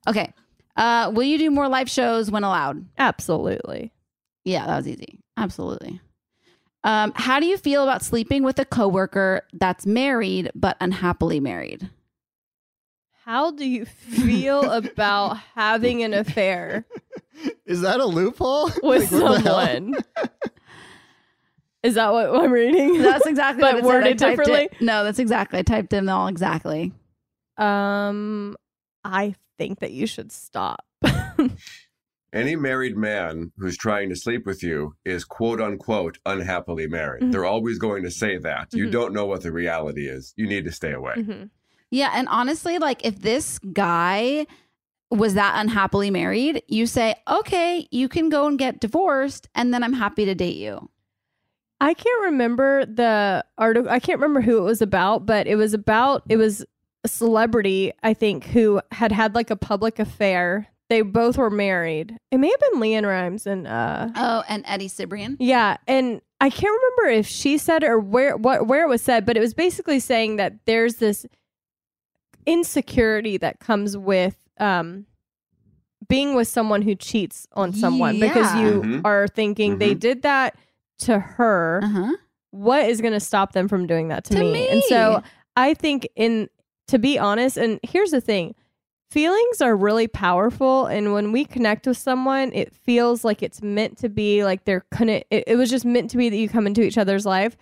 Okay. 0.08 0.34
Uh, 0.76 1.12
will 1.14 1.24
you 1.24 1.38
do 1.38 1.52
more 1.52 1.68
live 1.68 1.90
shows 1.90 2.32
when 2.32 2.44
allowed? 2.44 2.86
Absolutely. 2.98 3.92
Yeah, 4.46 4.66
that 4.66 4.78
was 4.78 4.88
easy. 4.88 5.20
Absolutely. 5.38 6.00
Um, 6.84 7.12
how 7.16 7.40
do 7.40 7.46
you 7.46 7.58
feel 7.58 7.84
about 7.84 8.04
sleeping 8.04 8.44
with 8.44 8.58
a 8.60 8.66
coworker 8.66 9.46
that's 9.54 9.86
married 9.86 10.50
but 10.56 10.78
unhappily 10.80 11.40
married? 11.40 11.90
How 13.26 13.52
do 13.52 13.66
you 13.68 13.86
feel 13.86 14.64
about 14.72 15.38
having 15.56 16.02
an 16.04 16.14
affair 16.14 16.86
Is 17.66 17.82
that 17.82 18.00
a 18.00 18.06
loophole? 18.06 18.72
with 18.82 19.12
Like, 19.12 19.22
what 19.22 19.44
the 19.44 19.50
hell? 19.50 19.66
someone? 19.66 19.98
Is 21.84 21.96
that 21.96 22.12
what 22.12 22.36
I'm 22.36 22.52
reading? 22.52 23.02
That's 23.02 23.26
exactly 23.26 23.62
But 23.62 23.76
what 23.76 23.80
it 23.80 23.84
said. 23.84 23.86
I 23.86 23.88
worded 23.96 24.20
typed 24.20 24.38
differently? 24.40 24.70
It. 24.78 24.82
No, 24.82 25.04
that's 25.06 25.20
exactly. 25.20 25.60
I 25.60 25.62
typed 25.62 25.90
them 25.92 26.10
all 26.10 26.28
exactly. 26.28 26.92
Um, 27.58 28.58
I 29.06 29.36
think 29.58 29.80
that 29.80 29.92
you 29.92 30.06
should 30.08 30.32
stop. 30.32 30.84
Any 32.32 32.56
married 32.56 32.96
man 32.96 33.52
who's 33.58 33.76
trying 33.78 34.10
to 34.10 34.16
sleep 34.16 34.46
with 34.46 34.62
you 34.62 34.96
is 35.04 35.26
quote 35.26 35.60
unquote 35.60 36.20
unhappily 36.26 36.88
married. 36.88 37.24
Mhm. 37.24 37.32
They're 37.32 37.46
always 37.46 37.80
going 37.80 38.04
to 38.04 38.12
say 38.12 38.38
that. 38.38 38.68
You 38.72 38.88
Mhm. 38.88 38.92
don't 38.92 39.14
know 39.14 39.26
what 39.26 39.42
the 39.42 39.52
reality 39.52 40.08
is. 40.08 40.34
You 40.38 40.48
need 40.48 40.66
to 40.66 40.72
stay 40.72 40.92
away. 40.92 41.14
Mhm. 41.18 41.50
Yeah, 41.92 42.12
and 42.14 42.28
honestly, 42.28 42.78
like 42.78 43.04
if 43.04 43.20
this 43.22 43.58
guy 43.74 44.46
was 45.10 45.34
that 45.34 45.56
unhappily 45.60 46.12
married, 46.12 46.62
you 46.68 46.86
say, 46.86 47.16
okay, 47.28 47.88
you 47.90 48.08
can 48.08 48.30
go 48.30 48.46
and 48.46 48.60
get 48.60 48.80
divorced, 48.80 49.50
and 49.56 49.74
then 49.74 49.84
I'm 49.84 49.94
happy 49.94 50.24
to 50.26 50.36
date 50.36 50.58
you. 50.58 50.92
I 51.82 51.96
can't 51.96 52.22
remember 52.26 52.86
the 52.86 53.44
article. 53.58 53.90
I 53.90 54.00
can't 54.00 54.20
remember 54.20 54.42
who 54.42 54.60
it 54.60 54.62
was 54.62 54.84
about, 54.84 55.26
but 55.26 55.48
it 55.48 55.56
was 55.56 55.74
about 55.74 56.24
it 56.30 56.38
was 56.38 56.64
a 57.04 57.08
celebrity 57.08 57.92
I 58.04 58.14
think 58.14 58.44
who 58.48 58.82
had 58.92 59.12
had 59.12 59.34
like 59.34 59.50
a 59.50 59.56
public 59.56 59.98
affair. 59.98 60.68
They 60.90 61.02
both 61.04 61.38
were 61.38 61.50
married. 61.52 62.18
It 62.32 62.38
may 62.40 62.50
have 62.50 62.60
been 62.72 62.82
LeAnn 62.82 63.06
Rimes 63.08 63.46
and 63.46 63.68
uh 63.68 64.10
Oh, 64.16 64.44
and 64.50 64.64
Eddie 64.68 64.90
Cibrian. 64.90 65.36
yeah, 65.40 65.78
and 65.88 66.22
I 66.42 66.50
can't 66.50 66.74
remember 66.82 67.20
if 67.20 67.28
she 67.28 67.58
said 67.60 67.84
or 67.84 68.00
where 68.00 68.36
what 68.38 68.66
where 68.68 68.84
it 68.84 68.90
was 68.90 69.02
said, 69.02 69.26
but 69.26 69.38
it 69.38 69.40
was 69.40 69.54
basically 69.54 70.00
saying 70.00 70.38
that 70.38 70.54
there's 70.66 70.96
this 70.96 71.26
insecurity 72.46 73.38
that 73.38 73.60
comes 73.60 73.96
with 73.98 74.36
um 74.60 75.06
being 76.08 76.34
with 76.34 76.48
someone 76.48 76.82
who 76.82 76.96
cheats 76.96 77.46
on 77.54 77.72
someone 77.72 78.20
because 78.20 78.56
Yeah. 78.56 78.62
you 78.62 78.82
Mhm. 78.82 79.02
are 79.06 79.28
thinking 79.28 79.78
they 79.78 79.94
Mhm. 79.94 80.00
did 80.00 80.22
that 80.24 80.56
to 81.00 81.20
her. 81.20 81.82
Uh 81.84 81.88
huh. 81.88 82.12
What 82.52 82.90
is 82.90 83.00
going 83.00 83.14
to 83.14 83.20
stop 83.20 83.52
them 83.52 83.68
from 83.68 83.86
doing 83.86 84.08
that 84.08 84.24
to, 84.26 84.34
To 84.34 84.40
me? 84.40 84.54
me. 84.54 84.68
And 84.70 84.84
so 84.86 85.22
I 85.56 85.76
think 85.76 86.08
in 86.16 86.50
to 86.88 86.98
be 86.98 87.20
honest 87.20 87.58
and 87.58 87.80
here's 87.84 88.10
the 88.10 88.22
thing. 88.22 88.56
Feelings 89.10 89.62
are 89.62 89.76
really 89.76 90.08
powerful 90.08 90.86
and 90.86 91.14
when 91.14 91.32
we 91.32 91.44
connect 91.44 91.88
with 91.88 91.98
someone 91.98 92.52
it 92.54 92.74
feels 92.74 93.24
like 93.24 93.42
it's 93.42 93.62
meant 93.62 93.98
to 93.98 94.08
be 94.08 94.44
like 94.44 94.66
they're 94.66 94.86
couldn't 94.92 95.26
it, 95.32 95.44
it 95.48 95.56
was 95.56 95.70
just 95.70 95.86
meant 95.86 96.12
to 96.12 96.18
be 96.18 96.30
that 96.30 96.38
you 96.38 96.48
come 96.48 96.68
into 96.68 96.84
each 96.84 96.98
other's 96.98 97.26
life. 97.26 97.58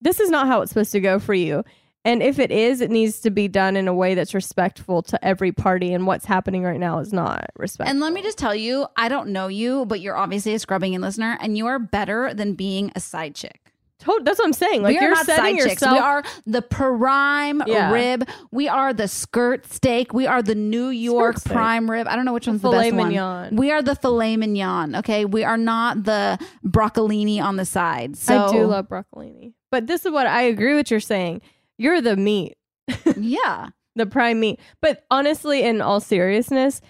This 0.00 0.18
is 0.18 0.30
not 0.30 0.48
how 0.48 0.60
it's 0.60 0.72
supposed 0.72 0.92
to 0.92 1.00
go 1.00 1.20
for 1.20 1.34
you. 1.34 1.62
And 2.04 2.20
if 2.20 2.40
it 2.40 2.50
is 2.50 2.80
it 2.80 2.90
needs 2.90 3.20
to 3.20 3.30
be 3.30 3.46
done 3.46 3.76
in 3.76 3.86
a 3.86 3.94
way 3.94 4.16
that's 4.16 4.34
respectful 4.34 5.02
to 5.02 5.24
every 5.24 5.52
party 5.52 5.94
and 5.94 6.04
what's 6.04 6.24
happening 6.24 6.64
right 6.64 6.80
now 6.80 6.98
is 6.98 7.12
not 7.12 7.46
respectful 7.56 7.88
And 7.88 8.00
let 8.00 8.12
me 8.12 8.20
just 8.20 8.38
tell 8.38 8.54
you, 8.54 8.86
I 8.96 9.08
don't 9.08 9.28
know 9.28 9.46
you, 9.46 9.86
but 9.86 10.00
you're 10.00 10.16
obviously 10.16 10.52
a 10.54 10.58
scrubbing 10.58 10.94
in 10.94 11.00
listener, 11.00 11.38
and 11.40 11.56
you 11.56 11.66
are 11.66 11.78
better 11.78 12.34
than 12.34 12.54
being 12.54 12.90
a 12.96 13.00
side 13.00 13.36
chick. 13.36 13.61
Tot- 14.02 14.24
that's 14.24 14.38
what 14.38 14.46
i'm 14.46 14.52
saying 14.52 14.82
like 14.82 14.94
we 14.96 15.00
you're 15.00 15.10
not 15.10 15.24
setting 15.26 15.58
side 15.58 15.68
chicks. 15.68 15.80
yourself 15.82 15.94
We 15.94 15.98
are 16.00 16.22
the 16.46 16.62
prime 16.62 17.62
Yeah. 17.66 17.92
rib. 17.92 18.28
We 18.50 18.68
are 18.68 18.92
the 18.92 19.06
skirt 19.08 19.72
steak. 19.72 20.12
We 20.12 20.26
are 20.26 20.42
the 20.42 20.54
New 20.54 20.88
York 20.88 21.42
prime 21.44 21.90
rib. 21.90 22.06
I 22.08 22.16
don't 22.16 22.24
know 22.24 22.32
which 22.32 22.46
one's 22.46 22.62
the 22.62 22.70
filet 22.70 22.90
best 22.90 22.96
mignon. 22.96 23.44
one. 23.50 23.56
We 23.56 23.70
are 23.70 23.80
the 23.82 23.94
filet 23.94 24.36
mignon. 24.36 24.96
Okay, 24.96 25.24
we 25.24 25.44
are 25.44 25.56
not 25.56 26.04
the 26.04 26.38
broccolini 26.66 27.40
on 27.40 27.56
the 27.56 27.64
side. 27.64 28.16
So 28.16 28.46
i 28.46 28.52
do 28.52 28.64
love 28.66 28.88
broccolini 28.88 29.54
but 29.70 29.86
this 29.86 30.04
is 30.04 30.12
what 30.12 30.26
i 30.26 30.42
agree 30.42 30.74
with 30.74 30.90
you're 30.90 31.00
saying 31.00 31.40
you're 31.78 32.00
the 32.00 32.16
meat 32.16 32.56
yeah. 33.16 33.68
the 33.94 34.06
prime 34.06 34.40
meat. 34.40 34.58
But 34.80 35.04
honestly, 35.10 35.62
in 35.62 35.80
all 35.80 36.00
seriousness, 36.00 36.80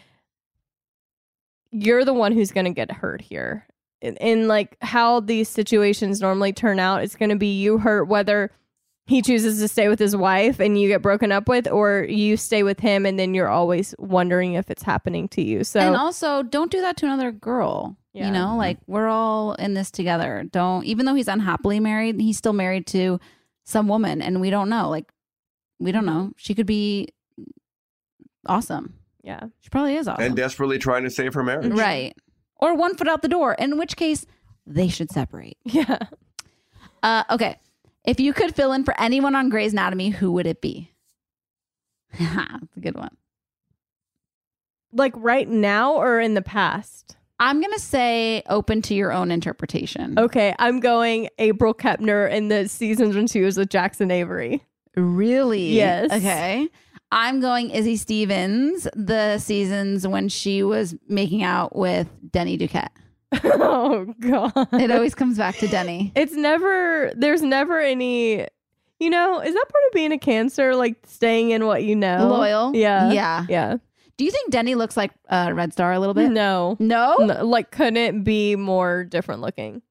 you're 1.71 2.05
the 2.05 2.15
one 2.15 2.33
who's 2.33 2.51
going 2.53 2.65
to 2.67 2.71
get 2.73 2.91
hurt 2.91 3.21
here. 3.21 3.67
In, 4.03 4.17
in 4.17 4.49
like 4.49 4.77
how 4.83 5.21
these 5.21 5.49
situations 5.49 6.21
normally 6.21 6.53
turn 6.53 6.79
out, 6.79 7.03
it's 7.03 7.17
going 7.17 7.31
to 7.31 7.37
be 7.37 7.59
you 7.59 7.79
hurt 7.79 8.05
whether 8.05 8.51
he 9.07 9.23
chooses 9.23 9.61
to 9.61 9.69
stay 9.69 9.89
with 9.89 9.99
his 9.99 10.15
wife 10.15 10.61
and 10.61 10.81
you 10.81 10.89
get 10.89 11.03
broken 11.03 11.33
up 11.33 11.49
with, 11.49 11.69
or 11.69 12.05
you 12.09 12.37
stay 12.37 12.63
with 12.63 12.81
him 12.81 13.07
and 13.07 13.19
then 13.19 13.33
you're 13.35 13.49
always 13.49 13.95
wondering 13.99 14.55
if 14.55 14.71
it's 14.71 14.83
happening 14.83 15.29
to 15.29 15.43
you. 15.43 15.65
So 15.65 15.81
and 15.81 15.97
also, 15.97 16.43
don't 16.43 16.71
do 16.71 16.81
that 16.81 16.97
to 16.99 17.07
another 17.07 17.33
girl. 17.33 17.97
Yeah. 18.13 18.27
You 18.27 18.33
know, 18.33 18.49
mm-hmm. 18.49 18.59
like 18.59 18.79
we're 18.87 19.09
all 19.09 19.55
in 19.55 19.75
this 19.75 19.91
together. 19.91 20.45
Don't, 20.51 20.85
even 20.85 21.07
though 21.07 21.15
he's 21.15 21.29
unhappily 21.29 21.81
married, 21.81 22.21
he's 22.21 22.37
still 22.37 22.53
married 22.53 22.87
to 22.89 23.19
some 23.65 23.89
woman, 23.89 24.21
and 24.21 24.41
we 24.41 24.51
don't 24.51 24.69
know. 24.69 24.91
Like, 24.91 25.11
we 25.79 25.93
don't 25.93 26.05
know. 26.05 26.33
She 26.37 26.55
could 26.55 26.67
be 26.67 27.09
awesome. 28.47 28.95
yeah, 29.23 29.45
She 29.61 29.71
probably 29.71 29.97
is 29.97 30.09
awesome. 30.09 30.25
And 30.25 30.37
desperately 30.37 30.79
trying 30.79 31.05
to 31.05 31.11
save 31.11 31.35
her 31.35 31.43
marriage. 31.43 31.73
right. 31.73 32.15
Or 32.63 32.77
one 32.77 32.95
foot 32.95 33.09
out 33.09 33.23
the 33.23 33.29
door, 33.29 33.55
in 33.55 33.77
which 33.77 33.97
case 33.97 34.25
they 34.65 34.87
should 34.87 35.11
separate. 35.11 35.59
yeah. 35.65 35.99
Uh, 37.03 37.25
okay. 37.29 37.59
If 38.05 38.21
you 38.21 38.33
could 38.33 38.55
fill 38.55 38.73
in 38.73 38.85
for 38.85 38.95
anyone 39.01 39.35
on 39.35 39.49
Grey's 39.49 39.73
Anatomy, 39.73 40.11
who 40.11 40.31
would 40.31 40.47
it 40.47 40.61
be? 40.61 40.93
That's 42.21 42.77
a 42.77 42.81
good 42.81 42.95
one. 42.95 43.17
Like 44.93 45.13
right 45.17 45.49
now 45.49 45.95
or 45.95 46.21
in 46.21 46.35
the 46.35 46.43
past? 46.43 47.17
I'm 47.41 47.61
going 47.61 47.73
to 47.73 47.81
say 47.81 48.45
open 48.49 48.81
to 48.83 48.95
your 48.95 49.13
own 49.13 49.33
interpretation. 49.33 50.17
Okay, 50.17 50.55
I'm 50.61 50.79
going 50.79 51.31
April 51.39 51.75
Kepner 51.75 52.31
in 52.31 52.47
the 52.47 52.69
seasons 52.69 53.17
when 53.17 53.27
she 53.27 53.41
was 53.41 53.57
with 53.57 53.71
Jackson 53.71 54.13
Avery. 54.13 54.65
Really? 54.95 55.71
Yes. 55.71 56.13
Okay. 56.13 56.69
I'm 57.13 57.41
going 57.41 57.71
Izzie 57.71 57.97
Stevens, 57.97 58.89
the 58.97 59.37
seasons 59.39 60.09
when 60.09 60.31
she 60.31 60.63
was 60.63 60.97
making 61.09 61.43
out 61.43 61.77
with 61.77 62.09
Denny 62.31 62.57
Duquette. 62.57 62.89
oh 63.45 64.13
god. 64.21 64.53
It 64.73 64.91
always 64.91 65.15
comes 65.15 65.37
back 65.37 65.57
to 65.59 65.69
Denny. 65.69 66.11
It's 66.17 66.33
never 66.35 67.13
there's 67.15 67.43
never 67.43 67.79
any 67.79 68.47
you 68.99 69.11
know, 69.11 69.41
is 69.41 69.53
that 69.53 69.65
part 69.69 69.85
of 69.89 69.93
being 69.93 70.13
a 70.13 70.19
cancer, 70.19 70.75
like 70.75 70.97
staying 71.07 71.51
in 71.51 71.67
what 71.67 71.83
you 71.83 71.97
know? 71.97 72.29
Loyal? 72.29 72.75
Yeah. 72.75 73.13
Yeah. 73.13 73.47
Yeah. 73.49 73.77
Do 74.17 74.25
you 74.25 74.31
think 74.31 74.51
Denny 74.51 74.75
looks 74.75 74.97
like 74.97 75.11
uh, 75.29 75.51
Red 75.55 75.73
Star 75.73 75.93
a 75.93 75.99
little 75.99 76.15
bit? 76.15 76.31
No. 76.31 76.77
No? 76.79 77.17
No, 77.19 77.45
Like 77.45 77.71
couldn't 77.73 78.23
be 78.23 78.57
more 78.57 79.05
different 79.05 79.41
looking. 79.41 79.83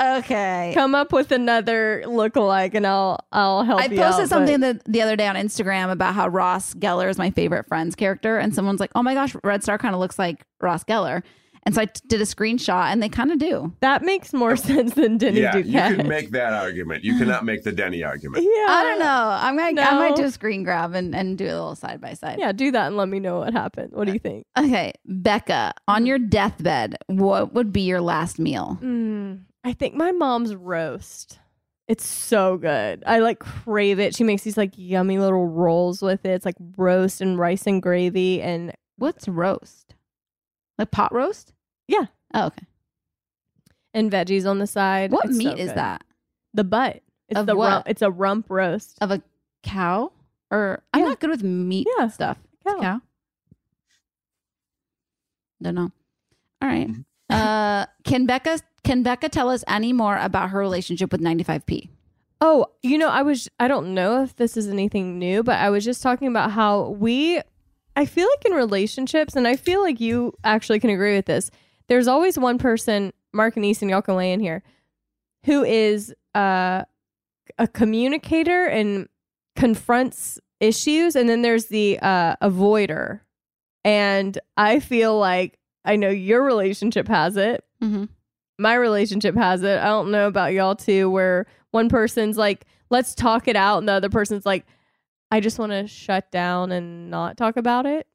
Okay. 0.00 0.72
Come 0.74 0.94
up 0.94 1.12
with 1.12 1.32
another 1.32 2.02
lookalike 2.06 2.74
and 2.74 2.86
I'll 2.86 3.18
I'll 3.32 3.64
help 3.64 3.80
you. 3.90 4.00
I 4.00 4.04
posted 4.04 4.24
out, 4.24 4.28
something 4.28 4.60
but- 4.60 4.84
the, 4.84 4.90
the 4.92 5.02
other 5.02 5.16
day 5.16 5.26
on 5.26 5.34
Instagram 5.36 5.90
about 5.90 6.14
how 6.14 6.28
Ross 6.28 6.74
Geller 6.74 7.08
is 7.08 7.18
my 7.18 7.30
favorite 7.30 7.66
Friends 7.68 7.94
character, 7.94 8.38
and 8.38 8.54
someone's 8.54 8.80
like, 8.80 8.90
"Oh 8.94 9.02
my 9.02 9.14
gosh, 9.14 9.34
Red 9.42 9.62
Star 9.62 9.78
kind 9.78 9.94
of 9.94 10.00
looks 10.00 10.18
like 10.18 10.44
Ross 10.60 10.84
Geller," 10.84 11.22
and 11.64 11.74
so 11.74 11.80
I 11.82 11.86
t- 11.86 12.00
did 12.06 12.20
a 12.20 12.24
screenshot, 12.24 12.92
and 12.92 13.02
they 13.02 13.08
kind 13.08 13.32
of 13.32 13.38
do. 13.38 13.72
that 13.80 14.02
makes 14.02 14.32
more 14.32 14.54
sense 14.56 14.94
than 14.94 15.18
Denny 15.18 15.40
Yeah, 15.40 15.52
Duquette. 15.54 15.90
you 15.90 15.96
can 15.96 16.08
make 16.08 16.30
that 16.30 16.52
argument. 16.52 17.02
You 17.04 17.18
cannot 17.18 17.44
make 17.44 17.64
the 17.64 17.72
Denny 17.72 18.04
argument. 18.04 18.44
yeah. 18.44 18.66
I 18.68 18.84
don't 18.84 18.98
know. 19.00 19.06
I'm 19.40 19.56
gonna 19.56 19.80
I 19.80 19.94
might 19.94 20.16
do 20.16 20.24
a 20.24 20.30
screen 20.30 20.62
grab 20.62 20.94
and, 20.94 21.14
and 21.14 21.36
do 21.36 21.44
a 21.44 21.46
little 21.46 21.74
side 21.74 22.00
by 22.00 22.14
side. 22.14 22.38
Yeah, 22.38 22.52
do 22.52 22.70
that 22.70 22.86
and 22.86 22.96
let 22.96 23.08
me 23.08 23.18
know 23.18 23.40
what 23.40 23.52
happened. 23.52 23.92
What 23.92 24.06
do 24.06 24.12
you 24.12 24.18
think? 24.20 24.46
Okay, 24.56 24.92
Becca, 25.04 25.72
on 25.88 26.06
your 26.06 26.18
deathbed, 26.20 26.96
what 27.08 27.52
would 27.54 27.72
be 27.72 27.80
your 27.82 28.00
last 28.00 28.38
meal? 28.38 28.78
Mm, 28.80 29.40
I 29.68 29.74
think 29.74 29.94
my 29.94 30.12
mom's 30.12 30.54
roast. 30.54 31.38
It's 31.88 32.06
so 32.06 32.56
good. 32.56 33.02
I 33.06 33.18
like 33.18 33.38
crave 33.38 33.98
it. 33.98 34.14
She 34.16 34.24
makes 34.24 34.42
these 34.42 34.56
like 34.56 34.72
yummy 34.76 35.18
little 35.18 35.46
rolls 35.46 36.00
with 36.00 36.24
it. 36.24 36.30
It's 36.30 36.46
like 36.46 36.54
roast 36.78 37.20
and 37.20 37.38
rice 37.38 37.66
and 37.66 37.82
gravy 37.82 38.40
and 38.40 38.72
What's 38.96 39.28
roast? 39.28 39.94
Like 40.78 40.90
pot 40.90 41.12
roast? 41.12 41.52
yeah, 41.86 42.06
Oh, 42.32 42.46
okay. 42.46 42.66
and 43.92 44.10
veggies 44.10 44.48
on 44.48 44.58
the 44.58 44.66
side. 44.66 45.12
What 45.12 45.26
It's 45.26 45.34
so 45.34 45.38
meat 45.38 45.58
is 45.58 45.68
good. 45.68 45.76
that? 45.76 46.04
The 46.54 46.64
butt. 46.64 47.02
It's 47.28 47.38
Of 47.38 47.44
the 47.46 47.54
what? 47.56 47.68
rump. 47.70 47.88
It's 47.90 48.02
a 48.02 48.10
rump 48.10 48.46
roast. 48.48 48.96
Of 49.02 49.10
a 49.10 49.22
cow? 49.62 50.12
Or 50.50 50.82
I'm 50.94 51.02
Yeah. 51.02 51.08
not 51.10 51.20
good 51.20 51.30
with 51.30 51.42
meat 51.42 51.86
Yeah, 51.98 52.08
stuff. 52.08 52.38
cow. 52.66 52.72
It's 52.72 52.80
cow. 52.80 53.00
Don't 55.62 55.74
know. 55.74 55.92
All 56.62 56.68
right. 56.68 56.88
Mm-hmm. 56.88 57.00
Uh, 57.30 57.84
can 58.04 58.24
Becca 58.26 58.58
can 58.84 59.02
Becca 59.02 59.28
tell 59.28 59.48
us 59.50 59.64
any 59.66 59.92
more 59.92 60.16
about 60.16 60.50
her 60.50 60.58
relationship 60.58 61.12
with 61.12 61.20
95p? 61.20 61.88
Oh, 62.40 62.66
you 62.82 62.98
know, 62.98 63.08
I 63.08 63.22
was 63.22 63.48
I 63.58 63.68
don't 63.68 63.94
know 63.94 64.22
if 64.22 64.36
this 64.36 64.56
is 64.56 64.68
anything 64.68 65.18
new, 65.18 65.42
but 65.42 65.56
I 65.58 65.70
was 65.70 65.84
just 65.84 66.02
talking 66.02 66.28
about 66.28 66.52
how 66.52 66.90
we 66.90 67.40
I 67.96 68.06
feel 68.06 68.28
like 68.28 68.44
in 68.44 68.52
relationships, 68.52 69.34
and 69.34 69.48
I 69.48 69.56
feel 69.56 69.82
like 69.82 70.00
you 70.00 70.32
actually 70.44 70.78
can 70.78 70.90
agree 70.90 71.16
with 71.16 71.26
this, 71.26 71.50
there's 71.88 72.06
always 72.06 72.38
one 72.38 72.58
person, 72.58 73.12
Mark 73.32 73.56
and 73.56 73.64
Easton, 73.64 73.88
y'all 73.88 74.02
can 74.02 74.16
lay 74.16 74.32
in 74.32 74.40
here, 74.40 74.62
who 75.44 75.64
is 75.64 76.14
uh 76.34 76.84
a 77.58 77.66
communicator 77.66 78.66
and 78.66 79.08
confronts 79.56 80.38
issues, 80.60 81.16
and 81.16 81.28
then 81.28 81.42
there's 81.42 81.66
the 81.66 81.98
uh 82.00 82.36
avoider. 82.42 83.20
And 83.84 84.38
I 84.56 84.80
feel 84.80 85.18
like 85.18 85.58
I 85.84 85.96
know 85.96 86.10
your 86.10 86.44
relationship 86.44 87.08
has 87.08 87.36
it 87.36 87.64
Mm-hmm. 87.82 88.04
My 88.58 88.74
relationship 88.74 89.36
has 89.36 89.62
it. 89.62 89.78
I 89.78 89.86
don't 89.86 90.10
know 90.10 90.26
about 90.26 90.52
y'all 90.52 90.74
too, 90.76 91.08
where 91.10 91.46
one 91.70 91.88
person's 91.88 92.36
like, 92.36 92.66
let's 92.90 93.14
talk 93.14 93.48
it 93.48 93.56
out, 93.56 93.78
and 93.78 93.88
the 93.88 93.92
other 93.92 94.08
person's 94.08 94.44
like, 94.44 94.66
I 95.30 95.40
just 95.40 95.58
want 95.58 95.72
to 95.72 95.86
shut 95.86 96.30
down 96.30 96.72
and 96.72 97.10
not 97.10 97.36
talk 97.36 97.56
about 97.56 97.86
it. 97.86 98.06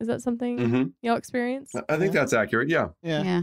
Is 0.00 0.06
that 0.06 0.22
something 0.22 0.58
hmm 0.58 0.82
y'all 1.02 1.16
experience? 1.16 1.72
I 1.88 1.96
think 1.96 2.12
that's 2.12 2.32
accurate. 2.32 2.68
Yeah. 2.68 2.88
Yeah. 3.02 3.22
Yeah. 3.22 3.42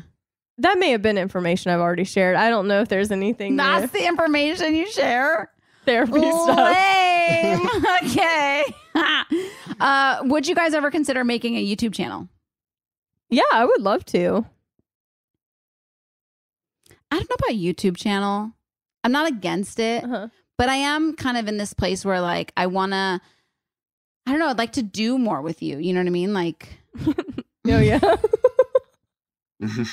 That 0.59 0.79
may 0.79 0.91
have 0.91 1.01
been 1.01 1.17
information 1.17 1.71
I've 1.71 1.81
already 1.81 2.05
shared. 2.05 2.37
I 2.37 2.49
don't 2.49 2.69
know 2.69 2.79
if 2.79 2.87
there's 2.87 3.11
anything 3.11 3.57
That's 3.57 3.93
new. 3.93 3.99
the 3.99 4.07
information 4.07 4.73
you 4.73 4.89
share. 4.89 5.51
therapy 5.85 6.21
stuff. 6.21 6.57
Lame. 6.57 7.67
okay. 8.03 8.63
uh, 9.81 10.21
would 10.23 10.47
you 10.47 10.55
guys 10.55 10.73
ever 10.73 10.89
consider 10.89 11.25
making 11.25 11.57
a 11.57 11.65
YouTube 11.75 11.93
channel? 11.93 12.29
Yeah, 13.29 13.43
I 13.51 13.65
would 13.65 13.81
love 13.81 14.05
to. 14.05 14.45
I 17.11 17.17
don't 17.17 17.29
know 17.29 17.35
about 17.35 17.57
YouTube 17.57 17.97
channel. 17.97 18.51
I'm 19.03 19.11
not 19.11 19.27
against 19.29 19.79
it, 19.79 20.03
Uh-huh. 20.03 20.27
but 20.57 20.69
I 20.69 20.75
am 20.75 21.13
kind 21.13 21.37
of 21.37 21.47
in 21.47 21.57
this 21.57 21.73
place 21.73 22.03
where 22.03 22.19
like 22.21 22.51
I 22.57 22.67
want 22.67 22.91
to 22.93 23.21
I 24.27 24.31
don't 24.31 24.39
know, 24.39 24.47
I'd 24.47 24.57
like 24.57 24.71
to 24.73 24.81
do 24.83 25.17
more 25.19 25.41
with 25.41 25.61
you. 25.61 25.77
You 25.77 25.93
know 25.93 25.99
what 25.99 26.07
I 26.07 26.11
mean? 26.11 26.33
Like 26.33 26.69
Oh 27.67 27.79
yeah. 27.79 27.99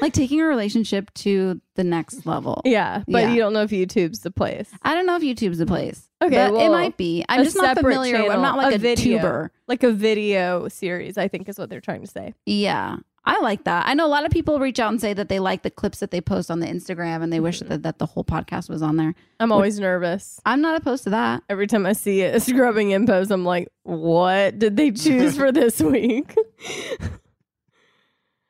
like 0.00 0.12
taking 0.12 0.40
a 0.40 0.44
relationship 0.44 1.12
to 1.14 1.60
the 1.76 1.84
next 1.84 2.26
level. 2.26 2.60
yeah, 2.64 3.02
but 3.08 3.22
Yeah. 3.24 3.32
you 3.32 3.36
don't 3.40 3.52
know 3.52 3.62
if 3.62 3.70
YouTube's 3.70 4.20
the 4.20 4.30
place. 4.30 4.70
I 4.82 4.94
don't 4.94 5.06
know 5.06 5.16
if 5.16 5.22
YouTube's 5.22 5.58
the 5.58 5.66
place. 5.66 6.08
Okay, 6.22 6.36
but 6.50 6.54
it 6.60 6.70
might 6.70 6.96
be. 6.96 7.24
I'm 7.28 7.42
just 7.44 7.56
not 7.56 7.76
separate 7.76 7.94
familiar. 7.94 8.30
I'm 8.30 8.42
not 8.42 8.56
like 8.56 8.74
a, 8.74 8.78
video, 8.78 9.18
tuber. 9.18 9.52
like 9.68 9.82
a 9.82 9.90
video 9.92 10.68
series. 10.68 11.16
I 11.18 11.28
think 11.28 11.48
is 11.48 11.58
what 11.58 11.68
they're 11.70 11.80
trying 11.80 12.00
to 12.02 12.06
say. 12.08 12.34
Yeah. 12.46 12.96
I 13.24 13.38
like 13.40 13.64
that. 13.64 13.86
I 13.86 13.94
know 13.94 14.04
a 14.04 14.08
lot 14.08 14.24
of 14.24 14.32
people 14.32 14.58
reach 14.58 14.80
out 14.80 14.90
and 14.90 15.00
say 15.00 15.14
that 15.14 15.28
they 15.28 15.38
like 15.38 15.62
the 15.62 15.70
clips 15.70 16.00
that 16.00 16.10
they 16.10 16.20
post 16.20 16.50
on 16.50 16.58
the 16.58 16.66
Instagram 16.66 17.22
and 17.22 17.32
they 17.32 17.38
wish 17.38 17.60
Mm-hmm. 17.60 17.68
that, 17.68 17.82
that 17.84 17.98
the 17.98 18.06
whole 18.06 18.24
podcast 18.24 18.68
was 18.68 18.82
on 18.82 18.96
there. 18.96 19.14
I'm 19.38 19.52
always 19.52 19.78
nervous. 19.78 20.40
I'm 20.44 20.60
not 20.60 20.76
opposed 20.80 21.04
to 21.04 21.10
that. 21.10 21.44
Every 21.48 21.68
time 21.68 21.86
I 21.86 21.92
see 21.92 22.22
it, 22.22 22.42
scrubbing 22.42 22.88
impos, 22.88 23.30
I'm 23.30 23.44
like, 23.44 23.68
what 23.84 24.58
did 24.58 24.76
they 24.76 24.90
choose 24.90 25.36
for 25.36 25.52
this 25.52 25.80
week? 25.94 26.34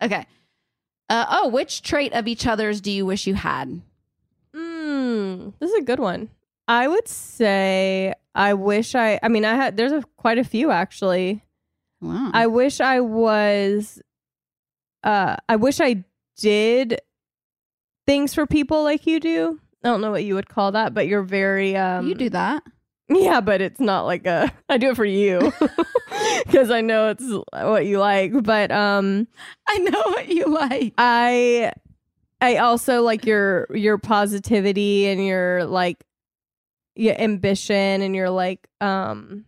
Okay. 0.03 0.27
Uh, 1.09 1.27
oh, 1.31 1.49
which 1.49 1.83
trait 1.83 2.13
of 2.13 2.27
each 2.27 2.45
other's 2.47 2.81
do 2.81 2.91
you 2.91 3.07
wish 3.07 3.27
you 3.29 3.35
had? 3.35 3.81
Mm, 4.57 5.53
this 5.61 5.71
is 5.71 5.77
a 5.79 5.83
good 5.85 6.01
one. 6.01 6.29
I 6.67 6.89
would 6.89 7.07
say 7.07 8.13
I 8.35 8.55
wish 8.55 8.95
I 8.95 9.21
I 9.23 9.29
mean 9.29 9.45
I 9.45 9.55
had 9.55 9.77
there's 9.77 9.93
a, 9.93 10.03
quite 10.17 10.39
a 10.39 10.45
few 10.45 10.71
actually. 10.71 11.45
Wow. 12.01 12.31
I 12.35 12.47
wish 12.49 12.81
I 12.81 13.01
was 13.01 14.01
uh 15.05 15.37
I 15.49 15.57
wish 15.57 15.81
I 15.81 16.05
did 16.37 17.01
things 18.07 18.35
for 18.35 18.47
people 18.47 18.83
like 18.83 19.07
you 19.07 19.21
do. 19.21 19.61
I 19.85 19.89
don't 19.89 20.01
know 20.01 20.11
what 20.11 20.25
you 20.25 20.35
would 20.35 20.49
call 20.49 20.73
that, 20.73 20.95
but 20.95 21.07
you're 21.07 21.23
very 21.23 21.77
um 21.77 22.07
you 22.07 22.15
do 22.15 22.31
that. 22.31 22.63
Yeah, 23.09 23.41
but 23.41 23.61
it's 23.61 23.81
not 23.81 24.03
like 24.03 24.27
a 24.27 24.53
I 24.69 24.79
do 24.79 24.91
it 24.91 24.97
for 24.97 25.05
you 25.05 25.53
because 26.47 26.71
I 26.71 26.81
know 26.81 27.11
it's 27.11 27.25
what 27.53 27.87
you 27.87 27.99
like, 27.99 28.43
but 28.43 28.71
um 28.71 29.27
I 29.67 29.79
know 29.79 30.03
what 30.07 30.29
you 30.29 30.47
like. 30.47 30.95
I 30.99 31.73
I 32.41 32.57
also 32.57 33.03
like 33.03 33.25
your 33.27 33.67
your 33.75 33.99
positivity 33.99 35.07
and 35.07 35.25
your 35.25 35.65
like 35.65 36.05
your 36.95 37.19
ambition 37.21 38.03
and 38.03 38.15
your 38.15 38.31
like 38.31 38.69
um 38.81 39.45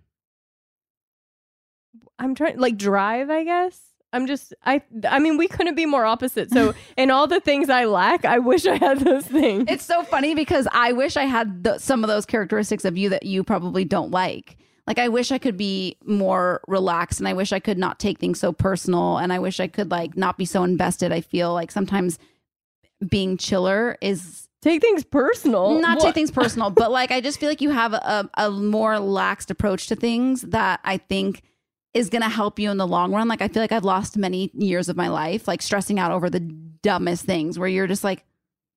I'm 2.19 2.35
trying 2.35 2.59
like 2.59 2.77
drive, 2.77 3.31
I 3.31 3.45
guess. 3.45 3.81
I'm 4.15 4.27
just 4.27 4.55
I 4.65 4.81
I 5.09 5.19
mean 5.19 5.37
we 5.37 5.49
couldn't 5.49 5.75
be 5.75 5.87
more 5.87 6.05
opposite. 6.07 6.51
So 6.51 6.73
in 6.97 7.11
all 7.11 7.27
the 7.27 7.41
things 7.41 7.69
I 7.69 7.85
lack, 7.85 8.25
I 8.25 8.39
wish 8.39 8.65
I 8.67 8.77
had 8.77 9.01
those 9.01 9.27
things. 9.27 9.67
It's 9.69 9.85
so 9.85 10.03
funny 10.05 10.35
because 10.35 10.67
I 10.73 10.93
wish 10.93 11.17
I 11.17 11.25
had 11.25 11.65
the, 11.65 11.79
some 11.79 12.05
of 12.05 12.09
those 12.09 12.25
characteristics 12.25 12.85
of 12.85 12.97
you 12.97 13.09
that 13.11 13.25
you 13.25 13.43
probably 13.45 13.85
don't 13.85 14.11
like. 14.11 14.57
Like 14.87 14.99
I 14.99 15.09
wish 15.09 15.33
I 15.33 15.39
could 15.39 15.57
be 15.57 15.97
more 16.05 16.61
relaxed 16.69 17.19
and 17.19 17.27
I 17.27 17.33
wish 17.33 17.53
I 17.53 17.59
could 17.59 17.79
not 17.79 17.99
take 17.99 18.19
things 18.19 18.39
so 18.39 18.53
personal 18.53 19.17
and 19.19 19.33
I 19.33 19.39
wish 19.39 19.59
I 19.59 19.67
could 19.67 19.91
like 19.91 20.17
not 20.17 20.39
be 20.39 20.45
so 20.45 20.63
invested. 20.63 21.11
I 21.13 21.21
feel 21.23 21.53
like 21.53 21.71
sometimes 21.71 22.19
being 23.09 23.37
chiller 23.37 23.97
is 24.01 24.49
take 24.63 24.81
things 24.81 25.05
personal. 25.05 25.79
not 25.81 25.99
What- 25.99 26.05
take 26.05 26.15
things 26.15 26.31
personal, 26.31 26.71
but 26.71 26.91
like 26.91 27.11
I 27.11 27.21
just 27.21 27.41
feel 27.41 27.49
like 27.49 27.61
you 27.61 27.71
have 27.71 27.93
a, 27.95 28.31
a 28.37 28.51
more 28.51 28.95
laxed 28.95 29.51
approach 29.51 29.87
to 29.89 29.97
things 29.97 30.43
that 30.43 30.81
I 30.85 30.99
think 30.99 31.43
is 31.95 32.11
going 32.11 32.23
to 32.23 32.29
help 32.29 32.59
you 32.59 32.71
in 32.71 32.77
the 32.77 32.87
long 32.87 33.13
run. 33.13 33.29
Like 33.29 33.41
I 33.41 33.49
feel 33.49 33.63
like 33.63 33.73
I've 33.73 33.85
lost 33.85 34.17
many 34.17 34.51
years 34.53 34.89
of 34.89 34.97
my 34.97 35.09
life 35.09 35.49
like 35.49 35.63
stressing 35.63 35.99
out 35.99 36.11
over 36.11 36.29
the 36.29 36.41
dumbest 36.41 37.25
things 37.25 37.59
where 37.59 37.69
you're 37.69 37.87
just 37.87 38.05
like 38.05 38.25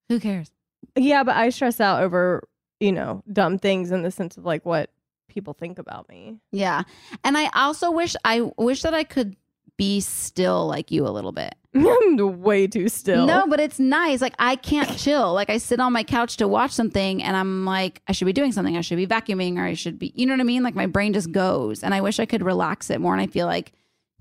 who 0.07 0.19
cares? 0.19 0.51
Yeah, 0.95 1.23
but 1.23 1.35
I 1.35 1.49
stress 1.49 1.81
out 1.81 2.01
over, 2.01 2.47
you 2.79 2.91
know, 2.91 3.23
dumb 3.31 3.59
things 3.59 3.91
in 3.91 4.03
the 4.03 4.11
sense 4.11 4.37
of 4.37 4.45
like 4.45 4.65
what 4.65 4.91
people 5.27 5.53
think 5.53 5.79
about 5.79 6.07
me. 6.07 6.37
Yeah. 6.51 6.83
And 7.23 7.37
I 7.37 7.49
also 7.53 7.91
wish 7.91 8.15
I 8.23 8.41
wish 8.57 8.83
that 8.83 8.93
I 8.93 9.03
could 9.03 9.35
be 9.77 9.99
still 9.99 10.67
like 10.67 10.91
you 10.91 11.07
a 11.07 11.09
little 11.09 11.31
bit. 11.31 11.55
I'm 11.75 12.17
way 12.41 12.67
too 12.67 12.89
still. 12.89 13.25
No, 13.25 13.45
but 13.47 13.59
it's 13.59 13.79
nice. 13.79 14.21
Like 14.21 14.33
I 14.39 14.55
can't 14.55 14.97
chill. 14.97 15.33
Like 15.33 15.49
I 15.49 15.57
sit 15.57 15.79
on 15.79 15.93
my 15.93 16.03
couch 16.03 16.37
to 16.37 16.47
watch 16.47 16.71
something 16.71 17.23
and 17.23 17.37
I'm 17.37 17.65
like, 17.65 18.01
I 18.07 18.11
should 18.11 18.25
be 18.25 18.33
doing 18.33 18.51
something. 18.51 18.75
I 18.75 18.81
should 18.81 18.97
be 18.97 19.07
vacuuming 19.07 19.57
or 19.57 19.63
I 19.63 19.73
should 19.73 19.99
be, 19.99 20.11
you 20.15 20.25
know 20.25 20.33
what 20.33 20.39
I 20.41 20.43
mean? 20.43 20.63
Like 20.63 20.75
my 20.75 20.87
brain 20.87 21.13
just 21.13 21.31
goes 21.31 21.83
and 21.83 21.93
I 21.93 22.01
wish 22.01 22.19
I 22.19 22.25
could 22.25 22.43
relax 22.43 22.89
it 22.89 22.99
more. 22.99 23.13
And 23.13 23.21
I 23.21 23.27
feel 23.27 23.45
like 23.45 23.73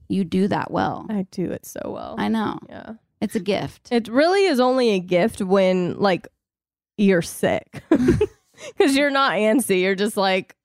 you 0.09 0.25
do 0.25 0.49
that 0.49 0.71
well. 0.71 1.07
I 1.09 1.27
do 1.31 1.51
it 1.51 1.67
so 1.67 1.81
well. 1.87 2.15
I 2.19 2.29
know. 2.29 2.59
Yeah. 2.69 2.95
It's 3.21 3.35
a 3.35 3.41
gift. 3.41 3.89
It 3.91 4.09
really 4.09 4.45
is 4.45 4.61
only 4.61 4.91
a 4.91 5.01
gift 5.01 5.41
when 5.41 5.99
like 5.99 6.29
you're 6.99 7.23
sick. 7.23 7.83
Cuz 8.79 8.97
you're 8.97 9.11
not 9.11 9.33
antsy. 9.33 9.81
You're 9.81 9.95
just 9.95 10.17
like 10.17 10.57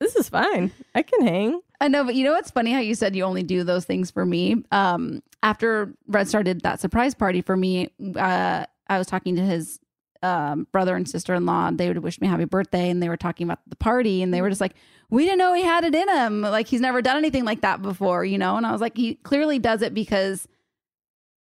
this 0.00 0.16
is 0.16 0.28
fine. 0.28 0.70
I 0.94 1.02
can 1.02 1.26
hang. 1.26 1.60
I 1.80 1.88
know, 1.88 2.04
but 2.04 2.14
you 2.14 2.24
know 2.24 2.32
what's 2.32 2.50
funny 2.50 2.72
how 2.72 2.80
you 2.80 2.94
said 2.94 3.14
you 3.14 3.24
only 3.24 3.42
do 3.42 3.64
those 3.64 3.84
things 3.84 4.10
for 4.10 4.24
me? 4.24 4.56
Um, 4.72 5.22
after 5.42 5.94
Red 6.06 6.28
started 6.28 6.62
that 6.62 6.80
surprise 6.80 7.14
party 7.14 7.40
for 7.42 7.56
me, 7.56 7.90
uh, 8.16 8.64
I 8.88 8.98
was 8.98 9.06
talking 9.06 9.36
to 9.36 9.42
his 9.42 9.78
um, 10.22 10.66
brother 10.72 10.96
and 10.96 11.08
sister 11.08 11.34
in 11.34 11.46
law. 11.46 11.70
They 11.70 11.88
would 11.88 11.98
wish 11.98 12.20
me 12.20 12.26
happy 12.26 12.44
birthday, 12.44 12.90
and 12.90 13.02
they 13.02 13.08
were 13.08 13.16
talking 13.16 13.46
about 13.46 13.60
the 13.68 13.76
party, 13.76 14.22
and 14.22 14.34
they 14.34 14.40
were 14.42 14.48
just 14.48 14.60
like, 14.60 14.74
"We 15.10 15.24
didn't 15.24 15.38
know 15.38 15.54
he 15.54 15.62
had 15.62 15.84
it 15.84 15.94
in 15.94 16.08
him. 16.08 16.42
Like 16.42 16.66
he's 16.66 16.80
never 16.80 17.00
done 17.02 17.16
anything 17.16 17.44
like 17.44 17.60
that 17.60 17.82
before, 17.82 18.24
you 18.24 18.38
know." 18.38 18.56
And 18.56 18.66
I 18.66 18.72
was 18.72 18.80
like, 18.80 18.96
"He 18.96 19.14
clearly 19.16 19.58
does 19.58 19.82
it 19.82 19.94
because." 19.94 20.46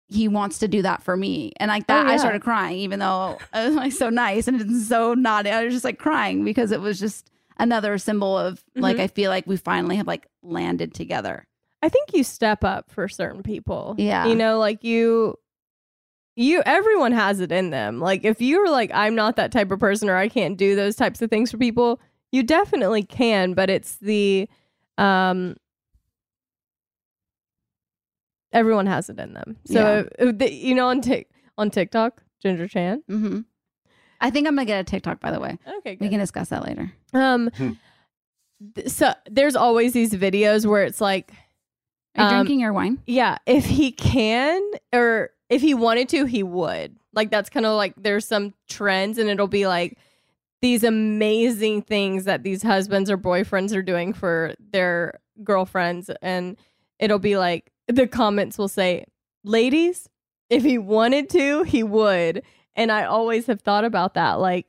He 0.09 0.29
wants 0.29 0.59
to 0.59 0.69
do 0.69 0.83
that 0.83 1.03
for 1.03 1.17
me, 1.17 1.53
and 1.59 1.71
like 1.71 1.87
that, 1.87 2.05
Oh, 2.07 2.11
I 2.11 2.19
started 2.19 2.43
crying, 2.43 2.77
even 2.77 2.99
though 2.99 3.39
it 3.55 3.69
was 3.69 3.75
like 3.75 3.91
so 3.91 4.11
nice 4.11 4.47
and 4.47 4.61
it's 4.61 4.87
so 4.89 5.15
not. 5.15 5.47
I 5.47 5.65
was 5.65 5.73
just 5.73 5.85
like 5.85 5.99
crying 5.99 6.45
because 6.45 6.73
it 6.73 6.81
was 6.81 7.01
just 7.01 7.31
another 7.57 7.99
symbol 7.99 8.37
of 8.37 8.63
like 8.75 8.97
Mhm. 8.97 9.01
I 9.01 9.07
feel 9.09 9.31
like 9.31 9.47
we 9.47 9.57
finally 9.57 9.97
have 9.97 10.07
like 10.07 10.27
landed 10.43 10.95
together. 10.95 11.47
I 11.83 11.89
think 11.89 12.15
you 12.15 12.25
step 12.25 12.65
up 12.65 12.91
for 12.91 13.09
certain 13.09 13.43
people. 13.43 13.95
Yeah. 13.99 14.27
You 14.27 14.35
know, 14.35 14.59
like 14.59 14.83
you 14.85 15.39
you 16.37 16.63
everyone 16.67 17.13
has 17.13 17.41
it 17.41 17.53
in 17.53 17.71
them. 17.71 18.01
Like 18.01 18.25
if 18.25 18.41
you're 18.41 18.69
like 18.71 18.91
I'm 18.93 19.15
not 19.15 19.37
that 19.37 19.53
type 19.53 19.71
of 19.71 19.79
person 19.79 20.09
or 20.09 20.17
I 20.17 20.29
can't 20.29 20.57
do 20.57 20.75
those 20.75 20.97
types 20.97 21.23
of 21.23 21.31
things 21.31 21.51
for 21.51 21.59
people, 21.59 22.01
you 22.33 22.43
definitely 22.43 23.03
can, 23.05 23.55
but 23.55 23.71
it's 23.71 23.97
the 23.97 24.49
um 24.99 25.57
everyone 28.53 28.87
has 28.87 29.09
it 29.11 29.19
in 29.19 29.35
them. 29.35 29.57
So 29.67 30.09
uh, 30.19 30.33
the, 30.33 30.53
you 30.53 30.75
know 30.75 30.89
on 30.89 31.01
Tik 31.01 31.29
on 31.59 31.71
TikTok, 31.71 32.23
Ginger 32.43 32.67
Chan. 32.69 33.03
Mm-hmm. 33.11 33.41
I 34.25 34.31
think 34.31 34.49
I'm 34.49 34.55
gonna 34.57 34.65
get 34.65 34.81
a 34.81 34.85
TikTok. 34.85 35.21
By 35.21 35.31
the 35.31 35.39
way, 35.39 35.59
Okay, 35.79 35.99
we 36.01 36.09
can 36.09 36.19
discuss 36.19 36.49
that 36.49 36.65
later. 36.65 36.91
Um 37.13 37.51
th- 38.75 38.89
so 38.89 39.13
there's 39.31 39.55
always 39.55 39.93
these 39.93 40.13
videos 40.15 40.65
where 40.67 40.85
it's 40.85 41.01
like 41.01 41.31
Are 42.17 42.23
you 42.23 42.29
um, 42.29 42.35
drinking 42.37 42.61
your 42.61 42.73
wine? 42.73 42.99
Yeah, 43.07 43.37
if 43.47 43.67
he 43.67 43.93
can 43.93 44.63
or 44.93 45.31
if 45.51 45.61
he 45.61 45.75
wanted 45.75 46.09
to, 46.09 46.25
he 46.25 46.43
would. 46.43 46.97
Like 47.13 47.31
that's 47.31 47.51
kind 47.51 47.67
of 47.67 47.77
like 47.77 47.95
there's 47.97 48.27
some 48.27 48.55
trends 48.69 49.19
and 49.19 49.29
it'll 49.29 49.47
be 49.47 49.67
like 49.67 49.99
these 50.63 50.85
amazing 50.85 51.83
things 51.83 52.25
that 52.25 52.43
these 52.43 52.63
husbands 52.63 53.11
or 53.11 53.19
boyfriends 53.19 53.75
are 53.77 53.83
doing 53.83 54.15
for 54.15 54.55
their 54.73 55.21
girlfriends 55.43 56.11
and 56.23 56.57
it'll 56.99 57.19
be 57.19 57.37
like 57.37 57.71
the 57.89 58.07
comments 58.07 58.57
will 58.57 58.69
say, 58.69 59.05
"Ladies, 59.45 60.09
if 60.49 60.63
he 60.63 60.79
wanted 60.79 61.29
to, 61.31 61.65
he 61.65 61.83
would." 61.83 62.43
And 62.77 62.91
I 62.91 63.05
always 63.05 63.47
have 63.47 63.61
thought 63.61 63.85
about 63.85 64.15
that 64.15 64.41
like 64.41 64.67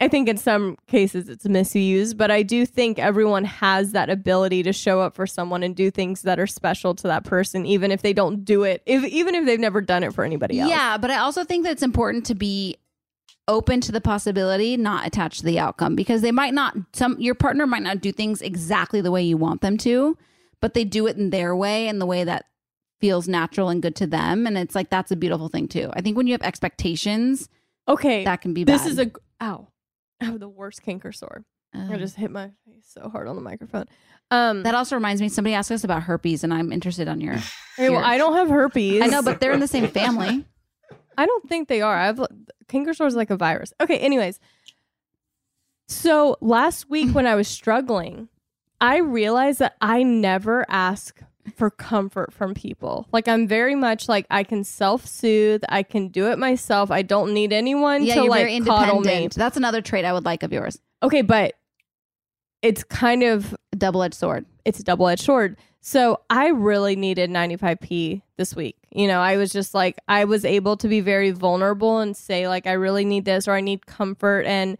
I 0.00 0.06
think 0.06 0.28
in 0.28 0.36
some 0.36 0.76
cases 0.86 1.28
it's 1.28 1.48
misused, 1.48 2.16
but 2.16 2.30
I 2.30 2.44
do 2.44 2.64
think 2.64 3.00
everyone 3.00 3.44
has 3.44 3.92
that 3.92 4.08
ability 4.08 4.62
to 4.62 4.72
show 4.72 5.00
up 5.00 5.16
for 5.16 5.26
someone 5.26 5.64
and 5.64 5.74
do 5.74 5.90
things 5.90 6.22
that 6.22 6.38
are 6.38 6.46
special 6.46 6.94
to 6.94 7.08
that 7.08 7.24
person, 7.24 7.66
even 7.66 7.90
if 7.90 8.02
they 8.02 8.12
don't 8.12 8.44
do 8.44 8.62
it, 8.62 8.82
if 8.86 9.04
even 9.04 9.34
if 9.34 9.44
they've 9.44 9.58
never 9.58 9.80
done 9.80 10.04
it 10.04 10.14
for 10.14 10.22
anybody 10.22 10.60
else. 10.60 10.70
Yeah, 10.70 10.98
but 10.98 11.10
I 11.10 11.18
also 11.18 11.42
think 11.42 11.64
that 11.64 11.72
it's 11.72 11.82
important 11.82 12.26
to 12.26 12.36
be 12.36 12.76
open 13.48 13.80
to 13.80 13.90
the 13.90 14.00
possibility, 14.00 14.76
not 14.76 15.04
attached 15.04 15.40
to 15.40 15.46
the 15.46 15.58
outcome, 15.58 15.96
because 15.96 16.22
they 16.22 16.32
might 16.32 16.54
not. 16.54 16.76
Some 16.92 17.18
your 17.18 17.34
partner 17.34 17.66
might 17.66 17.82
not 17.82 18.00
do 18.00 18.12
things 18.12 18.40
exactly 18.40 19.00
the 19.00 19.10
way 19.10 19.22
you 19.22 19.36
want 19.36 19.62
them 19.62 19.76
to, 19.78 20.16
but 20.60 20.74
they 20.74 20.84
do 20.84 21.08
it 21.08 21.16
in 21.16 21.30
their 21.30 21.56
way 21.56 21.88
and 21.88 22.00
the 22.00 22.06
way 22.06 22.22
that 22.22 22.44
feels 23.00 23.28
natural 23.28 23.68
and 23.68 23.80
good 23.82 23.94
to 23.96 24.06
them, 24.06 24.46
and 24.46 24.56
it's 24.58 24.74
like 24.74 24.90
that's 24.90 25.10
a 25.10 25.16
beautiful 25.16 25.48
thing 25.48 25.68
too. 25.68 25.90
I 25.94 26.00
think 26.00 26.16
when 26.16 26.26
you 26.26 26.32
have 26.34 26.42
expectations, 26.42 27.48
Okay. 27.86 28.24
that 28.24 28.40
can 28.40 28.54
be 28.54 28.64
bad. 28.64 28.74
this 28.80 28.86
is 28.86 28.98
a 28.98 29.10
ow. 29.40 29.68
I 30.20 30.24
have 30.26 30.40
the 30.40 30.48
worst 30.48 30.82
canker 30.82 31.12
sore. 31.12 31.44
I 31.74 31.94
Oh. 31.94 31.96
just 31.96 32.16
hit 32.16 32.30
my 32.30 32.50
face 32.66 32.84
so 32.88 33.08
hard 33.08 33.28
on 33.28 33.36
the 33.36 33.42
microphone. 33.42 33.84
Um 34.30 34.62
that 34.64 34.74
also 34.74 34.96
reminds 34.96 35.20
me. 35.22 35.28
Somebody 35.28 35.54
asked 35.54 35.70
us 35.70 35.84
about 35.84 36.02
herpes, 36.04 36.42
and 36.44 36.52
I'm 36.52 36.72
interested 36.72 37.08
on 37.08 37.20
your. 37.20 37.34
okay, 37.34 37.44
well, 37.90 37.92
your- 37.92 38.04
I 38.04 38.18
don't 38.18 38.34
have 38.34 38.48
herpes. 38.48 39.02
I 39.02 39.06
know, 39.06 39.22
but 39.22 39.40
they're 39.40 39.52
in 39.52 39.60
the 39.60 39.68
same 39.68 39.88
family. 40.00 40.44
I 41.16 41.26
don't 41.26 41.48
think 41.48 41.68
they 41.68 41.80
are. 41.82 41.96
I've 41.96 42.20
canker 42.68 42.94
sore 42.94 43.06
is 43.06 43.16
like 43.16 43.30
a 43.30 43.36
virus. 43.36 43.72
Okay, 43.80 43.98
anyways. 43.98 44.38
So 45.86 46.36
last 46.40 46.90
week 46.90 47.14
when 47.14 47.26
I 47.26 47.34
was 47.34 47.48
struggling, 47.48 48.28
I 48.80 48.98
realized 48.98 49.58
that 49.60 49.74
I 49.80 50.02
never 50.02 50.66
ask 50.68 51.20
for 51.56 51.70
comfort 51.70 52.32
from 52.32 52.54
people. 52.54 53.06
Like 53.12 53.28
I'm 53.28 53.46
very 53.46 53.74
much 53.74 54.08
like 54.08 54.26
I 54.30 54.44
can 54.44 54.64
self-soothe, 54.64 55.62
I 55.68 55.82
can 55.82 56.08
do 56.08 56.30
it 56.30 56.38
myself. 56.38 56.90
I 56.90 57.02
don't 57.02 57.32
need 57.34 57.52
anyone 57.52 58.02
yeah, 58.04 58.14
to 58.14 58.20
you're 58.22 58.30
like 58.30 58.46
very 58.46 58.60
coddle 58.60 58.96
me. 58.96 58.98
independent. 58.98 59.34
That's 59.34 59.56
another 59.56 59.82
trait 59.82 60.04
I 60.04 60.12
would 60.12 60.24
like 60.24 60.42
of 60.42 60.52
yours. 60.52 60.78
Okay, 61.02 61.22
but 61.22 61.54
it's 62.62 62.82
kind 62.84 63.22
of 63.22 63.54
A 63.72 63.76
double-edged 63.76 64.14
sword. 64.14 64.44
it's 64.64 64.80
a 64.80 64.84
double-edged 64.84 65.22
sword. 65.24 65.56
So 65.80 66.20
I 66.28 66.48
really 66.48 66.96
needed 66.96 67.30
95p 67.30 68.22
this 68.36 68.54
week. 68.54 68.76
You 68.90 69.06
know, 69.06 69.20
I 69.20 69.36
was 69.36 69.52
just 69.52 69.74
like 69.74 69.96
I 70.08 70.24
was 70.24 70.44
able 70.44 70.76
to 70.78 70.88
be 70.88 71.00
very 71.00 71.30
vulnerable 71.30 71.98
and 72.00 72.16
say 72.16 72.48
like 72.48 72.66
I 72.66 72.72
really 72.72 73.04
need 73.04 73.24
this 73.24 73.46
or 73.46 73.52
I 73.52 73.60
need 73.60 73.86
comfort 73.86 74.44
and 74.44 74.76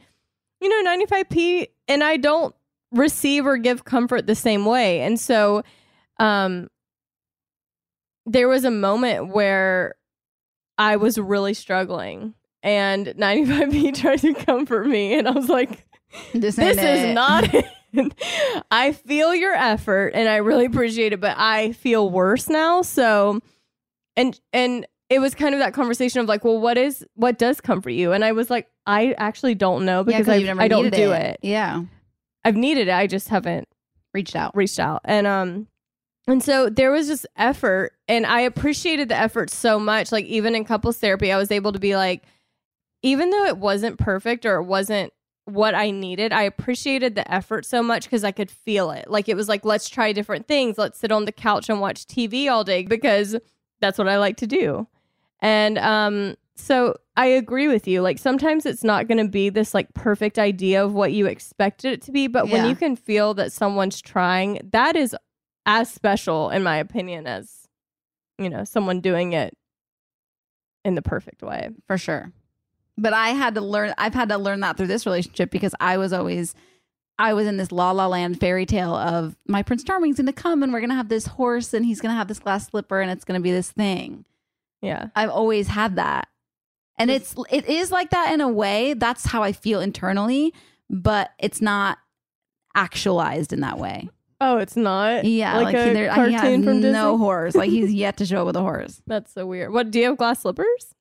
you 0.60 0.68
know 0.68 0.96
95p 0.98 1.68
and 1.86 2.02
I 2.02 2.16
don't 2.16 2.54
receive 2.90 3.46
or 3.46 3.56
give 3.58 3.84
comfort 3.84 4.26
the 4.26 4.34
same 4.34 4.64
way. 4.64 5.00
And 5.00 5.20
so 5.20 5.62
um 6.18 6.68
there 8.26 8.48
was 8.48 8.64
a 8.64 8.70
moment 8.70 9.28
where 9.28 9.94
I 10.76 10.96
was 10.96 11.18
really 11.18 11.54
struggling 11.54 12.34
and 12.62 13.06
95p 13.06 13.94
tried 14.00 14.18
to 14.20 14.34
comfort 14.34 14.86
me 14.86 15.14
and 15.14 15.26
I 15.26 15.30
was 15.32 15.48
like 15.48 15.86
This, 16.32 16.56
this 16.56 16.76
is 16.76 17.04
it. 17.04 17.14
not 17.14 17.48
it. 17.54 17.64
I 18.70 18.92
feel 18.92 19.34
your 19.34 19.54
effort 19.54 20.08
and 20.14 20.28
I 20.28 20.36
really 20.36 20.66
appreciate 20.66 21.12
it, 21.14 21.20
but 21.20 21.36
I 21.38 21.72
feel 21.72 22.10
worse 22.10 22.48
now. 22.48 22.82
So 22.82 23.40
and 24.16 24.38
and 24.52 24.86
it 25.08 25.20
was 25.20 25.34
kind 25.34 25.54
of 25.54 25.60
that 25.60 25.72
conversation 25.72 26.20
of 26.20 26.26
like, 26.26 26.44
well, 26.44 26.60
what 26.60 26.76
is 26.76 27.04
what 27.14 27.38
does 27.38 27.60
comfort 27.62 27.90
you? 27.90 28.12
And 28.12 28.24
I 28.24 28.32
was 28.32 28.50
like, 28.50 28.68
I 28.86 29.12
actually 29.16 29.54
don't 29.54 29.86
know 29.86 30.04
Yeah, 30.06 30.18
I've- 30.18 30.44
never 30.44 30.60
I 30.60 30.68
don't 30.68 30.90
do 30.92 31.12
it. 31.12 31.38
it. 31.42 31.48
Yeah. 31.48 31.82
I've 32.44 32.56
needed 32.56 32.88
it. 32.88 32.92
I 32.92 33.06
just 33.06 33.28
haven't 33.28 33.68
reached 34.12 34.36
out. 34.36 34.54
Reached 34.54 34.78
out. 34.78 35.00
And 35.04 35.26
um 35.26 35.66
and 36.28 36.42
so 36.42 36.68
there 36.68 36.90
was 36.90 37.08
just 37.08 37.26
effort 37.36 37.94
and 38.06 38.26
I 38.26 38.40
appreciated 38.40 39.08
the 39.08 39.16
effort 39.16 39.50
so 39.50 39.78
much. 39.80 40.12
Like 40.12 40.26
even 40.26 40.54
in 40.54 40.64
couples 40.64 40.98
therapy, 40.98 41.32
I 41.32 41.38
was 41.38 41.50
able 41.50 41.72
to 41.72 41.78
be 41.78 41.96
like 41.96 42.22
even 43.02 43.30
though 43.30 43.44
it 43.44 43.58
wasn't 43.58 43.98
perfect 43.98 44.44
or 44.44 44.56
it 44.56 44.64
wasn't 44.64 45.12
what 45.46 45.74
I 45.74 45.90
needed, 45.90 46.32
I 46.32 46.42
appreciated 46.42 47.14
the 47.14 47.32
effort 47.32 47.64
so 47.64 47.82
much 47.82 48.04
because 48.04 48.24
I 48.24 48.32
could 48.32 48.50
feel 48.50 48.90
it. 48.90 49.08
Like 49.10 49.28
it 49.28 49.36
was 49.36 49.48
like, 49.48 49.64
let's 49.64 49.88
try 49.88 50.12
different 50.12 50.46
things. 50.46 50.76
Let's 50.76 50.98
sit 50.98 51.10
on 51.10 51.24
the 51.24 51.32
couch 51.32 51.70
and 51.70 51.80
watch 51.80 52.06
TV 52.06 52.50
all 52.50 52.64
day 52.64 52.82
because 52.82 53.36
that's 53.80 53.96
what 53.96 54.08
I 54.08 54.18
like 54.18 54.36
to 54.38 54.46
do. 54.46 54.86
And 55.40 55.78
um, 55.78 56.36
so 56.56 56.96
I 57.16 57.26
agree 57.26 57.68
with 57.68 57.88
you. 57.88 58.02
Like 58.02 58.18
sometimes 58.18 58.66
it's 58.66 58.84
not 58.84 59.08
going 59.08 59.24
to 59.24 59.30
be 59.30 59.48
this 59.48 59.72
like 59.72 59.94
perfect 59.94 60.38
idea 60.38 60.84
of 60.84 60.92
what 60.92 61.12
you 61.12 61.26
expected 61.26 61.92
it 61.94 62.02
to 62.02 62.12
be, 62.12 62.26
but 62.26 62.48
when 62.50 62.68
you 62.68 62.76
can 62.76 62.96
feel 62.96 63.32
that 63.34 63.52
someone's 63.52 64.00
trying, 64.02 64.60
that 64.72 64.96
is 64.96 65.16
as 65.68 65.90
special, 65.90 66.48
in 66.48 66.62
my 66.62 66.78
opinion, 66.78 67.26
as 67.26 67.68
you 68.38 68.48
know, 68.48 68.64
someone 68.64 69.00
doing 69.00 69.34
it 69.34 69.54
in 70.84 70.94
the 70.94 71.02
perfect 71.02 71.42
way. 71.42 71.70
For 71.86 71.98
sure. 71.98 72.32
But 72.96 73.12
I 73.12 73.28
had 73.28 73.54
to 73.54 73.60
learn 73.60 73.94
I've 73.98 74.14
had 74.14 74.30
to 74.30 74.38
learn 74.38 74.60
that 74.60 74.76
through 74.76 74.86
this 74.86 75.06
relationship 75.06 75.50
because 75.50 75.74
I 75.78 75.98
was 75.98 76.12
always 76.12 76.54
I 77.18 77.34
was 77.34 77.46
in 77.46 77.58
this 77.58 77.70
la 77.70 77.90
la 77.90 78.06
land 78.06 78.40
fairy 78.40 78.64
tale 78.64 78.94
of 78.94 79.36
my 79.46 79.62
Prince 79.62 79.84
Charming's 79.84 80.16
gonna 80.16 80.32
come 80.32 80.62
and 80.62 80.72
we're 80.72 80.80
gonna 80.80 80.94
have 80.94 81.10
this 81.10 81.26
horse 81.26 81.74
and 81.74 81.84
he's 81.84 82.00
gonna 82.00 82.14
have 82.14 82.28
this 82.28 82.38
glass 82.38 82.68
slipper 82.68 83.00
and 83.00 83.10
it's 83.10 83.24
gonna 83.24 83.40
be 83.40 83.52
this 83.52 83.70
thing. 83.70 84.24
Yeah. 84.80 85.08
I've 85.14 85.30
always 85.30 85.68
had 85.68 85.96
that. 85.96 86.28
And 86.96 87.10
it's 87.10 87.36
it 87.50 87.66
is 87.66 87.92
like 87.92 88.10
that 88.10 88.32
in 88.32 88.40
a 88.40 88.48
way. 88.48 88.94
That's 88.94 89.26
how 89.26 89.42
I 89.42 89.52
feel 89.52 89.80
internally, 89.80 90.54
but 90.88 91.30
it's 91.38 91.60
not 91.60 91.98
actualized 92.74 93.52
in 93.52 93.60
that 93.60 93.78
way. 93.78 94.08
Oh, 94.40 94.58
it's 94.58 94.76
not. 94.76 95.24
Yeah, 95.24 95.56
like, 95.56 95.64
like, 95.66 95.74
a 95.74 95.84
he, 95.88 95.92
there, 95.94 96.10
he 96.10 96.14
cartoon 96.14 96.32
has 96.32 96.64
from 96.64 96.80
Disney. 96.80 96.92
no 96.92 97.18
horse. 97.18 97.54
Like 97.54 97.70
he's 97.70 97.92
yet 97.92 98.16
to 98.18 98.26
show 98.26 98.40
up 98.42 98.46
with 98.46 98.56
a 98.56 98.60
horse. 98.60 99.02
That's 99.06 99.32
so 99.32 99.46
weird. 99.46 99.72
What 99.72 99.90
do 99.90 99.98
you 99.98 100.06
have 100.06 100.16
glass 100.16 100.40
slippers? 100.40 100.94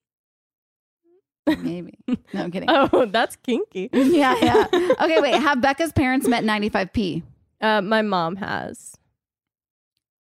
Maybe. 1.47 1.93
No, 2.33 2.43
I'm 2.43 2.51
kidding. 2.51 2.69
Oh, 2.69 3.05
that's 3.05 3.37
kinky. 3.37 3.89
yeah, 3.93 4.35
yeah. 4.41 4.67
Okay, 4.73 5.21
wait. 5.21 5.35
Have 5.35 5.61
Becca's 5.61 5.93
parents 5.93 6.27
met 6.27 6.43
95p? 6.43 7.23
Uh, 7.61 7.81
my 7.81 8.01
mom 8.01 8.35
has. 8.35 8.95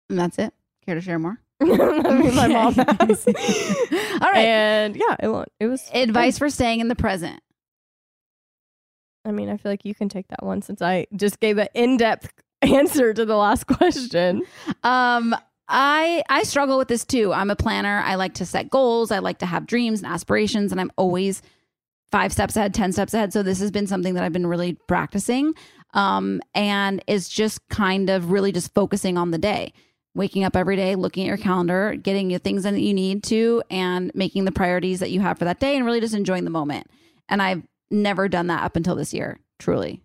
And 0.09 0.19
that's 0.19 0.39
it. 0.39 0.55
Care 0.87 0.95
to 0.95 1.01
share 1.01 1.19
more? 1.19 1.41
I 1.61 1.65
mean, 1.65 2.35
my 2.37 2.47
mom 2.47 2.75
has. 2.75 3.27
All 3.27 4.33
right. 4.33 4.45
And 4.45 4.95
yeah, 4.95 5.17
it 5.19 5.29
won't. 5.29 5.49
It 5.59 5.67
was 5.67 5.91
Advice 5.93 6.39
for 6.39 6.49
staying 6.51 6.79
in 6.79 6.87
the 6.87 6.95
present. 6.95 7.41
I 9.25 9.33
mean, 9.33 9.49
I 9.49 9.57
feel 9.57 9.73
like 9.73 9.85
you 9.85 9.95
can 9.95 10.09
take 10.09 10.29
that 10.29 10.45
one 10.45 10.63
since 10.63 10.81
I 10.81 11.07
just 11.17 11.41
gave 11.41 11.59
an 11.59 11.69
in-depth 11.75 12.33
answer 12.63 13.15
to 13.15 13.25
the 13.25 13.37
last 13.37 13.67
question. 13.67 14.43
Um, 14.83 15.35
I 15.69 16.23
I 16.29 16.43
struggle 16.45 16.79
with 16.79 16.89
this 16.89 17.05
too. 17.05 17.33
I'm 17.33 17.51
a 17.51 17.57
planner. 17.57 18.03
I 18.05 18.15
like 18.15 18.35
to 18.35 18.47
set 18.47 18.71
goals. 18.71 19.11
I 19.11 19.19
like 19.19 19.39
to 19.39 19.47
have 19.47 19.67
dreams 19.67 20.03
and 20.03 20.11
aspirations, 20.11 20.73
and 20.73 20.81
I'm 20.81 20.91
always 20.97 21.43
five 22.11 22.33
steps 22.33 22.57
ahead, 22.57 22.73
ten 22.73 22.93
steps 22.93 23.13
ahead. 23.15 23.33
So 23.33 23.43
this 23.43 23.61
has 23.61 23.71
been 23.71 23.87
something 23.87 24.15
that 24.15 24.25
I've 24.25 24.33
been 24.33 24.47
really 24.47 24.75
practicing. 24.89 25.55
Um, 25.95 26.41
and 26.55 27.03
it's 27.07 27.29
just 27.29 27.67
kind 27.69 28.11
of 28.11 28.31
really 28.31 28.53
just 28.53 28.75
focusing 28.75 29.17
on 29.19 29.31
the 29.31 29.39
day. 29.39 29.73
Waking 30.15 30.43
up 30.43 30.57
every 30.57 30.75
day, 30.75 30.97
looking 30.97 31.25
at 31.25 31.29
your 31.29 31.37
calendar, 31.37 31.95
getting 31.95 32.29
your 32.29 32.41
things 32.41 32.65
that 32.65 32.79
you 32.81 32.93
need 32.93 33.23
to, 33.25 33.63
and 33.71 34.11
making 34.15 34.47
the 34.47 34.53
priorities 34.53 35.01
that 35.01 35.11
you 35.11 35.21
have 35.21 35.39
for 35.39 35.45
that 35.45 35.61
day, 35.61 35.77
and 35.77 35.85
really 35.85 36.01
just 36.01 36.15
enjoying 36.15 36.45
the 36.45 36.51
moment. 36.51 36.89
And 37.29 37.41
I've 37.41 37.63
never 37.91 38.27
done 38.27 38.49
that 38.49 38.65
up 38.65 38.75
until 38.75 38.97
this 38.97 39.15
year. 39.15 39.39
Truly, 39.59 40.03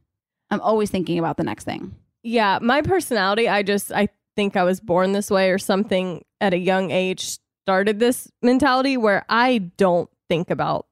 I'm 0.51 0.61
always 0.61 0.91
thinking 0.91 1.17
about 1.19 1.37
the 1.37 1.43
next 1.43 1.63
thing. 1.63 1.95
Yeah, 2.23 2.59
my 2.61 2.81
personality, 2.81 3.49
I 3.49 3.63
just 3.63 3.91
I 3.91 4.07
think 4.35 4.55
I 4.55 4.63
was 4.63 4.79
born 4.79 5.11
this 5.11 5.29
way 5.29 5.51
or 5.51 5.57
something 5.59 6.23
at 6.41 6.53
a 6.53 6.57
young 6.57 6.89
age 6.91 7.37
started 7.63 7.99
this 7.99 8.29
mentality 8.41 8.97
where 8.97 9.25
I 9.29 9.59
don't 9.77 10.09
think 10.29 10.49
about 10.49 10.87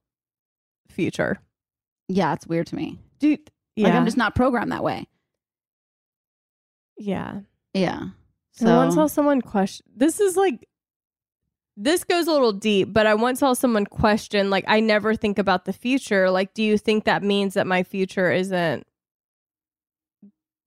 future. 0.89 1.39
Yeah, 2.07 2.33
it's 2.33 2.45
weird 2.45 2.67
to 2.67 2.75
me. 2.75 2.99
Dude, 3.19 3.39
yeah. 3.75 3.87
Like 3.87 3.95
I'm 3.95 4.05
just 4.05 4.17
not 4.17 4.35
programmed 4.35 4.71
that 4.71 4.83
way. 4.83 5.07
yeah. 6.97 7.39
Yeah. 7.73 8.09
So 8.51 8.67
I 8.67 8.75
once 8.77 8.95
saw 8.95 9.07
someone 9.07 9.41
question. 9.41 9.85
This 9.95 10.19
is 10.19 10.35
like, 10.35 10.67
this 11.77 12.03
goes 12.03 12.27
a 12.27 12.31
little 12.31 12.51
deep, 12.51 12.91
but 12.91 13.07
I 13.07 13.13
once 13.15 13.39
saw 13.39 13.53
someone 13.53 13.85
question, 13.85 14.49
like, 14.49 14.65
I 14.67 14.81
never 14.81 15.15
think 15.15 15.39
about 15.39 15.63
the 15.63 15.71
future. 15.73 16.29
Like, 16.29 16.53
do 16.53 16.61
you 16.61 16.77
think 16.77 17.05
that 17.05 17.23
means 17.23 17.53
that 17.53 17.65
my 17.65 17.81
future 17.83 18.29
isn't 18.31 18.85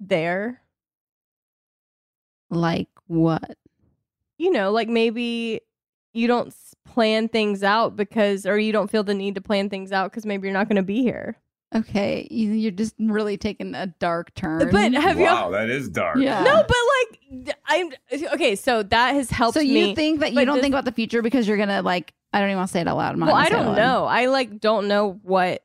there? 0.08 0.60
Like 2.50 2.88
what? 3.06 3.56
You 4.38 4.50
know, 4.50 4.70
like 4.70 4.88
maybe 4.88 5.60
you 6.12 6.26
don't 6.26 6.54
plan 6.84 7.28
things 7.28 7.62
out 7.62 7.96
because, 7.96 8.46
or 8.46 8.58
you 8.58 8.72
don't 8.72 8.90
feel 8.90 9.02
the 9.02 9.14
need 9.14 9.34
to 9.36 9.40
plan 9.40 9.68
things 9.68 9.92
out 9.92 10.10
because 10.10 10.26
maybe 10.26 10.46
you're 10.46 10.52
not 10.52 10.68
going 10.68 10.76
to 10.76 10.82
be 10.82 11.02
here. 11.02 11.36
Okay, 11.74 12.28
you- 12.30 12.52
you're 12.52 12.70
just 12.70 12.94
really 13.00 13.36
taking 13.36 13.74
a 13.74 13.88
dark 13.88 14.32
turn. 14.34 14.70
But 14.70 14.92
have 14.92 15.18
you? 15.18 15.24
Wow, 15.24 15.50
that 15.50 15.68
is 15.70 15.88
dark. 15.88 16.18
Yeah. 16.18 16.44
No, 16.44 16.62
but 16.62 16.76
like, 17.48 17.56
I'm 17.66 17.90
okay. 18.34 18.54
So 18.54 18.84
that 18.84 19.14
has 19.14 19.28
helped 19.30 19.54
so 19.54 19.60
me. 19.60 19.88
you 19.88 19.94
think 19.96 20.20
that 20.20 20.32
you 20.32 20.44
don't 20.44 20.56
this- 20.56 20.62
think 20.62 20.72
about 20.72 20.84
the 20.84 20.92
future 20.92 21.20
because 21.20 21.48
you're 21.48 21.56
gonna 21.56 21.82
like 21.82 22.12
I 22.32 22.38
don't 22.38 22.48
even 22.50 22.58
want 22.58 22.68
to 22.68 22.72
say 22.72 22.80
it 22.80 22.86
out 22.88 22.96
loud. 22.96 23.14
I'm 23.14 23.20
well 23.20 23.34
i 23.34 23.48
don't 23.48 23.74
know 23.76 24.04
i 24.06 24.26
like 24.26 24.60
don't 24.60 24.86
know 24.88 25.18
what 25.22 25.63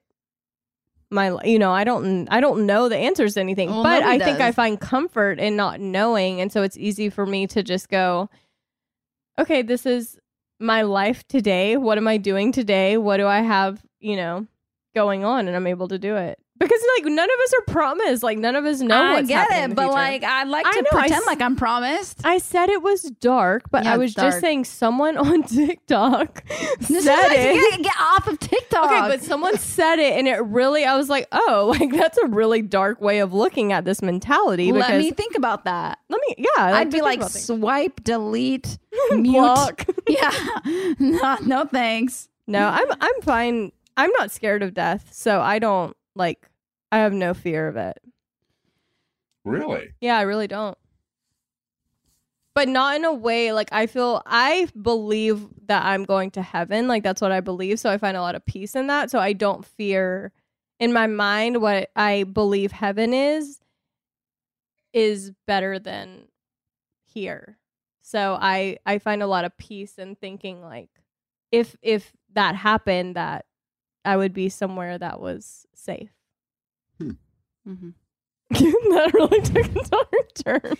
my 1.11 1.35
you 1.43 1.57
know 1.57 1.71
i 1.71 1.83
don't 1.83 2.27
i 2.29 2.39
don't 2.39 2.65
know 2.65 2.87
the 2.87 2.97
answers 2.97 3.33
to 3.33 3.39
anything 3.39 3.69
Well, 3.69 3.83
but 3.83 4.03
i 4.03 4.17
nobody 4.17 4.23
think 4.23 4.41
i 4.41 4.51
find 4.51 4.79
comfort 4.79 5.39
in 5.39 5.55
not 5.55 5.79
knowing 5.79 6.39
and 6.39 6.51
so 6.51 6.61
it's 6.61 6.77
easy 6.77 7.09
for 7.09 7.25
me 7.25 7.47
to 7.47 7.63
just 7.63 7.89
go 7.89 8.29
okay 9.39 9.61
this 9.61 9.85
is 9.85 10.19
my 10.59 10.81
life 10.81 11.25
today. 11.27 11.77
What 11.77 11.97
am 11.97 12.07
i 12.07 12.17
doing 12.17 12.51
today? 12.51 12.97
What 12.97 13.17
do 13.17 13.27
i 13.27 13.39
have 13.39 13.81
you 13.99 14.15
know 14.15 14.47
going 14.93 15.23
on? 15.23 15.47
And 15.47 15.55
i'm 15.55 15.67
able 15.67 15.87
to 15.87 15.97
do 15.97 16.15
it 16.15 16.37
because 16.59 16.81
like 16.97 17.05
none 17.05 17.29
of 17.29 17.39
us 17.43 17.53
are 17.53 17.61
promised 17.73 18.21
like 18.21 18.37
none 18.37 18.55
of 18.55 18.65
us 18.65 18.81
know 18.81 19.01
I 19.01 19.13
what's 19.13 19.27
get 19.27 19.47
it, 19.49 19.75
but 19.75 19.83
future. 19.83 19.93
like 19.93 20.23
I'd 20.23 20.47
like 20.47 20.65
I 20.65 20.71
to 20.73 20.81
know, 20.81 20.89
pretend 20.91 21.21
s- 21.21 21.25
like 21.27 21.41
I'm 21.41 21.55
promised. 21.55 22.21
I 22.25 22.37
said 22.37 22.69
it 22.69 22.81
was 22.81 23.03
dark, 23.21 23.63
but 23.71 23.85
Yeah, 23.85 23.93
I 23.93 23.97
was 23.97 24.13
dark. 24.13 24.27
just 24.27 24.41
saying 24.41 24.65
someone 24.65 25.17
on 25.27 25.43
TikTok 25.43 26.43
This 26.81 27.05
said 27.05 27.29
it. 27.31 27.55
you 27.55 27.83
get 27.83 27.95
off 27.99 28.27
of 28.27 28.39
TikTok. 28.39 28.85
Okay, 28.91 28.99
but 29.07 29.21
someone 29.23 29.57
said 29.57 29.99
it, 29.99 30.17
and 30.17 30.27
it 30.27 30.37
really, 30.43 30.83
I 30.85 30.95
was 30.97 31.09
like, 31.09 31.27
oh, 31.31 31.75
like 31.79 31.91
that's 31.91 32.17
a 32.17 32.27
really 32.27 32.61
dark 32.61 32.99
way 33.01 33.19
of 33.19 33.33
looking 33.33 33.71
at 33.71 33.85
this 33.85 34.01
mentality. 34.01 34.71
let 34.71 34.97
me 34.97 35.11
think 35.11 35.35
about 35.35 35.65
that. 35.65 35.99
let 36.09 36.19
me, 36.27 36.35
yeah, 36.39 36.47
I 36.57 36.79
I'd 36.81 36.91
be 36.91 37.01
like 37.01 37.23
swipe, 37.23 38.03
delete, 38.03 38.77
mute. 39.11 39.85
Yeah, 40.07 40.31
no, 40.99 41.37
no 41.45 41.65
thanks. 41.65 42.27
no, 42.47 42.67
I'm, 42.67 42.87
I'm 42.99 43.21
fine. 43.21 43.71
I'm 43.97 44.11
not 44.11 44.31
scared 44.31 44.63
of 44.63 44.73
death, 44.73 45.09
so 45.13 45.39
I 45.41 45.59
don't 45.59 45.95
like. 46.15 46.48
I 46.91 46.99
have 46.99 47.13
no 47.13 47.33
fear 47.33 47.67
of 47.67 47.77
it. 47.77 47.99
Really? 49.45 49.89
Yeah, 50.01 50.17
I 50.17 50.21
really 50.23 50.47
don't. 50.47 50.77
But 52.55 52.67
not 52.67 52.95
in 52.95 53.05
a 53.05 53.13
way 53.13 53.53
like 53.53 53.69
I 53.71 53.85
feel 53.85 54.21
I 54.25 54.67
believe 54.79 55.47
that 55.67 55.85
I'm 55.85 56.03
going 56.03 56.31
to 56.31 56.41
heaven. 56.41 56.87
Like 56.87 57.03
that's 57.03 57.21
what 57.21 57.31
I 57.31 57.39
believe. 57.39 57.79
So 57.79 57.89
I 57.89 57.97
find 57.97 58.17
a 58.17 58.21
lot 58.21 58.35
of 58.35 58.45
peace 58.45 58.75
in 58.75 58.87
that. 58.87 59.11
So 59.11 59.19
I 59.19 59.33
don't 59.33 59.65
fear 59.65 60.33
in 60.79 60.91
my 60.91 61.07
mind 61.07 61.61
what 61.61 61.89
I 61.95 62.23
believe 62.23 62.71
heaven 62.71 63.13
is 63.13 63.61
is 64.91 65.31
better 65.45 65.79
than 65.79 66.27
here. 67.05 67.59
So 68.01 68.37
I 68.39 68.77
I 68.85 68.97
find 68.97 69.21
a 69.21 69.27
lot 69.27 69.45
of 69.45 69.57
peace 69.57 69.97
in 69.97 70.15
thinking 70.15 70.61
like 70.61 70.89
if 71.51 71.75
if 71.81 72.11
that 72.33 72.55
happened 72.55 73.15
that 73.15 73.45
I 74.03 74.17
would 74.17 74.33
be 74.33 74.49
somewhere 74.49 74.97
that 74.97 75.19
was 75.19 75.65
safe. 75.75 76.11
Mhm. 77.01 77.93
that 78.49 79.11
really 79.13 79.41
took 79.41 79.65
a 79.65 79.89
dark 79.89 80.33
turn. 80.63 80.77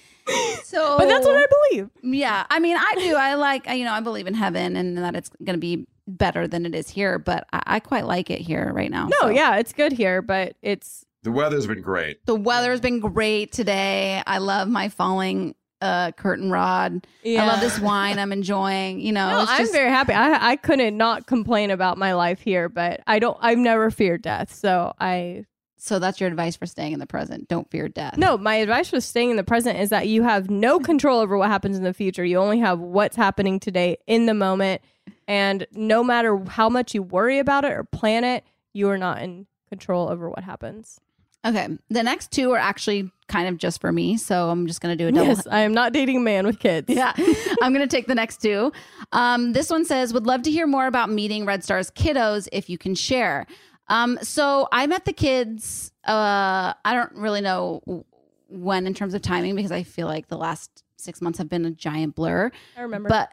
So, 0.64 0.98
But 0.98 1.08
that's 1.08 1.26
what 1.26 1.38
I 1.38 1.46
believe. 1.70 1.90
Yeah, 2.02 2.46
I 2.50 2.60
mean, 2.60 2.78
I 2.78 2.96
do. 2.98 3.16
I 3.16 3.36
like, 3.36 3.68
you 3.70 3.84
know, 3.84 3.94
I 3.94 4.00
believe 4.00 4.26
in 4.26 4.34
heaven 4.34 4.76
and 4.76 4.98
that 4.98 5.16
it's 5.16 5.30
going 5.44 5.56
to 5.56 5.60
be 5.60 5.86
better 6.08 6.48
than 6.48 6.66
it 6.66 6.74
is 6.74 6.90
here. 6.90 7.20
But 7.20 7.46
I, 7.54 7.62
I 7.66 7.80
quite 7.80 8.06
like 8.06 8.30
it 8.32 8.40
here 8.40 8.72
right 8.74 8.90
now. 8.90 9.08
No, 9.08 9.18
so. 9.22 9.30
yeah, 9.30 9.58
it's 9.58 9.74
good 9.74 9.92
here, 9.92 10.22
but 10.24 10.56
it's 10.64 11.06
The 11.22 11.32
weather's 11.32 11.68
been 11.68 11.82
great. 11.82 12.26
The 12.26 12.36
weather's 12.36 12.82
been 12.82 13.00
great 13.00 13.52
today. 13.52 14.24
I 14.26 14.40
love 14.40 14.68
my 14.68 14.90
falling 14.90 15.54
uh, 15.82 16.12
curtain 16.14 16.52
rod. 16.52 17.06
I 17.26 17.46
love 17.46 17.62
this 17.62 17.80
wine 17.80 18.20
I'm 18.20 18.32
enjoying. 18.32 19.00
You 19.00 19.14
know, 19.14 19.30
No, 19.30 19.42
it's 19.44 19.52
I'm 19.52 19.60
just, 19.60 19.72
very 19.72 19.90
happy. 19.90 20.14
I 20.14 20.52
I 20.52 20.56
couldn't 20.56 20.98
not 20.98 21.28
complain 21.28 21.72
about 21.72 21.98
my 21.98 22.14
life 22.14 22.42
here, 22.42 22.68
but 22.68 23.02
I 23.08 23.20
don't. 23.20 23.38
I've 23.42 23.58
never 23.60 23.92
feared 23.92 24.22
death, 24.24 24.54
so 24.54 24.94
I. 25.00 25.46
So 25.82 25.98
that's 25.98 26.20
your 26.20 26.30
advice 26.30 26.56
for 26.56 26.66
staying 26.66 26.94
in 26.94 27.00
the 27.00 27.08
present. 27.08 27.48
Don't 27.48 27.70
fear 27.72 27.88
death. 27.88 28.18
No, 28.18 28.38
my 28.38 28.56
advice 28.56 28.90
for 28.90 29.00
staying 29.00 29.32
in 29.32 29.38
the 29.38 29.44
present 29.44 29.80
is 29.80 29.90
that 29.90 30.08
you 30.08 30.24
have 30.24 30.50
no 30.50 30.80
control 30.80 31.20
over 31.20 31.38
what 31.38 31.50
happens 31.50 31.78
in 31.78 31.84
the 31.84 31.94
future. 31.94 32.26
You 32.26 32.38
only 32.38 32.60
have 32.60 32.80
what's 32.80 33.16
happening 33.16 33.60
today 33.60 33.98
in 34.06 34.26
the 34.26 34.34
moment, 34.34 34.82
and 35.28 35.66
no 35.72 36.04
matter 36.04 36.38
how 36.48 36.70
much 36.70 36.94
you 36.94 37.02
worry 37.02 37.40
about 37.40 37.64
it 37.64 37.72
or 37.72 37.84
plan 37.84 38.24
it, 38.24 38.44
you 38.74 38.90
are 38.90 38.98
not 38.98 39.22
in 39.22 39.48
control 39.70 40.10
over 40.10 40.30
what 40.30 40.44
happens. 40.44 41.00
Okay. 41.46 41.70
The 41.90 42.04
next 42.04 42.32
two 42.32 42.52
are 42.52 42.58
actually 42.58 43.12
kind 43.28 43.48
of 43.48 43.58
just 43.58 43.80
for 43.80 43.92
me. 43.92 44.18
So 44.18 44.50
I'm 44.50 44.68
just 44.68 44.82
going 44.82 44.98
to 44.98 45.02
do 45.02 45.08
a 45.08 45.12
double. 45.12 45.28
Yes, 45.28 45.48
I 45.52 45.62
am 45.62 45.74
not 45.74 45.94
dating 45.94 46.18
a 46.18 46.20
man 46.20 46.46
with 46.46 46.60
kids. 46.60 46.90
Yeah. 46.90 47.14
I'm 47.62 47.74
going 47.74 47.88
to 47.88 47.96
take 47.96 48.08
the 48.08 48.16
next 48.16 48.42
two. 48.42 48.74
Um, 49.14 49.54
this 49.54 49.70
one 49.70 49.86
says, 49.86 50.14
would 50.14 50.28
love 50.28 50.42
to 50.44 50.52
hear 50.52 50.68
more 50.68 50.88
about 50.88 51.10
meeting 51.10 51.46
Red 51.46 51.64
Star's 51.64 51.92
kiddos 51.92 52.50
if 52.52 52.70
you 52.70 52.78
can 52.78 52.94
share. 52.94 53.46
Um, 53.90 54.20
so 54.22 54.68
I 54.72 54.88
met 54.88 55.06
the 55.06 55.14
kids, 55.14 55.92
uh, 56.06 56.74
I 56.86 56.94
don't 56.94 57.12
really 57.14 57.42
know 57.42 58.06
when 58.48 58.88
in 58.88 58.94
terms 58.94 59.14
of 59.14 59.22
timing 59.22 59.56
because 59.56 59.72
I 59.72 59.84
feel 59.84 60.08
like 60.08 60.28
the 60.28 60.38
last 60.38 60.84
six 60.98 61.22
months 61.22 61.38
have 61.40 61.50
been 61.50 61.66
a 61.66 61.72
giant 61.72 62.16
blur. 62.16 62.52
I 62.78 62.82
remember. 62.82 63.10
But 63.10 63.30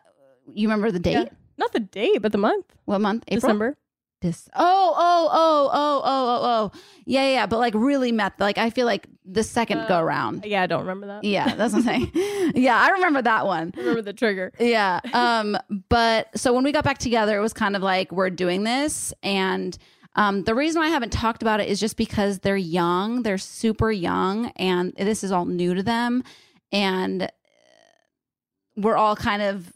you 0.52 0.68
remember 0.68 0.90
the 0.90 0.98
date? 0.98 1.12
Yeah. 1.12 1.28
Not 1.58 1.72
the 1.72 1.80
date, 1.80 2.20
but 2.22 2.32
the 2.32 2.38
month. 2.38 2.66
What 2.84 3.00
month? 3.00 3.24
April? 3.28 3.40
December. 3.40 3.76
This. 4.22 4.48
Oh, 4.54 4.94
oh, 4.96 5.28
oh, 5.30 5.70
oh, 5.72 6.02
oh, 6.02 6.02
oh, 6.04 6.40
oh. 6.74 6.80
Yeah, 7.04 7.28
yeah. 7.30 7.46
But 7.46 7.58
like 7.58 7.74
really 7.74 8.12
met. 8.12 8.32
Like 8.40 8.56
I 8.56 8.70
feel 8.70 8.86
like 8.86 9.06
the 9.26 9.42
second 9.42 9.80
Uh, 9.80 9.88
go 9.88 10.00
around. 10.00 10.44
Yeah, 10.46 10.62
I 10.62 10.66
don't 10.66 10.80
remember 10.80 11.06
that. 11.08 11.24
Yeah, 11.24 11.54
that's 11.54 11.74
what 11.74 11.86
I'm 11.86 12.10
saying. 12.12 12.52
yeah, 12.54 12.78
I 12.80 12.90
remember 12.92 13.20
that 13.22 13.44
one. 13.44 13.72
I 13.76 13.80
remember 13.80 14.02
the 14.02 14.14
trigger. 14.14 14.52
Yeah. 14.58 15.00
Um, 15.12 15.58
but 15.90 16.28
so 16.38 16.54
when 16.54 16.64
we 16.64 16.72
got 16.72 16.82
back 16.84 16.96
together, 16.98 17.36
it 17.36 17.42
was 17.42 17.52
kind 17.52 17.76
of 17.76 17.82
like 17.82 18.10
we're 18.10 18.30
doing 18.30 18.64
this. 18.64 19.12
And 19.22 19.76
um, 20.16 20.42
the 20.44 20.54
reason 20.54 20.80
why 20.80 20.86
I 20.86 20.90
haven't 20.90 21.12
talked 21.12 21.42
about 21.42 21.60
it 21.60 21.68
is 21.68 21.78
just 21.78 21.96
because 21.96 22.40
they're 22.40 22.56
young, 22.56 23.22
they're 23.22 23.38
super 23.38 23.92
young, 23.92 24.46
and 24.56 24.92
this 24.96 25.22
is 25.22 25.30
all 25.30 25.44
new 25.44 25.74
to 25.74 25.82
them. 25.82 26.24
And 26.72 27.30
we're 28.76 28.96
all 28.96 29.14
kind 29.16 29.42
of 29.42 29.72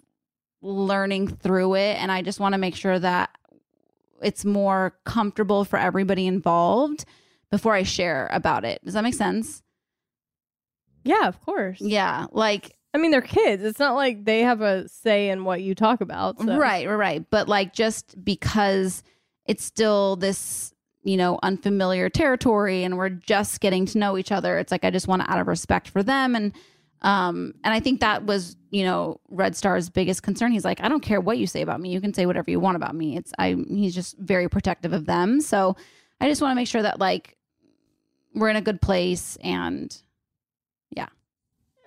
learning 0.62 1.28
through 1.28 1.74
it. 1.76 1.96
And 2.00 2.10
I 2.10 2.22
just 2.22 2.40
want 2.40 2.54
to 2.54 2.58
make 2.58 2.74
sure 2.74 2.98
that 2.98 3.30
it's 4.22 4.44
more 4.44 4.94
comfortable 5.04 5.64
for 5.64 5.78
everybody 5.78 6.26
involved 6.26 7.04
before 7.50 7.74
I 7.74 7.82
share 7.82 8.28
about 8.32 8.64
it. 8.64 8.84
Does 8.84 8.94
that 8.94 9.02
make 9.04 9.14
sense? 9.14 9.62
Yeah, 11.04 11.26
of 11.28 11.40
course. 11.40 11.80
Yeah. 11.80 12.26
Like, 12.32 12.76
I 12.92 12.98
mean, 12.98 13.10
they're 13.10 13.22
kids. 13.22 13.62
It's 13.64 13.78
not 13.78 13.94
like 13.94 14.24
they 14.24 14.40
have 14.40 14.60
a 14.60 14.88
say 14.88 15.30
in 15.30 15.44
what 15.44 15.62
you 15.62 15.74
talk 15.74 16.00
about. 16.02 16.38
so- 16.38 16.58
Right, 16.58 16.86
right, 16.86 16.94
right. 16.94 17.24
But 17.30 17.48
like 17.48 17.72
just 17.72 18.22
because 18.22 19.02
it's 19.50 19.64
still 19.64 20.14
this, 20.14 20.72
you 21.02 21.16
know, 21.16 21.40
unfamiliar 21.42 22.08
territory 22.08 22.84
and 22.84 22.96
we're 22.96 23.08
just 23.08 23.60
getting 23.60 23.84
to 23.84 23.98
know 23.98 24.16
each 24.16 24.30
other, 24.30 24.58
it's 24.58 24.70
like 24.70 24.84
I 24.84 24.90
just 24.90 25.08
want 25.08 25.22
to 25.22 25.30
out 25.30 25.40
of 25.40 25.48
respect 25.48 25.88
for 25.88 26.04
them 26.04 26.36
and 26.36 26.52
um 27.02 27.54
and 27.64 27.74
I 27.74 27.80
think 27.80 27.98
that 27.98 28.24
was, 28.24 28.56
you 28.70 28.84
know, 28.84 29.20
Red 29.28 29.56
Star's 29.56 29.90
biggest 29.90 30.22
concern. 30.22 30.52
He's 30.52 30.64
like, 30.64 30.80
I 30.84 30.88
don't 30.88 31.00
care 31.00 31.20
what 31.20 31.36
you 31.36 31.48
say 31.48 31.62
about 31.62 31.80
me. 31.80 31.92
You 31.92 32.00
can 32.00 32.14
say 32.14 32.26
whatever 32.26 32.48
you 32.48 32.60
want 32.60 32.76
about 32.76 32.94
me. 32.94 33.16
It's 33.16 33.32
I 33.40 33.56
he's 33.68 33.92
just 33.92 34.16
very 34.18 34.48
protective 34.48 34.92
of 34.92 35.04
them. 35.06 35.40
So 35.40 35.74
I 36.20 36.28
just 36.28 36.40
want 36.40 36.52
to 36.52 36.56
make 36.56 36.68
sure 36.68 36.82
that 36.82 37.00
like 37.00 37.36
we're 38.32 38.50
in 38.50 38.56
a 38.56 38.62
good 38.62 38.80
place 38.80 39.36
and 39.42 40.00
yeah. 40.90 41.08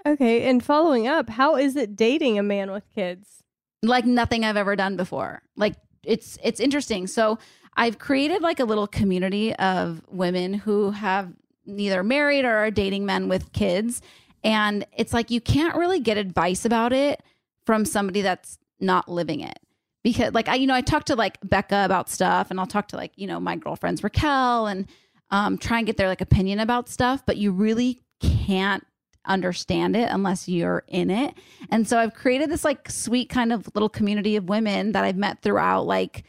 Okay. 0.05 0.49
And 0.49 0.61
following 0.61 1.07
up, 1.07 1.29
how 1.29 1.55
is 1.55 1.77
it 1.77 1.95
dating 1.95 2.37
a 2.37 2.43
man 2.43 2.71
with 2.71 2.83
kids? 2.93 3.43
like 3.83 4.05
nothing 4.05 4.45
I've 4.45 4.57
ever 4.57 4.75
done 4.75 4.95
before. 4.95 5.43
Like 5.55 5.75
it's 6.03 6.37
it's 6.43 6.59
interesting. 6.59 7.07
So 7.07 7.39
I've 7.75 7.99
created 7.99 8.41
like 8.41 8.59
a 8.59 8.65
little 8.65 8.87
community 8.87 9.55
of 9.55 10.01
women 10.07 10.53
who 10.53 10.91
have 10.91 11.33
neither 11.65 12.03
married 12.03 12.45
or 12.45 12.55
are 12.55 12.71
dating 12.71 13.05
men 13.05 13.29
with 13.29 13.51
kids. 13.53 14.01
And 14.43 14.85
it's 14.95 15.13
like 15.13 15.31
you 15.31 15.41
can't 15.41 15.75
really 15.75 15.99
get 15.99 16.17
advice 16.17 16.65
about 16.65 16.93
it 16.93 17.23
from 17.65 17.85
somebody 17.85 18.21
that's 18.21 18.57
not 18.79 19.09
living 19.09 19.39
it. 19.39 19.59
Because 20.03 20.33
like 20.33 20.49
I, 20.49 20.55
you 20.55 20.67
know, 20.67 20.75
I 20.75 20.81
talk 20.81 21.05
to 21.05 21.15
like 21.15 21.37
Becca 21.43 21.85
about 21.85 22.09
stuff 22.09 22.51
and 22.51 22.59
I'll 22.59 22.67
talk 22.67 22.89
to 22.89 22.97
like, 22.97 23.13
you 23.15 23.25
know, 23.25 23.39
my 23.39 23.55
girlfriends 23.55 24.03
Raquel 24.03 24.67
and 24.67 24.87
um 25.31 25.57
try 25.57 25.77
and 25.77 25.87
get 25.87 25.97
their 25.97 26.09
like 26.09 26.21
opinion 26.21 26.59
about 26.59 26.89
stuff, 26.89 27.25
but 27.25 27.37
you 27.37 27.51
really 27.51 28.01
can't 28.19 28.85
understand 29.25 29.95
it 29.95 30.09
unless 30.11 30.47
you're 30.47 30.83
in 30.87 31.09
it. 31.09 31.33
And 31.69 31.87
so 31.87 31.97
I've 31.97 32.13
created 32.13 32.49
this 32.49 32.63
like 32.63 32.89
sweet 32.89 33.29
kind 33.29 33.53
of 33.53 33.69
little 33.73 33.89
community 33.89 34.35
of 34.35 34.49
women 34.49 34.91
that 34.93 35.03
I've 35.03 35.17
met 35.17 35.41
throughout 35.41 35.85
like 35.85 36.23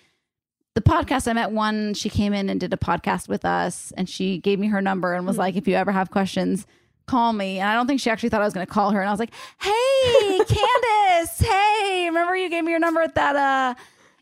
the 0.75 0.81
podcast. 0.81 1.29
I 1.29 1.33
met 1.33 1.51
one, 1.53 1.95
she 1.95 2.09
came 2.09 2.33
in 2.33 2.49
and 2.49 2.61
did 2.61 2.73
a 2.73 2.77
podcast 2.77 3.29
with 3.29 3.45
us 3.45 3.93
and 3.97 4.09
she 4.09 4.39
gave 4.39 4.59
me 4.59 4.69
her 4.69 4.81
number 4.83 5.15
and 5.15 5.27
was 5.27 5.39
like, 5.39 5.57
if 5.57 5.67
you 5.69 5.75
ever 5.75 5.93
have 5.93 6.11
questions, 6.11 6.67
call 7.07 7.33
me. 7.33 7.59
And 7.59 7.69
I 7.69 7.75
don't 7.75 7.87
think 7.87 8.01
she 8.01 8.11
actually 8.11 8.29
thought 8.29 8.41
I 8.41 8.45
was 8.45 8.55
going 8.55 8.67
to 8.67 8.73
call 8.73 8.91
her. 8.91 9.01
And 9.01 9.09
I 9.09 9.13
was 9.13 9.21
like, 9.21 9.33
hey, 9.61 10.39
Candace, 10.49 11.39
hey, 11.39 12.05
remember 12.09 12.37
you 12.37 12.49
gave 12.49 12.65
me 12.65 12.71
your 12.71 12.81
number 12.81 13.01
at 13.03 13.15
that 13.15 13.37
uh, 13.37 13.75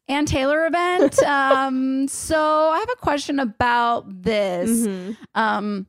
Ann 0.08 0.26
Taylor 0.26 0.66
event? 0.66 1.22
um, 1.22 2.08
so 2.08 2.38
I 2.70 2.78
have 2.78 2.90
a 2.92 2.96
question 3.00 3.38
about 3.38 4.04
this. 4.22 4.86
Mhm. 4.86 5.16
Um, 5.34 5.86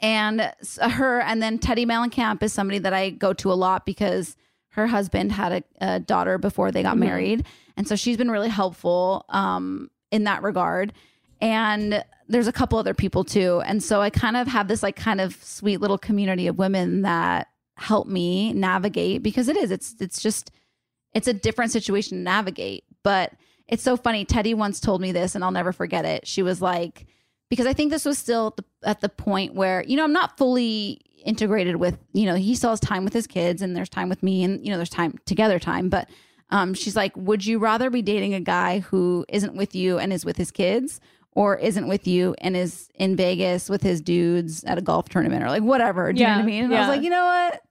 and 0.00 0.52
her 0.80 1.20
and 1.20 1.42
then 1.42 1.58
Teddi 1.58 1.86
Mellencamp 1.86 2.42
is 2.42 2.52
somebody 2.52 2.78
that 2.80 2.92
I 2.92 3.10
go 3.10 3.32
to 3.34 3.52
a 3.52 3.54
lot 3.54 3.86
because 3.86 4.36
her 4.70 4.86
husband 4.88 5.32
had 5.32 5.52
a, 5.80 5.94
a 5.94 6.00
daughter 6.00 6.36
before 6.38 6.72
they 6.72 6.82
got 6.82 6.96
Mhm. 6.96 7.00
married, 7.00 7.46
and 7.76 7.86
so 7.86 7.94
she's 7.96 8.16
been 8.16 8.30
really 8.30 8.48
helpful 8.48 9.24
um, 9.28 9.90
in 10.10 10.24
that 10.24 10.42
regard. 10.42 10.92
And 11.40 12.04
there's 12.28 12.46
a 12.46 12.52
couple 12.52 12.78
other 12.78 12.94
people 12.94 13.22
too, 13.24 13.60
and 13.66 13.82
so 13.82 14.00
I 14.00 14.10
kind 14.10 14.36
of 14.36 14.48
have 14.48 14.68
this 14.68 14.82
like 14.82 14.96
kind 14.96 15.20
of 15.20 15.34
sweet 15.42 15.80
little 15.80 15.98
community 15.98 16.46
of 16.46 16.58
women 16.58 17.02
that 17.02 17.48
help 17.76 18.06
me 18.06 18.52
navigate 18.52 19.22
because 19.22 19.48
it 19.48 19.56
is 19.56 19.70
it's 19.70 19.96
it's 20.00 20.22
just 20.22 20.50
it's 21.12 21.28
a 21.28 21.32
different 21.34 21.70
situation 21.72 22.18
to 22.18 22.22
navigate. 22.24 22.84
But 23.02 23.32
it's 23.68 23.82
so 23.82 23.96
funny. 23.96 24.24
Teddy 24.24 24.54
once 24.54 24.80
told 24.80 25.00
me 25.00 25.12
this, 25.12 25.34
and 25.34 25.44
I'll 25.44 25.50
never 25.50 25.72
forget 25.72 26.04
it. 26.04 26.26
She 26.26 26.42
was 26.42 26.60
like, 26.62 27.06
because 27.50 27.66
I 27.66 27.72
think 27.72 27.90
this 27.90 28.04
was 28.04 28.18
still 28.18 28.48
at 28.48 28.56
the, 28.56 28.64
at 28.88 29.00
the 29.00 29.08
point 29.08 29.54
where, 29.54 29.84
you 29.86 29.96
know, 29.96 30.04
I'm 30.04 30.12
not 30.12 30.36
fully 30.38 31.00
integrated 31.24 31.76
with, 31.76 31.98
you 32.12 32.26
know, 32.26 32.34
he 32.34 32.54
still 32.54 32.70
has 32.70 32.80
time 32.80 33.04
with 33.04 33.12
his 33.12 33.26
kids 33.26 33.62
and 33.62 33.76
there's 33.76 33.88
time 33.88 34.08
with 34.08 34.22
me 34.22 34.44
and, 34.44 34.64
you 34.64 34.70
know, 34.70 34.76
there's 34.76 34.90
time 34.90 35.18
together 35.24 35.58
time. 35.58 35.88
But 35.88 36.08
um, 36.50 36.74
she's 36.74 36.96
like, 36.96 37.16
would 37.16 37.44
you 37.46 37.58
rather 37.58 37.90
be 37.90 38.02
dating 38.02 38.34
a 38.34 38.40
guy 38.40 38.80
who 38.80 39.24
isn't 39.28 39.56
with 39.56 39.74
you 39.74 39.98
and 39.98 40.12
is 40.12 40.24
with 40.24 40.36
his 40.36 40.50
kids 40.50 41.00
or 41.32 41.56
isn't 41.56 41.88
with 41.88 42.06
you 42.06 42.34
and 42.38 42.56
is 42.56 42.88
in 42.94 43.16
Vegas 43.16 43.68
with 43.68 43.82
his 43.82 44.00
dudes 44.00 44.62
at 44.64 44.78
a 44.78 44.82
golf 44.82 45.08
tournament 45.08 45.42
or 45.42 45.48
like 45.48 45.62
whatever? 45.62 46.12
Do 46.12 46.20
you 46.20 46.26
know 46.26 46.34
what 46.34 46.42
I 46.42 46.46
mean? 46.46 46.64
And 46.64 46.74
I 46.74 46.80
was 46.80 46.88
like, 46.88 47.02
you 47.02 47.10
know 47.10 47.24
what? 47.24 47.62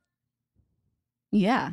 Yeah. 1.31 1.71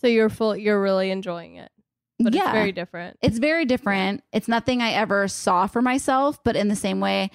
So 0.00 0.06
you're 0.06 0.28
full. 0.28 0.56
You're 0.56 0.80
really 0.80 1.10
enjoying 1.10 1.56
it, 1.56 1.70
but 2.18 2.34
yeah. 2.34 2.44
it's 2.44 2.52
very 2.52 2.72
different. 2.72 3.16
It's 3.22 3.38
very 3.38 3.64
different. 3.64 4.22
It's 4.32 4.48
nothing 4.48 4.82
I 4.82 4.90
ever 4.92 5.28
saw 5.28 5.66
for 5.66 5.80
myself, 5.82 6.42
but 6.44 6.56
in 6.56 6.68
the 6.68 6.76
same 6.76 7.00
way, 7.00 7.30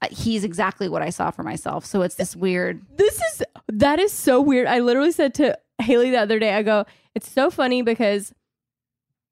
uh, 0.00 0.08
he's 0.10 0.42
exactly 0.44 0.88
what 0.88 1.02
I 1.02 1.10
saw 1.10 1.30
for 1.30 1.42
myself. 1.42 1.84
So 1.84 2.02
it's 2.02 2.14
this 2.16 2.34
weird. 2.34 2.82
This 2.96 3.20
is 3.20 3.42
that 3.68 3.98
is 3.98 4.12
so 4.12 4.40
weird. 4.40 4.66
I 4.66 4.80
literally 4.80 5.12
said 5.12 5.34
to 5.34 5.58
Haley 5.80 6.10
the 6.10 6.18
other 6.20 6.38
day, 6.38 6.54
I 6.54 6.62
go, 6.62 6.86
it's 7.14 7.30
so 7.30 7.50
funny 7.50 7.82
because 7.82 8.32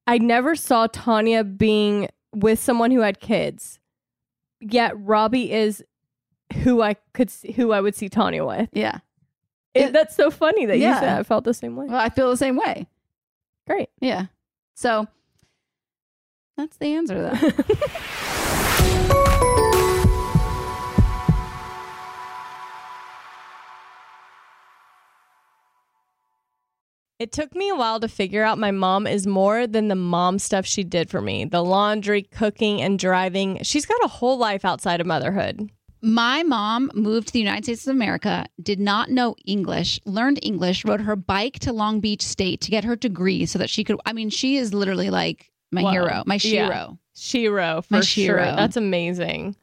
I 0.07 0.19
never 0.19 0.55
saw 0.55 0.87
Tanya 0.87 1.45
being 1.45 2.09
with 2.35 2.59
someone 2.59 2.91
who 2.91 3.01
had 3.01 3.21
kids. 3.21 3.79
Yet 4.61 4.93
Robby 4.97 5.53
is 5.53 5.83
who 6.63 6.83
I 6.83 6.97
could 7.15 7.31
see, 7.31 7.53
who 7.53 7.73
I 7.73 7.81
would 7.81 7.95
see 7.95 8.09
Tanya 8.09 8.45
with. 8.45 8.69
Yeah. 8.73 8.99
It, 9.73 9.93
that's 9.93 10.17
so 10.17 10.31
funny 10.31 10.67
that 10.67 10.77
you 10.77 10.83
Yeah. 10.83 11.01
said 11.01 11.19
I 11.19 11.23
felt 11.23 11.45
the 11.45 11.55
same 11.55 11.77
way. 11.77 11.87
Well, 11.87 11.97
I 11.97 12.09
feel 12.11 12.29
the 12.29 12.37
same 12.37 12.57
way. 12.57 12.87
Great. 13.67 13.89
Yeah. 14.01 14.27
So 14.81 15.07
that's 16.57 16.79
the 16.79 16.95
answer 16.95 17.15
to 17.17 17.21
that. 17.21 17.77
It 27.19 27.33
took 27.33 27.55
me 27.55 27.69
a 27.69 27.75
while 27.75 28.01
to 28.01 28.09
figure 28.09 28.43
out 28.43 28.57
my 28.57 28.71
mom 28.71 29.07
is 29.07 29.27
more 29.27 29.67
than 29.67 29.89
the 29.89 29.95
mom 29.95 30.39
stuff 30.39 30.65
she 30.65 30.83
did 30.83 31.11
for 31.11 31.21
me 31.21 31.45
the 31.45 31.63
laundry, 31.63 32.23
cooking, 32.23 32.81
and 32.81 32.99
driving. 32.99 33.63
She's 33.63 33.85
got 33.85 34.03
a 34.03 34.09
whole 34.09 34.39
life 34.39 34.65
outside 34.65 35.03
of 35.03 35.07
motherhood. 35.07 35.71
My 36.03 36.43
mom 36.43 36.91
moved 36.95 37.29
to 37.29 37.33
the 37.35 37.39
United 37.41 37.65
States 37.65 37.87
of 37.87 37.95
America, 37.95 38.47
did 38.63 38.81
not 38.81 39.11
know 39.11 39.37
English, 39.45 40.01
learned 40.07 40.39
English, 40.43 40.85
rode 40.85 41.03
her 41.03 41.17
bike 41.17 41.59
to 41.61 41.73
Long 41.73 42.01
Beach 42.01 42.23
State 42.23 42.63
to 42.63 42.71
get 42.71 42.85
her 42.85 42.97
degree 42.97 43.45
so 43.47 43.59
that 43.59 43.69
she 43.69 43.85
could. 43.85 44.01
I 44.07 44.13
mean, 44.15 44.31
she 44.31 44.57
is 44.57 44.73
literally 44.73 45.11
like 45.11 45.51
my 45.71 45.83
Whoa. 45.83 45.91
hero, 45.91 46.23
my 46.27 46.35
Yeah. 46.43 46.67
shiro. 46.69 46.99
Shiro, 47.15 47.83
for 47.83 47.95
My 47.97 48.01
sure. 48.01 48.25
Shiro. 48.39 48.57
That's 48.57 48.77
amazing. 48.77 49.57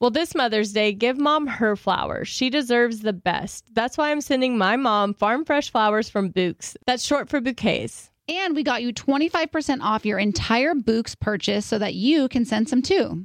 Well, 0.00 0.10
this 0.10 0.34
Mother's 0.34 0.72
Day, 0.72 0.92
give 0.92 1.18
mom 1.18 1.46
her 1.46 1.76
flowers. 1.76 2.28
She 2.28 2.48
deserves 2.50 3.00
the 3.00 3.12
best. 3.12 3.64
That's 3.74 3.96
why 3.98 4.10
I'm 4.10 4.20
sending 4.20 4.56
my 4.58 4.76
mom 4.76 5.14
farm 5.14 5.44
fresh 5.44 5.70
flowers 5.70 6.08
from 6.08 6.30
Bouqs. 6.32 6.76
That's 6.86 7.04
short 7.04 7.28
for 7.28 7.40
bouquets. 7.40 8.10
And 8.28 8.54
we 8.56 8.62
got 8.62 8.82
you 8.82 8.92
25% 8.92 9.80
off 9.82 10.04
your 10.04 10.18
entire 10.18 10.74
Bouqs 10.74 11.18
purchase 11.18 11.64
so 11.64 11.78
that 11.78 11.94
you 11.94 12.28
can 12.28 12.44
send 12.44 12.68
some 12.68 12.82
too. 12.82 13.24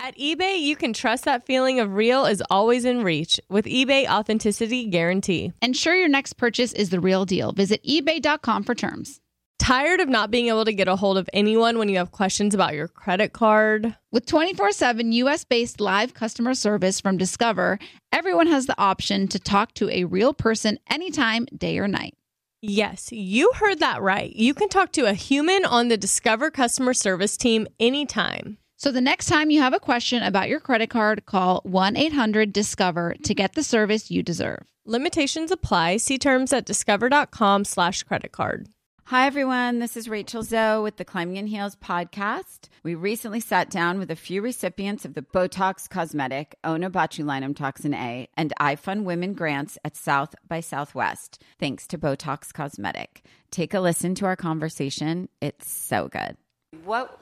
At 0.00 0.18
eBay, 0.18 0.60
you 0.60 0.74
can 0.74 0.92
trust 0.92 1.24
that 1.26 1.46
feeling 1.46 1.78
of 1.78 1.94
real 1.94 2.26
is 2.26 2.42
always 2.50 2.84
in 2.84 3.04
reach 3.04 3.38
with 3.48 3.66
eBay 3.66 4.08
Authenticity 4.08 4.86
Guarantee. 4.86 5.52
Ensure 5.62 5.94
your 5.94 6.08
next 6.08 6.32
purchase 6.32 6.72
is 6.72 6.90
the 6.90 6.98
real 6.98 7.24
deal. 7.24 7.52
Visit 7.52 7.84
eBay.com 7.84 8.64
for 8.64 8.74
terms. 8.74 9.20
Tired 9.60 10.00
of 10.00 10.08
not 10.08 10.32
being 10.32 10.48
able 10.48 10.64
to 10.64 10.72
get 10.72 10.88
a 10.88 10.96
hold 10.96 11.18
of 11.18 11.30
anyone 11.32 11.78
when 11.78 11.88
you 11.88 11.98
have 11.98 12.10
questions 12.10 12.52
about 12.52 12.74
your 12.74 12.88
credit 12.88 13.32
card? 13.32 13.96
With 14.10 14.26
24 14.26 14.72
7 14.72 15.12
US 15.12 15.44
based 15.44 15.80
live 15.80 16.14
customer 16.14 16.54
service 16.54 17.00
from 17.00 17.16
Discover, 17.16 17.78
everyone 18.10 18.48
has 18.48 18.66
the 18.66 18.80
option 18.80 19.28
to 19.28 19.38
talk 19.38 19.72
to 19.74 19.88
a 19.88 20.02
real 20.02 20.34
person 20.34 20.80
anytime, 20.90 21.46
day 21.56 21.78
or 21.78 21.86
night. 21.86 22.14
Yes, 22.60 23.12
you 23.12 23.52
heard 23.54 23.78
that 23.78 24.02
right. 24.02 24.34
You 24.34 24.52
can 24.52 24.68
talk 24.68 24.90
to 24.92 25.06
a 25.06 25.14
human 25.14 25.64
on 25.64 25.86
the 25.86 25.96
Discover 25.96 26.50
customer 26.50 26.92
service 26.92 27.36
team 27.36 27.68
anytime. 27.78 28.58
So 28.82 28.90
the 28.90 29.00
next 29.00 29.26
time 29.26 29.52
you 29.52 29.60
have 29.60 29.74
a 29.74 29.78
question 29.78 30.24
about 30.24 30.48
your 30.48 30.58
credit 30.58 30.90
card, 30.90 31.24
call 31.24 31.60
1 31.62 31.96
800 31.96 32.52
Discover 32.52 33.14
to 33.22 33.32
get 33.32 33.52
the 33.52 33.62
service 33.62 34.10
you 34.10 34.24
deserve. 34.24 34.64
Limitations 34.84 35.52
apply. 35.52 35.98
See 35.98 36.18
terms 36.18 36.52
at 36.52 36.66
discover.com 36.66 37.64
slash 37.64 38.02
credit 38.02 38.32
card. 38.32 38.66
Hi, 39.04 39.28
everyone. 39.28 39.78
This 39.78 39.96
is 39.96 40.08
Rachel 40.08 40.42
Zoe 40.42 40.82
with 40.82 40.96
the 40.96 41.04
Climbing 41.04 41.36
in 41.36 41.46
Heels 41.46 41.76
podcast. 41.76 42.70
We 42.82 42.96
recently 42.96 43.38
sat 43.38 43.70
down 43.70 44.00
with 44.00 44.10
a 44.10 44.16
few 44.16 44.42
recipients 44.42 45.04
of 45.04 45.14
the 45.14 45.22
Botox 45.22 45.88
Cosmetic, 45.88 46.56
Onabotulinum 46.64 47.54
Toxin 47.54 47.94
A, 47.94 48.28
and 48.36 48.52
iFund 48.58 49.04
Women 49.04 49.34
grants 49.34 49.78
at 49.84 49.96
South 49.96 50.34
by 50.48 50.58
Southwest, 50.58 51.40
thanks 51.60 51.86
to 51.86 51.98
Botox 51.98 52.52
Cosmetic. 52.52 53.22
Take 53.52 53.74
a 53.74 53.80
listen 53.80 54.16
to 54.16 54.26
our 54.26 54.34
conversation. 54.34 55.28
It's 55.40 55.70
so 55.70 56.08
good. 56.08 56.36
What 56.84 57.21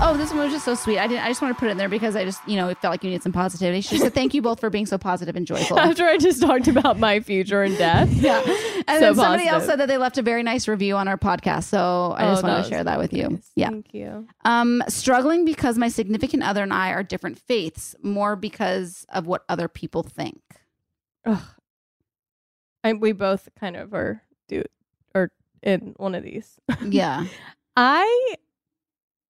Oh, 0.00 0.16
this 0.16 0.30
one 0.30 0.38
was 0.38 0.52
just 0.52 0.64
so 0.64 0.74
sweet. 0.76 0.98
I 0.98 1.08
didn't. 1.08 1.24
I 1.24 1.28
just 1.28 1.42
want 1.42 1.56
to 1.56 1.58
put 1.58 1.68
it 1.68 1.72
in 1.72 1.76
there 1.76 1.88
because 1.88 2.14
I 2.14 2.24
just, 2.24 2.40
you 2.46 2.56
know, 2.56 2.68
it 2.68 2.78
felt 2.78 2.92
like 2.92 3.02
you 3.02 3.10
needed 3.10 3.22
some 3.24 3.32
positivity. 3.32 3.80
She 3.80 3.98
said, 3.98 4.14
"Thank 4.14 4.32
you 4.32 4.40
both 4.40 4.60
for 4.60 4.70
being 4.70 4.86
so 4.86 4.96
positive 4.96 5.34
and 5.34 5.44
joyful." 5.46 5.78
After 5.78 6.04
I 6.04 6.18
just 6.18 6.40
talked 6.40 6.68
about 6.68 6.98
my 7.00 7.18
future 7.20 7.62
and 7.64 7.76
death. 7.76 8.08
yeah. 8.12 8.42
And 8.86 9.00
So 9.00 9.00
then 9.00 9.14
somebody 9.16 9.48
else 9.48 9.66
said 9.66 9.80
that 9.80 9.88
they 9.88 9.98
left 9.98 10.16
a 10.16 10.22
very 10.22 10.42
nice 10.44 10.68
review 10.68 10.96
on 10.96 11.08
our 11.08 11.18
podcast. 11.18 11.64
So 11.64 12.14
I 12.16 12.26
Oh, 12.26 12.30
just 12.32 12.42
wanted 12.44 12.62
to 12.62 12.68
share 12.68 12.84
that 12.84 12.98
with 12.98 13.12
you. 13.12 13.40
Yeah. 13.56 13.70
Thank 13.70 13.92
you. 13.92 14.28
Um, 14.44 14.82
struggling 14.88 15.44
because 15.44 15.76
my 15.78 15.88
significant 15.88 16.44
other 16.44 16.62
and 16.62 16.72
I 16.72 16.90
are 16.92 17.02
different 17.02 17.38
faiths, 17.38 17.96
more 18.00 18.36
because 18.36 19.04
of 19.08 19.26
what 19.26 19.42
other 19.48 19.66
people 19.68 20.04
think. 20.04 20.40
Ugh. 21.24 21.42
And 22.84 23.00
we 23.00 23.12
both 23.12 23.48
kind 23.58 23.76
of 23.76 23.92
are 23.92 24.22
do 24.46 24.62
are 25.14 25.30
in 25.62 25.94
one 25.96 26.14
of 26.14 26.22
these. 26.22 26.56
Yeah. 26.86 27.26
I 27.76 28.34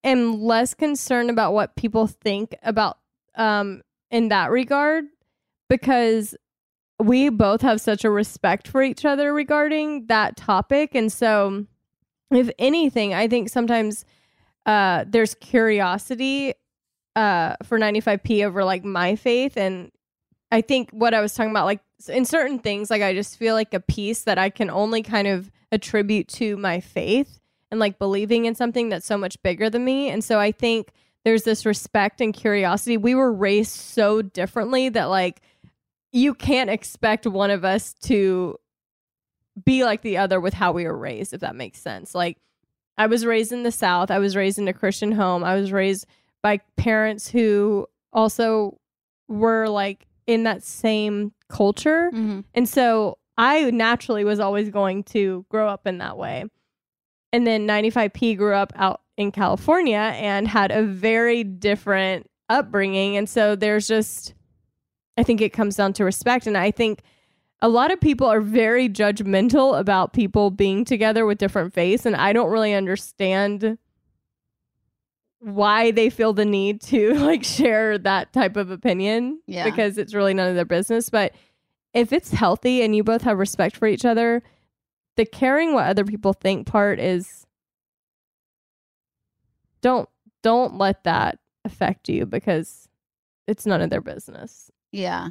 am 0.04 0.40
less 0.40 0.74
concerned 0.74 1.30
about 1.30 1.52
what 1.52 1.76
people 1.76 2.06
think 2.06 2.56
about 2.62 2.98
um 3.34 3.82
in 4.10 4.28
that 4.28 4.50
regard 4.50 5.04
because 5.68 6.34
we 6.98 7.28
both 7.28 7.62
have 7.62 7.80
such 7.80 8.04
a 8.04 8.10
respect 8.10 8.66
for 8.66 8.82
each 8.82 9.04
other 9.04 9.32
regarding 9.32 10.06
that 10.06 10.36
topic. 10.36 10.94
And 10.94 11.12
so 11.12 11.66
if 12.30 12.50
anything 12.58 13.14
I 13.14 13.28
think 13.28 13.48
sometimes 13.48 14.04
uh 14.66 15.04
there's 15.06 15.34
curiosity 15.34 16.54
uh 17.16 17.54
for 17.64 17.78
95p 17.78 18.44
over 18.44 18.64
like 18.64 18.84
my 18.84 19.16
faith. 19.16 19.56
And 19.56 19.90
I 20.50 20.60
think 20.62 20.90
what 20.90 21.12
I 21.12 21.20
was 21.20 21.34
talking 21.34 21.50
about, 21.50 21.66
like 21.66 21.80
in 22.08 22.24
certain 22.24 22.58
things, 22.58 22.90
like 22.90 23.02
I 23.02 23.14
just 23.14 23.36
feel 23.36 23.54
like 23.54 23.74
a 23.74 23.80
piece 23.80 24.24
that 24.24 24.38
I 24.38 24.48
can 24.50 24.70
only 24.70 25.02
kind 25.02 25.28
of 25.28 25.50
attribute 25.70 26.28
to 26.28 26.56
my 26.56 26.80
faith 26.80 27.37
and 27.70 27.80
like 27.80 27.98
believing 27.98 28.44
in 28.44 28.54
something 28.54 28.88
that's 28.88 29.06
so 29.06 29.18
much 29.18 29.40
bigger 29.42 29.68
than 29.68 29.84
me. 29.84 30.08
And 30.08 30.22
so 30.22 30.38
I 30.38 30.52
think 30.52 30.92
there's 31.24 31.42
this 31.42 31.66
respect 31.66 32.20
and 32.20 32.32
curiosity. 32.32 32.96
We 32.96 33.14
were 33.14 33.32
raised 33.32 33.72
so 33.72 34.22
differently 34.22 34.88
that 34.90 35.06
like 35.06 35.42
you 36.12 36.34
can't 36.34 36.70
expect 36.70 37.26
one 37.26 37.50
of 37.50 37.64
us 37.64 37.94
to 38.04 38.56
be 39.64 39.84
like 39.84 40.02
the 40.02 40.18
other 40.18 40.40
with 40.40 40.54
how 40.54 40.72
we 40.72 40.84
were 40.84 40.96
raised, 40.96 41.34
if 41.34 41.40
that 41.40 41.56
makes 41.56 41.80
sense. 41.80 42.14
Like 42.14 42.38
I 42.96 43.06
was 43.06 43.26
raised 43.26 43.52
in 43.52 43.62
the 43.62 43.72
South, 43.72 44.10
I 44.10 44.18
was 44.18 44.36
raised 44.36 44.58
in 44.58 44.68
a 44.68 44.72
Christian 44.72 45.12
home, 45.12 45.44
I 45.44 45.54
was 45.54 45.72
raised 45.72 46.06
by 46.42 46.60
parents 46.76 47.28
who 47.28 47.86
also 48.12 48.78
were 49.28 49.68
like 49.68 50.06
in 50.26 50.44
that 50.44 50.62
same 50.62 51.32
culture. 51.48 52.10
Mm-hmm. 52.12 52.40
And 52.54 52.68
so 52.68 53.18
I 53.36 53.70
naturally 53.70 54.24
was 54.24 54.40
always 54.40 54.70
going 54.70 55.04
to 55.04 55.44
grow 55.48 55.68
up 55.68 55.86
in 55.86 55.98
that 55.98 56.16
way. 56.16 56.44
And 57.32 57.46
then 57.46 57.66
95P 57.66 58.36
grew 58.36 58.54
up 58.54 58.72
out 58.76 59.00
in 59.16 59.32
California 59.32 60.12
and 60.16 60.48
had 60.48 60.70
a 60.70 60.82
very 60.82 61.44
different 61.44 62.28
upbringing. 62.48 63.16
And 63.16 63.28
so 63.28 63.54
there's 63.56 63.86
just, 63.86 64.34
I 65.16 65.22
think 65.22 65.40
it 65.40 65.52
comes 65.52 65.76
down 65.76 65.92
to 65.94 66.04
respect. 66.04 66.46
And 66.46 66.56
I 66.56 66.70
think 66.70 67.02
a 67.60 67.68
lot 67.68 67.90
of 67.92 68.00
people 68.00 68.26
are 68.26 68.40
very 68.40 68.88
judgmental 68.88 69.78
about 69.78 70.12
people 70.12 70.50
being 70.50 70.84
together 70.84 71.26
with 71.26 71.38
different 71.38 71.74
faiths. 71.74 72.06
And 72.06 72.16
I 72.16 72.32
don't 72.32 72.50
really 72.50 72.72
understand 72.72 73.76
why 75.40 75.90
they 75.90 76.10
feel 76.10 76.32
the 76.32 76.44
need 76.44 76.80
to 76.82 77.14
like 77.18 77.44
share 77.44 77.98
that 77.98 78.32
type 78.32 78.56
of 78.56 78.70
opinion 78.70 79.40
Yeah. 79.46 79.64
because 79.64 79.98
it's 79.98 80.14
really 80.14 80.34
none 80.34 80.48
of 80.48 80.56
their 80.56 80.64
business 80.64 81.10
but 81.10 81.32
if 81.94 82.12
it's 82.12 82.32
healthy 82.32 82.82
and 82.82 82.94
you 82.96 83.04
both 83.04 83.22
have 83.22 83.38
respect 83.38 83.76
for 83.76 83.86
each 83.86 84.04
other 84.04 84.42
the 85.18 85.26
caring 85.26 85.74
what 85.74 85.86
other 85.88 86.04
people 86.04 86.32
think 86.32 86.66
part 86.66 87.00
is 87.00 87.44
don't 89.82 90.08
don't 90.42 90.78
let 90.78 91.02
that 91.04 91.40
affect 91.64 92.08
you 92.08 92.24
because 92.24 92.88
it's 93.48 93.66
none 93.66 93.82
of 93.82 93.90
their 93.90 94.00
business 94.00 94.70
Yeah. 94.92 95.30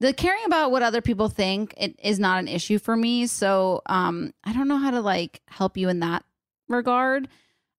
The 0.00 0.12
caring 0.14 0.44
about 0.46 0.70
what 0.70 0.82
other 0.82 1.02
people 1.02 1.28
think 1.28 1.74
it 1.76 1.94
is 2.02 2.18
not 2.18 2.38
an 2.38 2.48
issue 2.48 2.78
for 2.78 2.96
me. 2.96 3.26
So 3.26 3.82
um 3.86 4.32
I 4.42 4.52
don't 4.52 4.66
know 4.66 4.78
how 4.78 4.90
to 4.90 5.00
like 5.00 5.40
help 5.46 5.76
you 5.76 5.88
in 5.88 6.00
that 6.00 6.24
regard. 6.68 7.28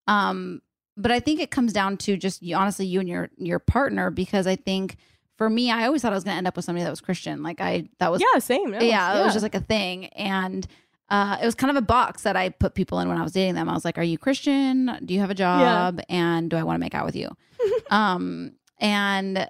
Um 0.07 0.61
but 0.95 1.11
I 1.11 1.19
think 1.19 1.41
it 1.41 1.51
comes 1.51 1.73
down 1.73 1.97
to 1.97 2.15
just 2.15 2.41
honestly 2.53 2.85
you 2.85 3.01
and 3.01 3.09
your 3.09 3.29
your 3.37 3.59
partner 3.59 4.09
because 4.09 4.47
I 4.47 4.55
think 4.55 4.95
for 5.37 5.49
me 5.49 5.69
I 5.69 5.85
always 5.85 6.01
thought 6.01 6.13
I 6.13 6.15
was 6.15 6.23
going 6.23 6.35
to 6.35 6.37
end 6.37 6.47
up 6.47 6.55
with 6.55 6.63
somebody 6.63 6.83
that 6.85 6.89
was 6.89 7.01
Christian. 7.01 7.43
Like 7.43 7.59
I 7.59 7.89
that 7.99 8.09
was 8.09 8.21
yeah 8.21 8.39
same 8.39 8.71
no, 8.71 8.79
yeah, 8.79 9.19
it 9.19 9.23
was 9.25 9.33
just 9.33 9.43
like 9.43 9.55
a 9.55 9.59
thing 9.59 10.05
and 10.07 10.65
uh, 11.11 11.37
it 11.41 11.45
was 11.45 11.55
kind 11.55 11.69
of 11.69 11.75
a 11.75 11.85
box 11.85 12.23
that 12.23 12.37
I 12.37 12.49
put 12.49 12.73
people 12.73 12.99
in 13.01 13.09
when 13.09 13.17
I 13.17 13.21
was 13.23 13.33
dating 13.33 13.55
them. 13.55 13.67
I 13.67 13.73
was 13.73 13.83
like, 13.83 13.97
"Are 13.97 14.03
you 14.03 14.17
Christian? 14.17 14.97
Do 15.03 15.13
you 15.13 15.19
have 15.19 15.29
a 15.29 15.35
job? 15.35 15.99
And 16.07 16.49
do 16.49 16.55
I 16.55 16.63
want 16.63 16.75
to 16.75 16.79
make 16.79 16.95
out 16.95 17.05
with 17.05 17.17
you?" 17.17 17.29
um, 17.91 18.53
and 18.79 19.49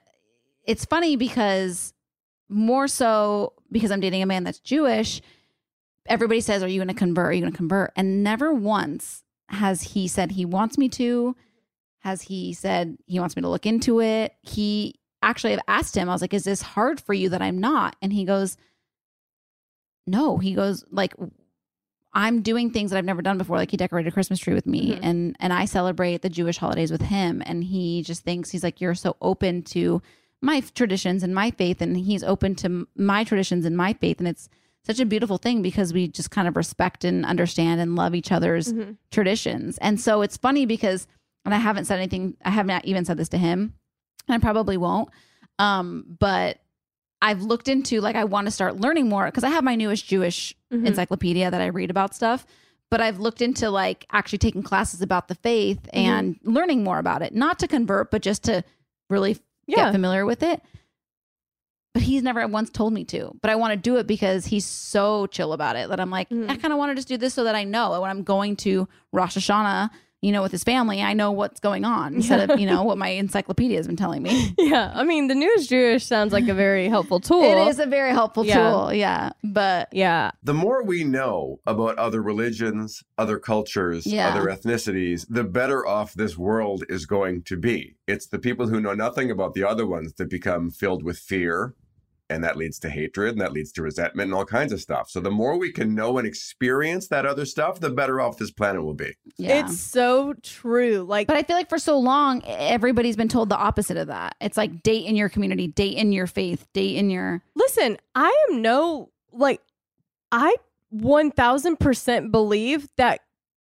it's 0.66 0.86
funny 0.86 1.16
because 1.16 1.94
more 2.50 2.88
so 2.88 3.54
because 3.72 3.92
I'm 3.92 4.00
dating 4.00 4.24
a 4.24 4.26
man 4.26 4.44
that's 4.44 4.60
Jewish. 4.60 5.22
Everybody 6.08 6.42
says, 6.42 6.64
"Are 6.64 6.68
you 6.68 6.80
going 6.80 6.88
to 6.88 6.96
convert? 6.96 7.28
Are 7.28 7.34
you 7.34 7.42
going 7.42 7.54
to 7.54 7.58
convert?" 7.58 7.94
And 7.96 8.24
never 8.24 8.52
once 8.52 9.24
has 9.50 9.84
he 9.84 10.08
said 10.08 10.32
he 10.32 10.46
wants 10.46 10.80
me 10.80 10.90
to. 10.90 11.36
Has 12.00 12.24
he 12.24 12.54
said 12.54 12.98
he 13.06 13.20
wants 13.20 13.36
me 13.36 13.44
to 13.44 13.50
look 13.50 13.68
into 13.68 14.02
it? 14.02 14.34
He 14.42 15.00
actually, 15.22 15.54
I've 15.54 15.60
asked 15.68 15.96
him. 15.96 16.10
I 16.10 16.14
was 16.14 16.22
like, 16.22 16.34
"Is 16.34 16.46
this 16.46 16.64
hard 16.64 17.00
for 17.00 17.14
you 17.14 17.30
that 17.30 17.44
I'm 17.44 17.60
not?" 17.60 17.96
And 18.02 18.12
he 18.12 18.26
goes, 18.26 18.58
"No." 20.08 20.40
He 20.40 20.56
goes, 20.56 20.84
"Like 20.90 21.14
I'm 22.14 22.42
doing 22.42 22.72
things 22.72 22.92
that 22.92 22.98
I've 22.98 23.06
never 23.06 23.22
done 23.22 23.38
before. 23.38 23.58
Like 23.58 23.72
he 23.72 23.78
decorated 23.78 24.10
a 24.10 24.12
Christmas 24.12 24.40
tree 24.40 24.54
with 24.54 24.66
me, 24.66 24.92
Mm-hmm. 24.92 25.04
and 25.04 25.36
and 25.40 25.54
I 25.54 25.66
celebrate 25.66 26.22
the 26.22 26.30
Jewish 26.30 26.58
holidays 26.58 26.92
with 26.92 27.02
him. 27.02 27.42
And 27.46 27.64
he 27.64 28.04
just 28.04 28.24
thinks 28.24 28.50
he's 28.52 28.64
like, 28.64 28.82
you're 28.82 28.96
so 28.96 29.16
open 29.22 29.64
to 29.64 30.02
my 30.42 30.58
f- 30.58 30.74
traditions 30.74 31.24
and 31.24 31.34
my 31.36 31.52
faith, 31.52 31.82
and 31.82 31.96
he's 31.96 32.24
open 32.24 32.56
to 32.56 32.66
m- 32.66 32.88
my 32.96 33.24
traditions 33.24 33.64
and 33.66 33.78
my 33.78 33.94
faith, 33.94 34.20
and 34.20 34.28
it's 34.28 34.50
such 34.84 35.00
a 35.00 35.06
beautiful 35.06 35.38
thing 35.38 35.62
because 35.62 35.94
we 35.94 36.08
just 36.08 36.32
kind 36.32 36.48
of 36.48 36.58
respect 36.58 37.04
and 37.04 37.24
understand 37.26 37.80
and 37.80 37.96
love 37.96 38.16
each 38.16 38.32
other's 38.32 38.74
Mhm. 38.74 38.98
traditions. 39.12 39.78
And 39.78 40.02
so 40.02 40.24
it's 40.24 40.38
funny 40.38 40.66
because, 40.66 41.06
and 41.46 41.54
I 41.54 41.60
haven't 41.60 41.86
said 41.86 42.00
anything. 42.00 42.36
I 42.44 42.50
have 42.50 42.66
not 42.66 42.84
even 42.86 43.06
said 43.06 43.18
this 43.18 43.30
to 43.30 43.38
him, 43.38 43.74
and 44.28 44.36
I 44.36 44.40
probably 44.40 44.78
won't. 44.78 45.10
Um, 45.60 46.18
but 46.18 46.61
I've 47.22 47.42
looked 47.44 47.68
into 47.68 48.02
like 48.02 48.16
I 48.16 48.24
want 48.24 48.48
to 48.48 48.52
start 48.52 48.78
learning 48.78 49.08
more 49.10 49.26
because 49.26 49.44
I 49.44 49.50
have 49.50 49.64
my 49.64 49.76
newest 49.76 50.06
Jewish 50.08 50.56
Mhm. 50.74 50.88
encyclopedia 50.88 51.52
that 51.52 51.62
I 51.62 51.68
read 51.68 51.90
about 51.92 52.16
stuff. 52.16 52.46
But 52.90 53.00
I've 53.00 53.20
looked 53.20 53.42
into 53.42 53.70
like 53.70 54.06
actually 54.12 54.40
taking 54.40 54.64
classes 54.64 55.02
about 55.02 55.28
the 55.28 55.36
faith 55.36 55.80
Mm-hmm. 55.94 55.98
and 55.98 56.40
learning 56.44 56.84
more 56.84 57.00
about 57.00 57.22
it, 57.22 57.34
not 57.34 57.60
to 57.60 57.68
convert, 57.68 58.12
but 58.12 58.22
just 58.22 58.44
to 58.46 58.64
really 59.10 59.38
Yeah. 59.68 59.86
get 59.86 59.92
familiar 59.94 60.26
with 60.26 60.44
it. 60.44 60.62
But 61.94 62.04
he's 62.04 62.24
never 62.24 62.46
once 62.48 62.70
told 62.70 62.94
me 62.94 63.04
to. 63.06 63.32
But 63.42 63.52
I 63.52 63.56
want 63.56 63.72
to 63.74 63.78
do 63.78 63.98
it 63.98 64.08
because 64.08 64.46
he's 64.46 64.66
so 64.66 65.28
chill 65.28 65.52
about 65.54 65.76
it 65.76 65.90
that 65.90 66.00
I'm 66.00 66.10
like, 66.10 66.30
Mm-hmm. 66.30 66.50
I 66.50 66.56
kind 66.58 66.72
of 66.74 66.80
want 66.80 66.92
to 66.92 66.96
just 66.96 67.08
do 67.10 67.18
this 67.18 67.34
so 67.34 67.44
that 67.44 67.56
I 67.56 67.66
know 67.66 68.00
when 68.02 68.10
I'm 68.10 68.24
going 68.24 68.56
to 68.58 68.88
Rosh 69.12 69.38
Hashanah, 69.38 69.90
you 70.22 70.32
know, 70.32 70.42
with 70.44 70.52
his 70.52 70.64
family, 70.64 71.02
I 71.02 71.14
know 71.14 71.32
what's 71.32 71.60
going 71.60 71.84
on 71.84 72.14
instead 72.16 72.48
Yeah. 72.48 72.54
of, 72.54 72.60
you 72.60 72.68
know, 72.68 72.84
what 72.84 72.98
my 72.98 73.10
encyclopedia 73.10 73.78
has 73.78 73.88
been 73.88 73.96
telling 73.96 74.22
me. 74.24 74.54
yeah 74.60 74.92
i 74.94 75.04
mean 75.04 75.28
the 75.28 75.36
news 75.36 75.68
jewish 75.68 76.06
sounds 76.06 76.32
like 76.32 76.48
a 76.48 76.54
very 76.54 76.88
helpful 76.88 77.20
tool 77.30 77.44
It 77.44 77.68
is 77.70 77.80
a 77.80 77.86
very 77.88 78.12
helpful 78.12 78.46
Yeah. 78.46 78.56
tool. 78.72 78.94
Yeah. 78.94 79.32
But 79.44 79.90
yeah 79.92 80.32
The 80.44 80.54
more 80.54 80.84
we 80.84 81.04
know 81.04 81.60
about 81.66 81.98
other 81.98 82.22
religions, 82.22 83.04
other 83.18 83.40
cultures, 83.40 84.06
Yeah. 84.06 84.30
other 84.30 84.46
ethnicities, 84.50 85.26
the 85.30 85.44
better 85.44 85.86
off 85.88 86.14
this 86.14 86.38
world 86.38 86.84
is 86.90 87.06
going 87.06 87.44
to 87.44 87.58
be. 87.58 87.96
It's 88.08 88.28
the 88.28 88.40
people 88.40 88.68
who 88.68 88.80
know 88.80 88.94
nothing 88.94 89.32
about 89.32 89.54
the 89.54 89.64
other 89.64 89.88
ones 89.88 90.14
that 90.18 90.30
become 90.30 90.70
filled 90.70 91.04
with 91.04 91.18
fear, 91.18 91.74
and 92.32 92.44
that 92.44 92.58
leads 92.58 92.80
to 92.80 92.90
hatred, 92.90 93.34
and 93.34 93.42
that 93.42 93.52
leads 93.52 93.72
to 93.74 93.82
resentment 93.82 94.28
and 94.30 94.34
all 94.34 94.46
kinds 94.46 94.72
of 94.72 94.82
stuff. 94.82 95.10
So 95.10 95.20
the 95.20 95.30
more 95.30 95.58
we 95.58 95.72
can 95.72 95.94
know 95.94 96.18
and 96.18 96.28
experience 96.28 97.10
that 97.10 97.26
other 97.26 97.46
stuff, 97.46 97.80
the 97.80 97.90
better 97.90 98.22
off 98.22 98.38
this 98.38 98.52
planet 98.52 98.84
will 98.84 98.94
be. 98.94 99.14
Yeah. 99.38 99.66
it's 99.66 99.80
so 99.80 100.34
true 100.42 101.04
like 101.04 101.28
But 101.28 101.38
I 101.38 101.44
feel 101.44 101.56
like 101.56 101.70
for 101.70 101.78
so 101.78 102.00
long, 102.00 102.42
everybody's 102.46 103.16
been 103.16 103.28
told 103.28 103.50
the 103.50 103.58
opposite 103.58 103.98
of 103.98 104.08
that. 104.08 104.36
It's 104.40 104.58
like 104.58 104.82
date 104.84 105.06
in 105.06 105.16
your 105.16 105.30
community, 105.30 105.68
date 105.68 105.98
in 105.98 106.12
your 106.12 106.28
faith, 106.28 106.68
date 106.74 106.96
in 106.96 107.10
your. 107.10 107.44
listen 107.56 107.98
i 108.16 108.46
am 108.50 108.62
no 108.62 109.10
like 109.32 109.62
i 110.32 110.56
1000% 110.94 112.32
believe 112.32 112.88
that 112.98 113.22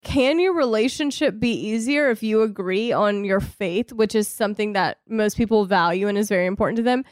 can 0.02 0.38
your 0.40 0.54
relationship 0.54 1.38
be 1.38 1.52
easier 1.52 2.10
if 2.10 2.22
you 2.22 2.42
agree 2.42 2.90
on 2.92 3.24
your 3.24 3.40
faith 3.40 3.92
which 3.92 4.14
is 4.14 4.26
something 4.26 4.72
that 4.72 4.98
most 5.08 5.36
people 5.36 5.64
value 5.64 6.08
and 6.08 6.18
is 6.18 6.28
very 6.28 6.46
important 6.46 6.76
to 6.76 6.82
them 6.82 7.04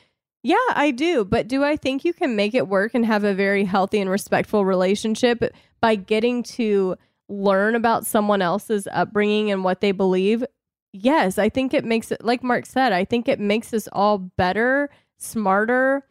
yeah 0.43 0.57
i 0.75 0.91
do 0.91 1.25
but 1.25 1.49
do 1.49 1.63
i 1.65 1.77
think 1.77 2.05
you 2.05 2.13
can 2.13 2.35
make 2.37 2.55
it 2.55 2.69
work 2.69 2.93
and 2.95 3.05
have 3.07 3.25
a 3.25 3.35
very 3.35 3.65
healthy 3.65 4.01
and 4.01 4.09
respectful 4.11 4.65
relationship 4.65 5.43
by 5.81 5.95
getting 5.95 6.43
to 6.43 6.97
learn 7.29 7.75
about 7.75 8.07
someone 8.07 8.43
else's 8.43 8.89
upbringing 8.93 9.51
and 9.51 9.63
what 9.65 9.81
they 9.81 9.93
believe 9.93 10.45
yes 10.93 11.39
i 11.39 11.49
think 11.49 11.73
it 11.75 11.85
makes 11.85 12.11
it 12.11 12.25
like 12.25 12.43
mark 12.43 12.67
said 12.67 12.93
i 12.93 13.05
think 13.05 13.29
it 13.29 13.39
makes 13.39 13.73
us 13.75 13.89
all 13.93 14.19
better 14.19 14.89
smarter 15.19 16.05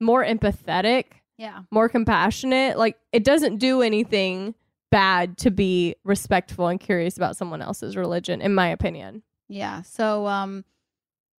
more 0.00 0.24
empathetic 0.24 1.04
Yeah. 1.36 1.62
more 1.70 1.88
compassionate. 1.88 2.76
Like 2.78 2.96
it 3.12 3.24
doesn't 3.24 3.58
do 3.58 3.82
anything 3.82 4.54
bad 4.90 5.38
to 5.38 5.50
be 5.50 5.94
respectful 6.04 6.66
and 6.68 6.78
curious 6.80 7.16
about 7.16 7.36
someone 7.36 7.62
else's 7.62 7.96
religion, 7.96 8.40
in 8.42 8.54
my 8.54 8.68
opinion. 8.68 9.22
Yeah. 9.48 9.82
So 9.82 10.26
um 10.26 10.64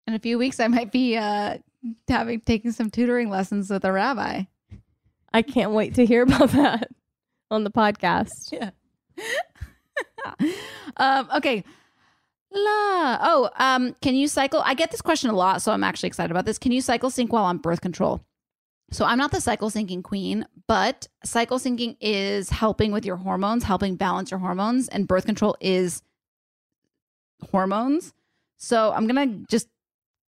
in 0.08 0.14
a 0.14 0.20
few 0.20 0.38
weeks 0.38 0.60
I 0.60 0.68
might 0.68 0.92
be 0.92 1.18
uh 1.18 1.58
having 2.08 2.42
taking 2.42 2.72
some 2.72 2.90
tutoring 2.90 3.30
lessons 3.30 3.70
with 3.70 3.86
a 3.86 3.92
rabbi. 3.92 4.44
I 5.34 5.42
can't 5.42 5.72
wait 5.72 5.96
to 5.96 6.06
hear 6.06 6.24
about 6.24 6.52
that 6.52 6.90
on 7.50 7.64
the 7.64 7.72
podcast. 7.72 8.52
Yeah. 8.52 8.72
um 10.98 11.30
okay. 11.36 11.64
La. 12.52 13.18
Oh, 13.22 13.50
um 13.58 13.96
can 14.02 14.16
you 14.16 14.28
cycle 14.28 14.62
I 14.64 14.74
get 14.74 14.92
this 14.92 15.02
question 15.02 15.30
a 15.30 15.36
lot, 15.36 15.62
so 15.62 15.72
I'm 15.72 15.84
actually 15.84 16.08
excited 16.08 16.32
about 16.32 16.46
this. 16.46 16.58
Can 16.58 16.72
you 16.72 16.82
cycle 16.82 17.10
sync 17.10 17.32
while 17.34 17.46
on 17.46 17.58
birth 17.58 17.82
control? 17.82 18.24
So 18.92 19.06
I'm 19.06 19.18
not 19.18 19.32
the 19.32 19.42
cycle 19.42 19.72
syncing 19.72 20.04
queen, 20.04 20.46
but 20.68 21.08
cycle 21.26 21.58
syncing 21.58 21.98
is 22.00 22.52
helping 22.52 22.92
with 22.92 23.06
your 23.06 23.16
hormones, 23.16 23.64
helping 23.64 23.96
balance 23.96 24.30
your 24.30 24.40
hormones, 24.40 24.88
and 24.88 25.08
birth 25.08 25.26
control 25.26 25.58
is 25.60 26.04
hormones. 27.50 28.14
So 28.58 28.94
I'm 28.94 29.08
gonna 29.08 29.28
just 29.50 29.68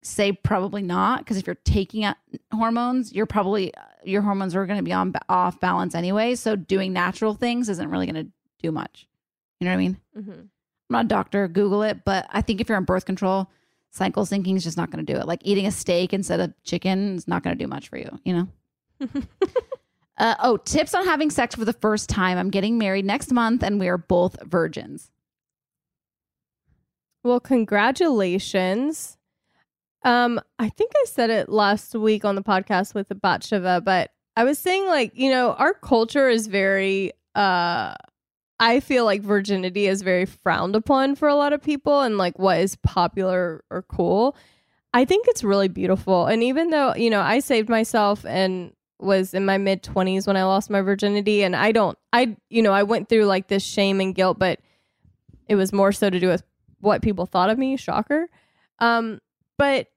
say 0.03 0.32
probably 0.32 0.82
not 0.82 1.18
because 1.20 1.36
if 1.36 1.46
you're 1.46 1.57
taking 1.64 2.05
out 2.05 2.16
hormones, 2.53 3.12
you're 3.12 3.26
probably 3.26 3.72
your 4.05 4.22
hormones 4.22 4.55
are 4.55 4.66
going 4.66 4.78
to 4.78 4.84
be 4.84 4.92
on 4.92 5.12
off 5.28 5.61
balance 5.61 5.94
anyway. 5.94 6.34
So 6.34 6.57
doing 6.57 6.92
natural 6.92 7.34
things 7.34 7.68
isn't 7.68 7.90
really 7.90 8.07
going 8.07 8.26
to 8.26 8.30
do 8.62 8.72
much. 8.72 9.07
You 9.59 9.66
know 9.66 9.72
what 9.72 9.74
I 9.74 9.78
mean? 9.78 10.01
Mm-hmm. 10.16 10.30
I'm 10.30 10.48
not 10.88 11.05
a 11.05 11.09
doctor. 11.09 11.48
Google 11.48 11.82
it, 11.82 12.05
but 12.05 12.26
I 12.30 12.40
think 12.40 12.61
if 12.61 12.68
you're 12.68 12.78
on 12.78 12.84
birth 12.84 13.05
control, 13.05 13.51
cycle 13.90 14.24
syncing 14.24 14.57
is 14.57 14.64
just 14.64 14.76
not 14.76 14.90
going 14.90 15.05
to 15.05 15.12
do 15.12 15.18
it. 15.18 15.26
Like 15.26 15.40
eating 15.44 15.66
a 15.66 15.70
steak 15.70 16.12
instead 16.12 16.40
of 16.40 16.55
chicken 16.64 17.16
is 17.16 17.28
not 17.28 17.42
going 17.42 17.57
to 17.57 17.62
do 17.62 17.68
much 17.68 17.88
for 17.88 17.98
you. 17.98 18.18
You 18.24 18.32
know. 18.34 18.48
uh, 20.18 20.34
oh, 20.42 20.57
tips 20.59 20.94
on 20.94 21.05
having 21.05 21.30
sex 21.30 21.55
for 21.55 21.64
the 21.64 21.72
first 21.74 22.09
time. 22.09 22.38
I'm 22.38 22.51
getting 22.51 22.78
married 22.78 23.05
next 23.05 23.32
month, 23.32 23.62
and 23.62 23.78
we 23.78 23.88
are 23.88 23.98
both 23.98 24.40
virgins. 24.42 25.11
Well, 27.22 27.40
congratulations. 27.40 29.18
Um, 30.03 30.40
I 30.59 30.68
think 30.70 30.92
I 30.96 31.05
said 31.07 31.30
it 31.30 31.48
last 31.48 31.94
week 31.94 32.24
on 32.24 32.34
the 32.34 32.42
podcast 32.42 32.94
with 32.94 33.09
the 33.09 33.14
Batsheva, 33.14 33.84
but 33.84 34.11
I 34.36 34.44
was 34.44 34.59
saying 34.59 34.86
like, 34.86 35.12
you 35.14 35.30
know, 35.30 35.53
our 35.53 35.74
culture 35.74 36.28
is 36.28 36.46
very 36.46 37.12
uh 37.34 37.94
I 38.62 38.80
feel 38.80 39.07
like 39.07 39.22
virginity 39.22 39.86
is 39.86 40.03
very 40.03 40.26
frowned 40.26 40.76
upon 40.76 41.14
for 41.14 41.28
a 41.28 41.34
lot 41.34 41.55
of 41.55 41.62
people 41.62 42.03
and 42.03 42.18
like 42.18 42.38
what 42.38 42.61
is 42.61 42.76
popular 42.76 43.64
or 43.70 43.82
cool. 43.82 44.36
I 44.92 45.05
think 45.05 45.26
it's 45.28 45.42
really 45.42 45.68
beautiful. 45.68 46.26
And 46.26 46.42
even 46.42 46.68
though, 46.70 46.94
you 46.94 47.09
know, 47.09 47.22
I 47.22 47.38
saved 47.38 47.68
myself 47.68 48.24
and 48.26 48.72
was 48.98 49.32
in 49.32 49.46
my 49.46 49.57
mid 49.57 49.82
20s 49.82 50.26
when 50.26 50.36
I 50.36 50.44
lost 50.44 50.68
my 50.68 50.82
virginity 50.82 51.42
and 51.42 51.57
I 51.57 51.72
don't 51.72 51.96
I 52.12 52.36
you 52.48 52.62
know, 52.62 52.72
I 52.72 52.82
went 52.82 53.09
through 53.09 53.24
like 53.24 53.48
this 53.48 53.62
shame 53.62 54.01
and 54.01 54.14
guilt, 54.14 54.38
but 54.38 54.61
it 55.48 55.55
was 55.57 55.72
more 55.72 55.92
so 55.92 56.11
to 56.11 56.20
do 56.20 56.28
with 56.28 56.42
what 56.80 57.03
people 57.03 57.26
thought 57.26 57.51
of 57.51 57.59
me, 57.59 57.76
shocker. 57.76 58.28
Um 58.78 59.20
but 59.61 59.89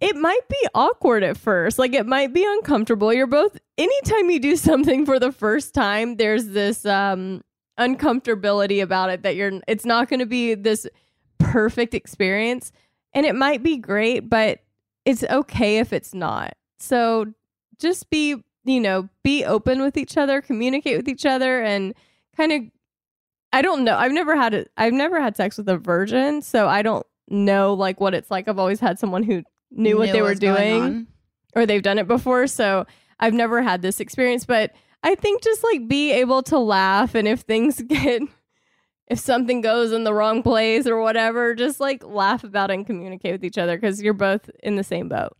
it 0.00 0.16
might 0.16 0.48
be 0.48 0.66
awkward 0.74 1.22
at 1.22 1.36
first. 1.36 1.78
Like 1.78 1.94
it 1.94 2.04
might 2.04 2.34
be 2.34 2.44
uncomfortable. 2.44 3.12
You're 3.12 3.28
both 3.28 3.56
anytime 3.78 4.28
you 4.28 4.40
do 4.40 4.56
something 4.70 5.06
for 5.06 5.20
the 5.20 5.30
first 5.30 5.72
time, 5.72 6.16
there's 6.16 6.48
this 6.48 6.84
um 6.84 7.42
uncomfortability 7.78 8.82
about 8.82 9.10
it 9.10 9.22
that 9.22 9.36
you're 9.36 9.52
it's 9.68 9.84
not 9.84 10.08
going 10.08 10.18
to 10.18 10.26
be 10.26 10.54
this 10.54 10.84
perfect 11.38 11.94
experience 11.94 12.72
and 13.14 13.24
it 13.24 13.36
might 13.36 13.62
be 13.62 13.76
great, 13.76 14.28
but 14.28 14.64
it's 15.04 15.22
okay 15.22 15.78
if 15.78 15.92
it's 15.92 16.12
not. 16.12 16.54
So 16.80 17.26
just 17.78 18.10
be, 18.10 18.34
you 18.64 18.80
know, 18.80 19.08
be 19.22 19.44
open 19.44 19.80
with 19.80 19.96
each 19.96 20.16
other, 20.16 20.42
communicate 20.42 20.96
with 20.96 21.08
each 21.08 21.24
other 21.24 21.62
and 21.62 21.94
kind 22.36 22.50
of 22.50 22.62
I 23.52 23.62
don't 23.62 23.84
know. 23.84 23.96
I've 23.96 24.10
never 24.10 24.34
had 24.34 24.54
it. 24.54 24.72
I've 24.76 24.92
never 24.92 25.20
had 25.20 25.36
sex 25.36 25.56
with 25.56 25.68
a 25.68 25.78
virgin, 25.78 26.42
so 26.42 26.66
I 26.66 26.82
don't 26.82 27.06
know 27.28 27.74
like 27.74 28.00
what 28.00 28.14
it's 28.14 28.30
like. 28.30 28.48
I've 28.48 28.58
always 28.58 28.80
had 28.80 28.98
someone 28.98 29.22
who 29.22 29.42
knew 29.70 29.98
what 29.98 30.12
they 30.12 30.22
were 30.22 30.28
what 30.28 30.40
going 30.40 30.82
doing 30.82 31.06
or 31.54 31.66
they've 31.66 31.82
done 31.82 31.98
it 31.98 32.08
before. 32.08 32.46
So 32.46 32.86
I've 33.20 33.34
never 33.34 33.62
had 33.62 33.82
this 33.82 34.00
experience, 34.00 34.44
but 34.44 34.72
I 35.02 35.14
think 35.14 35.42
just 35.42 35.62
like 35.64 35.88
be 35.88 36.12
able 36.12 36.42
to 36.44 36.58
laugh 36.58 37.14
and 37.14 37.28
if 37.28 37.40
things 37.40 37.80
get 37.88 38.22
if 39.08 39.18
something 39.18 39.62
goes 39.62 39.92
in 39.92 40.04
the 40.04 40.12
wrong 40.12 40.42
place 40.42 40.86
or 40.86 41.00
whatever, 41.00 41.54
just 41.54 41.80
like 41.80 42.04
laugh 42.04 42.44
about 42.44 42.70
it 42.70 42.74
and 42.74 42.86
communicate 42.86 43.32
with 43.32 43.44
each 43.44 43.56
other 43.56 43.76
because 43.76 44.02
you're 44.02 44.12
both 44.12 44.50
in 44.62 44.76
the 44.76 44.84
same 44.84 45.08
boat. 45.08 45.34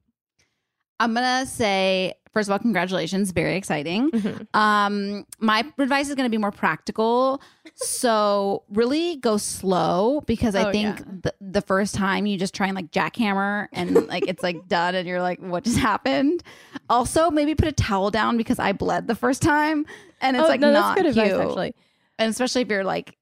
I'm 1.01 1.14
gonna 1.14 1.47
say 1.47 2.14
first 2.33 2.49
of 2.49 2.53
all, 2.53 2.59
congratulations, 2.59 3.31
very 3.33 3.57
exciting. 3.57 4.11
Mm-hmm. 4.11 4.57
Um, 4.59 5.24
my 5.41 5.64
advice 5.79 6.09
is 6.09 6.14
gonna 6.14 6.29
be 6.31 6.39
more 6.39 6.53
practical. 6.53 7.41
so 7.74 8.64
really 8.70 9.16
go 9.16 9.37
slow 9.37 10.20
because 10.26 10.55
I 10.55 10.68
Oh, 10.68 10.72
think 10.72 10.99
yeah. 10.99 11.05
the, 11.22 11.35
the 11.41 11.61
first 11.62 11.95
time 11.95 12.26
you 12.26 12.37
just 12.39 12.55
try 12.55 12.66
and 12.66 12.74
like 12.76 12.91
jackhammer 12.91 13.68
and 13.72 14.07
like 14.09 14.24
it's 14.26 14.43
like 14.43 14.66
done 14.68 14.95
and 14.95 15.07
you're 15.07 15.22
like, 15.22 15.41
what 15.41 15.64
just 15.64 15.79
happened? 15.79 16.43
Also, 16.91 17.31
maybe 17.31 17.55
put 17.55 17.68
a 17.68 17.72
towel 17.72 18.11
down 18.11 18.37
because 18.37 18.59
I 18.59 18.72
bled 18.72 19.07
the 19.07 19.14
first 19.14 19.43
time 19.43 19.87
and 20.20 20.37
it's 20.37 20.45
Oh, 20.45 20.49
like 20.49 20.61
no, 20.61 20.72
that's 20.72 20.81
not 20.83 20.97
good 20.97 21.07
advice, 21.07 21.29
cute. 21.31 21.41
actually. 21.41 21.74
And 22.18 22.31
especially 22.31 22.62
if 22.62 22.68
you're 22.68 22.85
like 22.85 23.16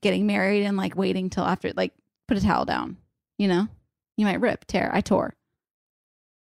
getting 0.00 0.26
married 0.26 0.64
and 0.64 0.76
like 0.76 0.94
waiting 0.96 1.30
till 1.30 1.44
after, 1.44 1.72
like 1.74 1.92
put 2.28 2.36
a 2.36 2.40
towel 2.40 2.64
down. 2.64 2.96
You 3.38 3.48
know, 3.48 3.68
you 4.16 4.24
might 4.24 4.40
rip, 4.40 4.64
tear. 4.66 4.90
I 4.94 5.00
tore. 5.00 5.34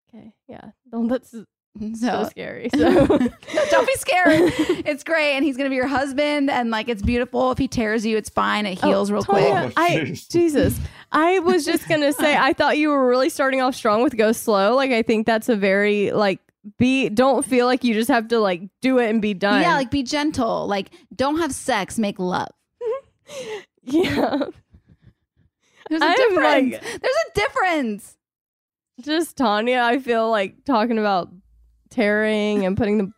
Okay. 0.10 0.34
Yeah. 0.48 0.70
Well, 0.92 1.08
that's 1.08 1.36
so, 1.96 2.24
So- 2.24 2.24
scary. 2.30 2.70
So 2.74 2.80
Don't 3.70 3.88
be 3.88 3.96
scared. 3.96 4.54
it's 4.86 5.04
great, 5.04 5.34
and 5.36 5.44
he's 5.46 5.58
gonna 5.58 5.70
be 5.70 5.76
your 5.76 5.88
husband, 5.88 6.50
and 6.50 6.70
like 6.72 6.90
it's 6.90 7.02
beautiful. 7.02 7.52
If 7.52 7.58
he 7.58 7.68
tears 7.68 8.06
you, 8.06 8.18
it's 8.18 8.30
fine. 8.30 8.66
It 8.66 8.80
oh, 8.84 8.88
heals 8.88 9.12
real 9.12 9.24
Tanya, 9.24 9.62
quick. 9.64 9.74
I 9.78 10.00
oh, 10.12 10.14
Jesus. 10.30 10.80
I 11.12 11.40
was 11.40 11.66
just 11.66 11.88
gonna 11.88 12.14
say 12.14 12.36
I 12.36 12.54
thought 12.54 12.78
you 12.78 12.90
were 12.90 13.08
really 13.08 13.30
starting 13.30 13.62
off 13.62 13.76
strong 13.76 14.04
with 14.04 14.18
go 14.18 14.32
slow. 14.32 14.76
Like 14.76 14.92
I 14.92 15.02
think 15.02 15.26
that's 15.26 15.50
a 15.50 15.56
very 15.56 16.12
like 16.12 16.40
be 16.78 17.10
don't 17.10 17.46
feel 17.46 17.68
like 17.68 17.84
you 17.84 17.94
just 17.94 18.10
have 18.10 18.28
to 18.30 18.40
like 18.40 18.62
do 18.82 18.98
it 19.00 19.10
and 19.10 19.22
be 19.22 19.34
done. 19.34 19.62
Yeah, 19.62 19.76
like 19.76 19.92
be 19.92 20.04
gentle. 20.04 20.68
Like 20.68 20.90
don't 21.16 21.38
have 21.40 21.54
sex, 21.54 21.98
make 22.00 22.20
love. 22.20 22.50
yeah. 23.84 24.40
There's 25.90 26.02
a 26.02 26.06
I'm 26.06 26.16
difference. 26.16 26.74
like- 26.74 26.82
There's 27.02 27.16
a 27.28 27.34
difference. 27.36 28.18
Just 29.02 29.38
Tanya, 29.38 29.82
I 29.84 30.00
feel 30.00 30.30
like 30.32 30.64
talking 30.66 30.98
about 30.98 31.30
tearing 31.90 32.66
and 32.66 32.78
putting 32.78 32.98
the 32.98 33.12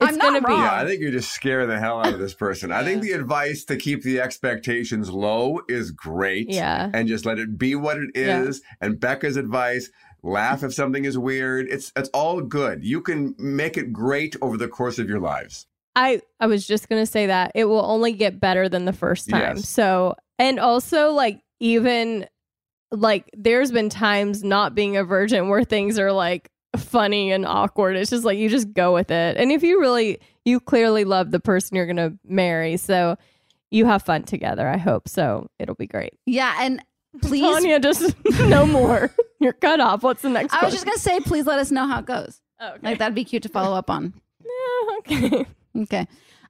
it's 0.00 0.12
I'm 0.12 0.18
gonna 0.18 0.40
not 0.40 0.48
be 0.48 0.52
wrong. 0.52 0.62
Yeah, 0.62 0.74
I 0.74 0.84
think 0.84 1.00
you're 1.00 1.12
just 1.12 1.30
scaring 1.30 1.68
the 1.68 1.78
hell 1.78 2.00
out 2.00 2.12
of 2.12 2.18
this 2.18 2.34
person. 2.34 2.72
I 2.72 2.82
think 2.82 3.02
the 3.02 3.12
advice 3.12 3.64
to 3.66 3.76
keep 3.76 4.02
the 4.02 4.20
expectations 4.20 5.08
low 5.10 5.60
is 5.68 5.92
great. 5.92 6.50
Yeah. 6.50 6.90
And 6.92 7.06
just 7.06 7.24
let 7.24 7.38
it 7.38 7.56
be 7.56 7.74
what 7.76 7.98
it 7.98 8.10
is. 8.14 8.60
Yeah. 8.60 8.86
And 8.86 9.00
Becca's 9.00 9.36
advice, 9.36 9.90
laugh 10.22 10.64
if 10.64 10.74
something 10.74 11.04
is 11.04 11.16
weird. 11.16 11.68
It's 11.68 11.92
it's 11.96 12.08
all 12.10 12.40
good. 12.40 12.84
You 12.84 13.00
can 13.00 13.34
make 13.38 13.76
it 13.76 13.92
great 13.92 14.36
over 14.42 14.56
the 14.56 14.68
course 14.68 14.98
of 14.98 15.08
your 15.08 15.20
lives. 15.20 15.66
I 15.94 16.20
I 16.40 16.46
was 16.46 16.66
just 16.66 16.88
gonna 16.88 17.06
say 17.06 17.26
that 17.26 17.52
it 17.54 17.66
will 17.66 17.84
only 17.84 18.12
get 18.12 18.40
better 18.40 18.68
than 18.68 18.86
the 18.86 18.92
first 18.92 19.30
time. 19.30 19.56
Yes. 19.56 19.68
So 19.68 20.16
and 20.40 20.58
also 20.58 21.12
like 21.12 21.40
even 21.60 22.26
like 22.90 23.30
there's 23.36 23.70
been 23.70 23.90
times 23.90 24.42
not 24.42 24.74
being 24.74 24.96
a 24.96 25.04
virgin 25.04 25.48
where 25.48 25.64
things 25.64 25.98
are 26.00 26.12
like 26.12 26.50
funny 26.78 27.32
and 27.32 27.46
awkward. 27.46 27.96
It's 27.96 28.10
just 28.10 28.24
like 28.24 28.38
you 28.38 28.48
just 28.48 28.72
go 28.72 28.92
with 28.92 29.10
it. 29.10 29.36
And 29.36 29.52
if 29.52 29.62
you 29.62 29.80
really 29.80 30.18
you 30.44 30.60
clearly 30.60 31.04
love 31.04 31.30
the 31.30 31.40
person 31.40 31.76
you're 31.76 31.86
gonna 31.86 32.12
marry, 32.24 32.76
so 32.76 33.16
you 33.70 33.86
have 33.86 34.02
fun 34.02 34.22
together. 34.22 34.68
I 34.68 34.76
hope 34.76 35.08
so. 35.08 35.48
It'll 35.58 35.74
be 35.74 35.86
great. 35.86 36.14
Yeah, 36.26 36.54
and 36.60 36.82
please. 37.22 37.42
Tanya, 37.42 37.80
just 37.80 38.14
no 38.40 38.66
more. 38.66 39.10
You're 39.40 39.52
cut 39.52 39.80
off. 39.80 40.02
What's 40.02 40.22
the 40.22 40.30
next? 40.30 40.54
I 40.54 40.64
was 40.64 40.72
just 40.72 40.86
gonna 40.86 40.98
say, 40.98 41.20
please 41.20 41.44
let 41.44 41.58
us 41.58 41.70
know 41.70 41.86
how 41.86 41.98
it 41.98 42.06
goes. 42.06 42.40
Oh, 42.60 42.70
okay. 42.70 42.78
Like 42.82 42.98
that'd 42.98 43.14
be 43.14 43.24
cute 43.24 43.42
to 43.42 43.48
follow 43.48 43.76
up 43.76 43.90
on. 43.90 44.14
Yeah. 44.44 44.98
Okay. 44.98 45.46
Okay. 45.76 46.06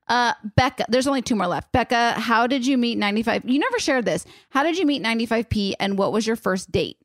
Uh, 0.07 0.33
Becca, 0.57 0.85
there's 0.89 1.07
only 1.07 1.23
two 1.23 1.35
more 1.35 1.47
left. 1.47 1.73
Becca, 1.73 2.13
how 2.13 2.47
did 2.47 2.67
you 2.67 2.77
meet 2.77 2.99
95? 2.99 3.45
You 3.47 3.59
never 3.59 3.79
shared 3.79 4.05
this. 4.05 4.27
How 4.51 4.63
did 4.63 4.77
you 4.77 4.85
meet 4.85 5.03
95P 5.03 5.75
and 5.81 5.97
what 5.97 6.13
was 6.13 6.27
your 6.27 6.37
first 6.37 6.71
date? 6.71 6.99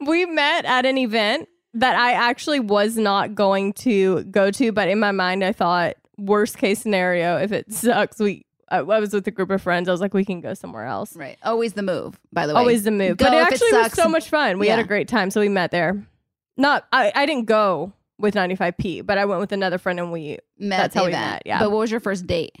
We 0.00 0.26
met 0.26 0.64
at 0.64 0.84
an 0.84 0.98
event 0.98 1.48
that 1.74 1.96
I 1.96 2.12
actually 2.12 2.60
was 2.60 2.96
not 2.96 3.34
going 3.34 3.72
to 3.74 4.24
go 4.24 4.50
to, 4.50 4.72
but 4.72 4.88
in 4.88 4.98
my 4.98 5.12
mind, 5.12 5.44
I 5.44 5.52
thought 5.52 5.94
worst 6.18 6.58
case 6.58 6.80
scenario, 6.80 7.36
if 7.38 7.52
it 7.52 7.72
sucks, 7.72 8.18
we. 8.18 8.44
I 8.72 8.78
I 8.78 8.82
was 9.00 9.12
with 9.12 9.26
a 9.26 9.32
group 9.32 9.50
of 9.50 9.60
friends. 9.60 9.88
I 9.88 9.92
was 9.92 10.00
like, 10.00 10.14
we 10.14 10.24
can 10.24 10.40
go 10.40 10.54
somewhere 10.54 10.84
else. 10.84 11.16
Right. 11.16 11.36
Always 11.42 11.72
the 11.72 11.82
move, 11.82 12.20
by 12.32 12.46
the 12.46 12.54
way. 12.54 12.60
Always 12.60 12.84
the 12.84 12.92
move. 12.92 13.16
Go 13.16 13.24
but 13.24 13.34
it 13.34 13.36
if 13.38 13.42
it 13.48 13.52
actually 13.54 13.72
was 13.72 13.92
so 13.94 14.08
much 14.08 14.28
fun. 14.28 14.60
We 14.60 14.68
had 14.68 14.78
a 14.78 14.84
great 14.84 15.08
time. 15.08 15.30
So 15.30 15.40
we 15.40 15.48
met 15.48 15.72
there. 15.72 16.06
Not, 16.56 16.86
I, 16.92 17.10
I 17.14 17.26
didn't 17.26 17.46
go 17.46 17.92
with 18.18 18.34
95p, 18.34 19.04
but 19.04 19.18
I 19.18 19.24
went 19.24 19.40
with 19.40 19.50
another 19.50 19.78
friend 19.78 19.98
and 19.98 20.12
we 20.12 20.38
Met 20.56 20.76
That's 20.76 20.94
how 20.94 21.04
we 21.04 21.08
event. 21.08 21.24
met. 21.32 21.42
Yeah. 21.46 21.58
But 21.58 21.72
what 21.72 21.78
was 21.80 21.90
your 21.90 21.98
first 22.00 22.28
date? 22.28 22.54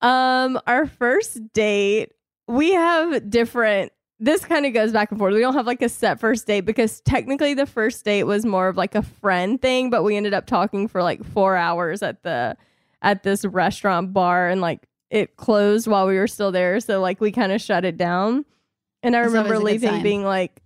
Um, 0.00 0.60
our 0.66 0.86
first 0.86 1.52
date, 1.52 2.12
we 2.46 2.72
have 2.72 3.28
different. 3.28 3.92
This 4.22 4.44
kind 4.44 4.66
of 4.66 4.74
goes 4.74 4.92
back 4.92 5.10
and 5.10 5.18
forth. 5.18 5.32
We 5.32 5.40
don't 5.40 5.54
have 5.54 5.66
like 5.66 5.80
a 5.80 5.88
set 5.88 6.20
first 6.20 6.46
date 6.46 6.60
because 6.60 7.00
technically 7.00 7.54
the 7.54 7.64
first 7.64 8.04
date 8.04 8.24
was 8.24 8.44
more 8.44 8.68
of 8.68 8.76
like 8.76 8.94
a 8.94 9.02
friend 9.02 9.60
thing, 9.60 9.88
but 9.88 10.04
we 10.04 10.14
ended 10.14 10.34
up 10.34 10.46
talking 10.46 10.88
for 10.88 11.02
like 11.02 11.24
four 11.24 11.56
hours 11.56 12.02
at 12.02 12.22
the 12.22 12.56
at 13.00 13.22
this 13.22 13.46
restaurant 13.46 14.12
bar, 14.12 14.48
and 14.48 14.60
like 14.60 14.86
it 15.08 15.36
closed 15.36 15.86
while 15.86 16.06
we 16.06 16.18
were 16.18 16.26
still 16.28 16.52
there, 16.52 16.80
so 16.80 17.00
like 17.00 17.18
we 17.20 17.32
kind 17.32 17.50
of 17.50 17.62
shut 17.62 17.86
it 17.86 17.96
down. 17.96 18.44
And 19.02 19.16
I 19.16 19.22
That's 19.22 19.32
remember 19.32 19.54
always 19.54 19.76
a 19.76 19.86
good 19.86 19.86
leaving 19.86 20.02
being 20.02 20.24
like, 20.24 20.60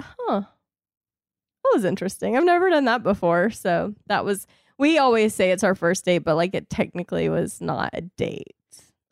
huh, 0.00 0.40
that 0.40 1.70
was 1.72 1.84
interesting. 1.84 2.36
I've 2.36 2.44
never 2.44 2.68
done 2.68 2.86
that 2.86 3.04
before. 3.04 3.50
So 3.50 3.94
that 4.08 4.24
was, 4.24 4.48
we 4.78 4.98
always 4.98 5.32
say 5.32 5.52
it's 5.52 5.62
our 5.62 5.76
first 5.76 6.04
date, 6.04 6.18
but 6.18 6.34
like 6.34 6.54
it 6.54 6.68
technically 6.68 7.28
was 7.28 7.60
not 7.60 7.90
a 7.92 8.00
date. 8.00 8.56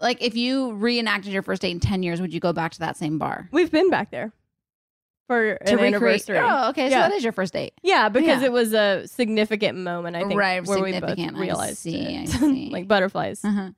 Like 0.01 0.23
if 0.23 0.35
you 0.37 0.73
reenacted 0.75 1.33
your 1.33 1.43
first 1.43 1.63
date 1.63 1.73
in 1.73 1.81
10 1.81 2.03
years, 2.03 2.21
would 2.21 2.33
you 2.33 2.41
go 2.41 2.53
back 2.53 2.73
to 2.73 2.79
that 2.81 2.97
same 2.97 3.19
bar? 3.19 3.49
We've 3.53 3.71
been 3.71 3.91
back 3.91 4.11
there 4.11 4.33
for 5.29 5.57
To 5.57 5.63
an 5.63 5.77
recreate- 5.77 5.95
anniversary. 5.95 6.39
Oh, 6.39 6.69
okay. 6.71 6.89
So 6.89 6.97
that 6.97 7.13
is 7.13 7.23
your 7.23 7.33
first 7.33 7.53
date. 7.53 7.75
Yeah, 7.83 8.09
because 8.09 8.41
Yeah. 8.41 8.47
it 8.47 8.53
was 8.53 8.73
a 8.73 9.07
significant 9.07 9.79
moment, 9.79 10.17
I 10.17 10.21
think, 10.25 10.35
Right, 10.41 10.65
where 10.67 10.83
we 10.83 10.93
both 10.93 11.01
significant. 11.11 11.37
I 11.37 11.41
realized 11.41 11.79
see, 11.79 12.17
I 12.19 12.25
see. 12.27 12.71
like 12.71 12.89
butterflies. 12.89 13.45
Uh-huh. 13.45 13.71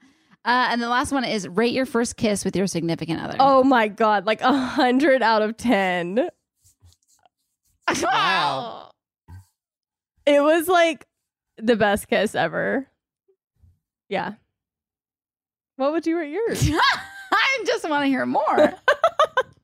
Uh, 0.45 0.68
and 0.70 0.81
the 0.83 0.89
last 0.89 1.12
one 1.12 1.25
is 1.25 1.47
rate 1.47 1.73
your 1.73 1.87
first 1.87 2.16
kiss 2.16 2.45
with 2.45 2.57
your 2.57 2.66
significant 2.66 3.20
other. 3.20 3.37
Oh 3.39 3.62
my 3.62 3.89
god, 3.89 4.25
like 4.27 4.41
a 4.43 4.53
hundred 4.53 5.23
out 5.23 5.43
of 5.43 5.57
ten. 5.57 6.29
wow. 8.03 8.91
It 10.27 10.43
was 10.43 10.68
like 10.68 11.07
the 11.59 11.77
best 11.77 12.09
kiss 12.09 12.35
ever. 12.35 12.87
Yeah. 14.09 14.35
What 15.77 15.93
would 15.93 16.07
you 16.07 16.18
rate 16.18 16.31
yours? 16.33 16.68
I 17.33 17.64
just 17.66 17.89
want 17.89 18.03
to 18.03 18.07
hear 18.09 18.27
more. 18.27 18.75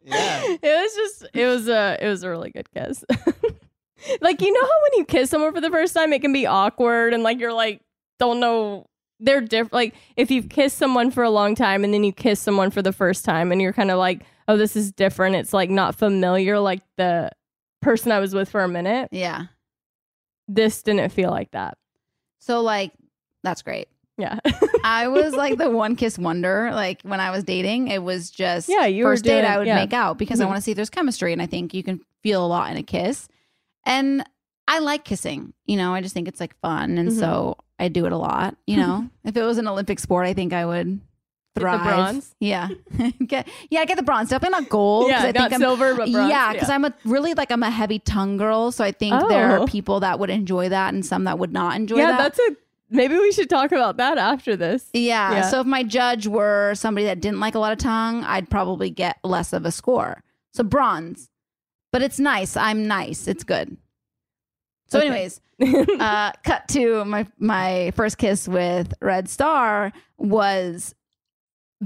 Yeah. 0.05 0.43
it 0.47 0.63
was 0.63 0.95
just 0.95 1.27
it 1.35 1.47
was 1.47 1.69
a 1.69 1.99
it 2.01 2.09
was 2.09 2.23
a 2.23 2.31
really 2.31 2.51
good 2.51 2.67
kiss. 2.73 3.05
like 4.23 4.41
you 4.41 4.51
know 4.51 4.63
how 4.63 4.69
when 4.91 4.99
you 4.99 5.05
kiss 5.05 5.29
someone 5.29 5.53
for 5.53 5.61
the 5.61 5.69
first 5.69 5.93
time 5.93 6.15
it 6.15 6.23
can 6.23 6.33
be 6.33 6.47
awkward 6.47 7.13
and 7.13 7.23
like 7.23 7.39
you're 7.39 7.53
like 7.53 7.83
don't 8.19 8.41
know 8.41 8.87
they're 9.21 9.43
different 9.43 9.75
like 9.75 9.95
if 10.17 10.31
you've 10.31 10.49
kissed 10.49 10.79
someone 10.79 11.11
for 11.11 11.23
a 11.25 11.29
long 11.29 11.55
time 11.55 11.85
and 11.85 11.93
then 11.93 12.05
you 12.05 12.13
kiss 12.13 12.41
someone 12.41 12.71
for 12.71 12.81
the 12.81 12.93
first 12.93 13.23
time 13.23 13.53
and 13.53 13.61
you're 13.61 13.75
kind 13.75 13.91
of 13.91 13.99
like 13.99 14.23
oh 14.47 14.57
this 14.57 14.77
is 14.77 14.93
different 14.93 15.37
it's 15.37 15.53
like 15.53 15.69
not 15.69 15.95
familiar 15.95 16.59
like 16.59 16.81
the 16.97 17.31
person 17.83 18.11
I 18.11 18.19
was 18.19 18.35
with 18.35 18.49
for 18.49 18.63
a 18.63 18.69
minute. 18.69 19.11
Yeah. 19.13 19.47
This 20.47 20.83
didn't 20.83 21.11
feel 21.11 21.31
like 21.31 21.51
that. 21.51 21.77
So 22.39 22.63
like 22.63 22.93
that's 23.43 23.61
great. 23.61 23.89
Yeah. 24.19 24.39
I 24.85 25.09
was 25.09 25.33
like 25.35 25.57
the 25.59 25.71
one 25.85 25.95
kiss 25.97 26.19
wonder. 26.19 26.71
Like 26.73 27.01
when 27.03 27.21
I 27.21 27.31
was 27.31 27.45
dating, 27.45 27.89
it 27.89 28.03
was 28.03 28.31
just 28.31 28.69
Yeah, 28.69 28.85
you 28.87 29.05
first 29.05 29.25
date 29.25 29.45
I 29.45 29.59
would 29.59 29.67
yeah. 29.67 29.77
make 29.77 29.93
out 29.93 30.19
because 30.19 30.41
I 30.41 30.45
Mhm. 30.45 30.49
want 30.49 30.57
to 30.59 30.63
see 30.63 30.73
if 30.73 30.77
there's 30.77 30.91
chemistry, 30.91 31.33
and 31.33 31.41
I 31.41 31.47
think 31.47 31.73
you 31.73 31.83
can 31.85 32.01
feel 32.23 32.45
a 32.45 32.49
lot 32.49 32.71
in 32.71 32.77
a 32.77 32.83
kiss. 32.83 33.29
And 33.87 34.25
I 34.67 34.81
like 34.81 35.05
kissing. 35.05 35.53
You 35.67 35.77
know, 35.77 35.95
I 35.95 36.01
just 36.01 36.15
think 36.15 36.29
it's 36.29 36.41
like 36.41 36.59
fun, 36.61 36.99
and 36.99 37.11
Mhm. 37.11 37.19
so 37.19 37.57
I 37.79 37.89
do 37.89 38.07
it 38.07 38.13
a 38.13 38.17
lot. 38.19 38.57
You 38.67 38.77
know, 38.79 39.09
if 39.25 39.37
it 39.37 39.43
was 39.43 39.57
an 39.59 39.69
Olympic 39.69 39.99
sport, 40.01 40.27
I 40.27 40.35
think 40.35 40.53
I 40.53 40.67
would. 40.67 41.01
the 41.55 41.61
Thrive. 41.63 41.83
bronze? 41.83 42.35
yeah, 42.39 42.69
get 43.27 43.49
yeah, 43.71 43.81
I 43.81 43.85
get 43.85 43.97
the 43.97 44.03
bronze. 44.05 44.29
Definitely 44.29 44.61
not 44.61 44.69
gold. 44.69 45.09
Yeah, 45.11 45.23
I 45.23 45.27
not 45.27 45.35
think 45.35 45.53
I'm, 45.55 45.61
silver, 45.61 45.95
but 45.97 46.09
bronze, 46.11 46.31
Yeah, 46.31 46.53
because 46.53 46.69
yeah. 46.69 46.75
I'm 46.77 46.85
a 46.85 46.95
really 47.05 47.35
like 47.35 47.51
I'm 47.51 47.65
a 47.65 47.71
heavy 47.71 47.99
tongue 47.99 48.37
girl, 48.37 48.71
so 48.71 48.85
I 48.85 48.93
think 48.93 49.29
there 49.29 49.59
Oh. 49.59 49.63
are 49.63 49.67
people 49.67 49.99
that 50.01 50.21
would 50.21 50.31
enjoy 50.31 50.69
that 50.69 50.95
and 50.95 51.05
some 51.05 51.25
that 51.25 51.39
would 51.41 51.53
not 51.53 51.75
enjoy 51.75 51.97
yeah, 51.97 52.13
that. 52.13 52.19
that's 52.19 52.39
a 52.39 52.57
maybe 52.91 53.17
we 53.19 53.33
should 53.33 53.51
talk 53.51 53.73
about 53.73 53.97
that 53.99 54.19
after 54.19 54.57
this. 54.57 54.89
Yeah. 54.93 55.33
Yeah. 55.33 55.51
So 55.51 55.61
if 55.61 55.67
my 55.67 55.83
judge 55.83 56.27
were 56.27 56.75
somebody 56.75 57.07
that 57.07 57.21
didn't 57.21 57.41
like 57.41 57.55
a 57.55 57.59
lot 57.59 57.73
of 57.73 57.79
tongue, 57.79 58.25
I'd 58.25 58.49
probably 58.51 58.91
get 58.91 59.19
less 59.25 59.53
of 59.53 59.65
a 59.65 59.71
score. 59.73 60.23
So 60.53 60.63
bronze. 60.65 61.31
But 61.93 62.03
it's 62.03 62.19
nice. 62.19 62.57
I'm 62.57 62.87
nice. 62.87 63.27
It's 63.29 63.45
good. 63.45 63.77
So, 64.89 64.99
Okay. 64.99 65.09
anyways, 65.09 65.41
uh, 66.01 66.33
cut 66.45 66.67
to 66.69 67.05
my 67.05 67.27
my 67.39 67.93
first 67.95 68.17
kiss 68.19 68.49
with 68.49 68.93
Red 69.03 69.29
Star 69.29 69.93
was 70.17 70.95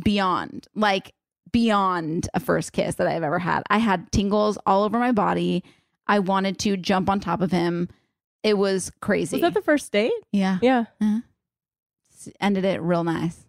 beyond, 0.02 0.66
like 0.74 1.12
beyond 1.50 2.28
a 2.34 2.40
first 2.40 2.72
kiss 2.72 2.94
that 2.96 3.06
I've 3.06 3.22
ever 3.22 3.38
had. 3.38 3.62
I 3.70 3.78
had 3.78 4.10
tingles 4.12 4.58
all 4.66 4.84
over 4.84 4.98
my 4.98 5.12
body. 5.12 5.62
I 6.06 6.18
wanted 6.18 6.58
to 6.60 6.76
jump 6.76 7.08
on 7.10 7.20
top 7.20 7.40
of 7.40 7.50
him. 7.50 7.88
It 8.42 8.58
was 8.58 8.90
crazy. 9.00 9.36
Was 9.36 9.42
that 9.42 9.54
the 9.54 9.62
first 9.62 9.92
date? 9.92 10.12
yeah. 10.32 10.58
Yeah. 10.62 10.84
Ended 12.40 12.64
it 12.64 12.80
real 12.80 13.02
nice. 13.04 13.44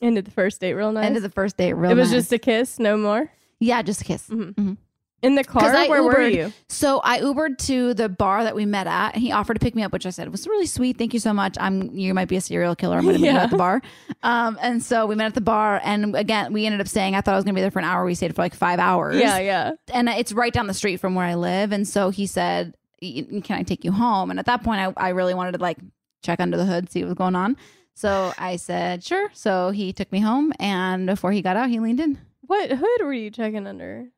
Ended 0.00 0.24
the 0.24 0.30
first 0.30 0.60
date 0.60 0.74
real 0.74 0.92
nice. 0.92 1.04
Ended 1.06 1.22
the 1.24 1.30
first 1.30 1.56
date 1.56 1.72
real 1.72 1.90
it 1.90 1.94
was 1.96 2.12
nice. 2.12 2.20
just 2.22 2.32
a 2.32 2.38
kiss, 2.38 2.78
no 2.78 2.96
more. 2.96 3.30
Yeah, 3.58 3.82
just 3.82 4.00
a 4.02 4.04
kiss. 4.04 4.28
Mhm. 4.28 4.54
Mhm. 4.54 4.76
In 5.20 5.34
the 5.34 5.42
car, 5.42 5.74
I 5.74 5.88
where 5.88 6.04
were 6.04 6.28
you? 6.28 6.52
So 6.68 7.00
I 7.02 7.18
Ubered 7.18 7.58
to 7.66 7.92
the 7.94 8.08
bar 8.08 8.44
that 8.44 8.54
we 8.54 8.64
met 8.66 8.86
at, 8.86 9.14
and 9.14 9.22
he 9.22 9.32
offered 9.32 9.54
to 9.54 9.60
pick 9.60 9.74
me 9.74 9.82
up, 9.82 9.92
which 9.92 10.06
I 10.06 10.10
said 10.10 10.30
was 10.30 10.46
really 10.46 10.66
sweet. 10.66 10.96
Thank 10.96 11.12
you 11.12 11.18
so 11.18 11.32
much. 11.32 11.56
I'm 11.58 11.90
you 11.92 12.14
might 12.14 12.28
be 12.28 12.36
a 12.36 12.40
serial 12.40 12.76
killer. 12.76 12.98
I'm 12.98 13.02
going 13.02 13.16
to 13.16 13.22
meet 13.22 13.32
you 13.32 13.36
at 13.36 13.50
the 13.50 13.56
bar. 13.56 13.82
Um, 14.22 14.56
and 14.62 14.80
so 14.80 15.06
we 15.06 15.16
met 15.16 15.26
at 15.26 15.34
the 15.34 15.40
bar, 15.40 15.80
and 15.82 16.14
again 16.14 16.52
we 16.52 16.66
ended 16.66 16.80
up 16.80 16.86
staying. 16.86 17.16
I 17.16 17.20
thought 17.20 17.32
I 17.34 17.36
was 17.36 17.44
going 17.44 17.54
to 17.56 17.58
be 17.58 17.62
there 17.62 17.72
for 17.72 17.80
an 17.80 17.84
hour. 17.84 18.04
We 18.04 18.14
stayed 18.14 18.32
for 18.36 18.42
like 18.42 18.54
five 18.54 18.78
hours. 18.78 19.16
Yeah, 19.16 19.38
yeah. 19.38 19.72
And 19.92 20.08
it's 20.08 20.32
right 20.32 20.52
down 20.52 20.68
the 20.68 20.74
street 20.74 20.98
from 20.98 21.16
where 21.16 21.26
I 21.26 21.34
live. 21.34 21.72
And 21.72 21.88
so 21.88 22.10
he 22.10 22.26
said, 22.28 22.74
"Y- 22.76 22.77
"Can 23.00 23.42
I 23.58 23.62
take 23.62 23.84
you 23.84 23.92
home?" 23.92 24.30
And 24.30 24.38
at 24.38 24.46
that 24.46 24.62
point, 24.62 24.80
I, 24.80 24.92
I 24.96 25.08
really 25.10 25.34
wanted 25.34 25.52
to 25.52 25.58
like 25.58 25.78
check 26.22 26.40
under 26.40 26.56
the 26.56 26.64
hood, 26.66 26.90
see 26.90 27.00
what 27.02 27.08
was 27.08 27.14
going 27.18 27.36
on. 27.36 27.56
So 27.94 28.32
I 28.38 28.56
said, 28.56 29.02
"Sure." 29.04 29.30
So 29.32 29.70
he 29.70 29.92
took 29.92 30.10
me 30.12 30.20
home, 30.20 30.52
and 30.58 31.06
before 31.06 31.32
he 31.32 31.42
got 31.42 31.56
out, 31.56 31.68
he 31.70 31.80
leaned 31.80 32.00
in 32.00 32.18
What 32.42 32.70
hood 32.70 33.00
were 33.00 33.12
you 33.12 33.30
checking 33.30 33.66
under? 33.66 34.08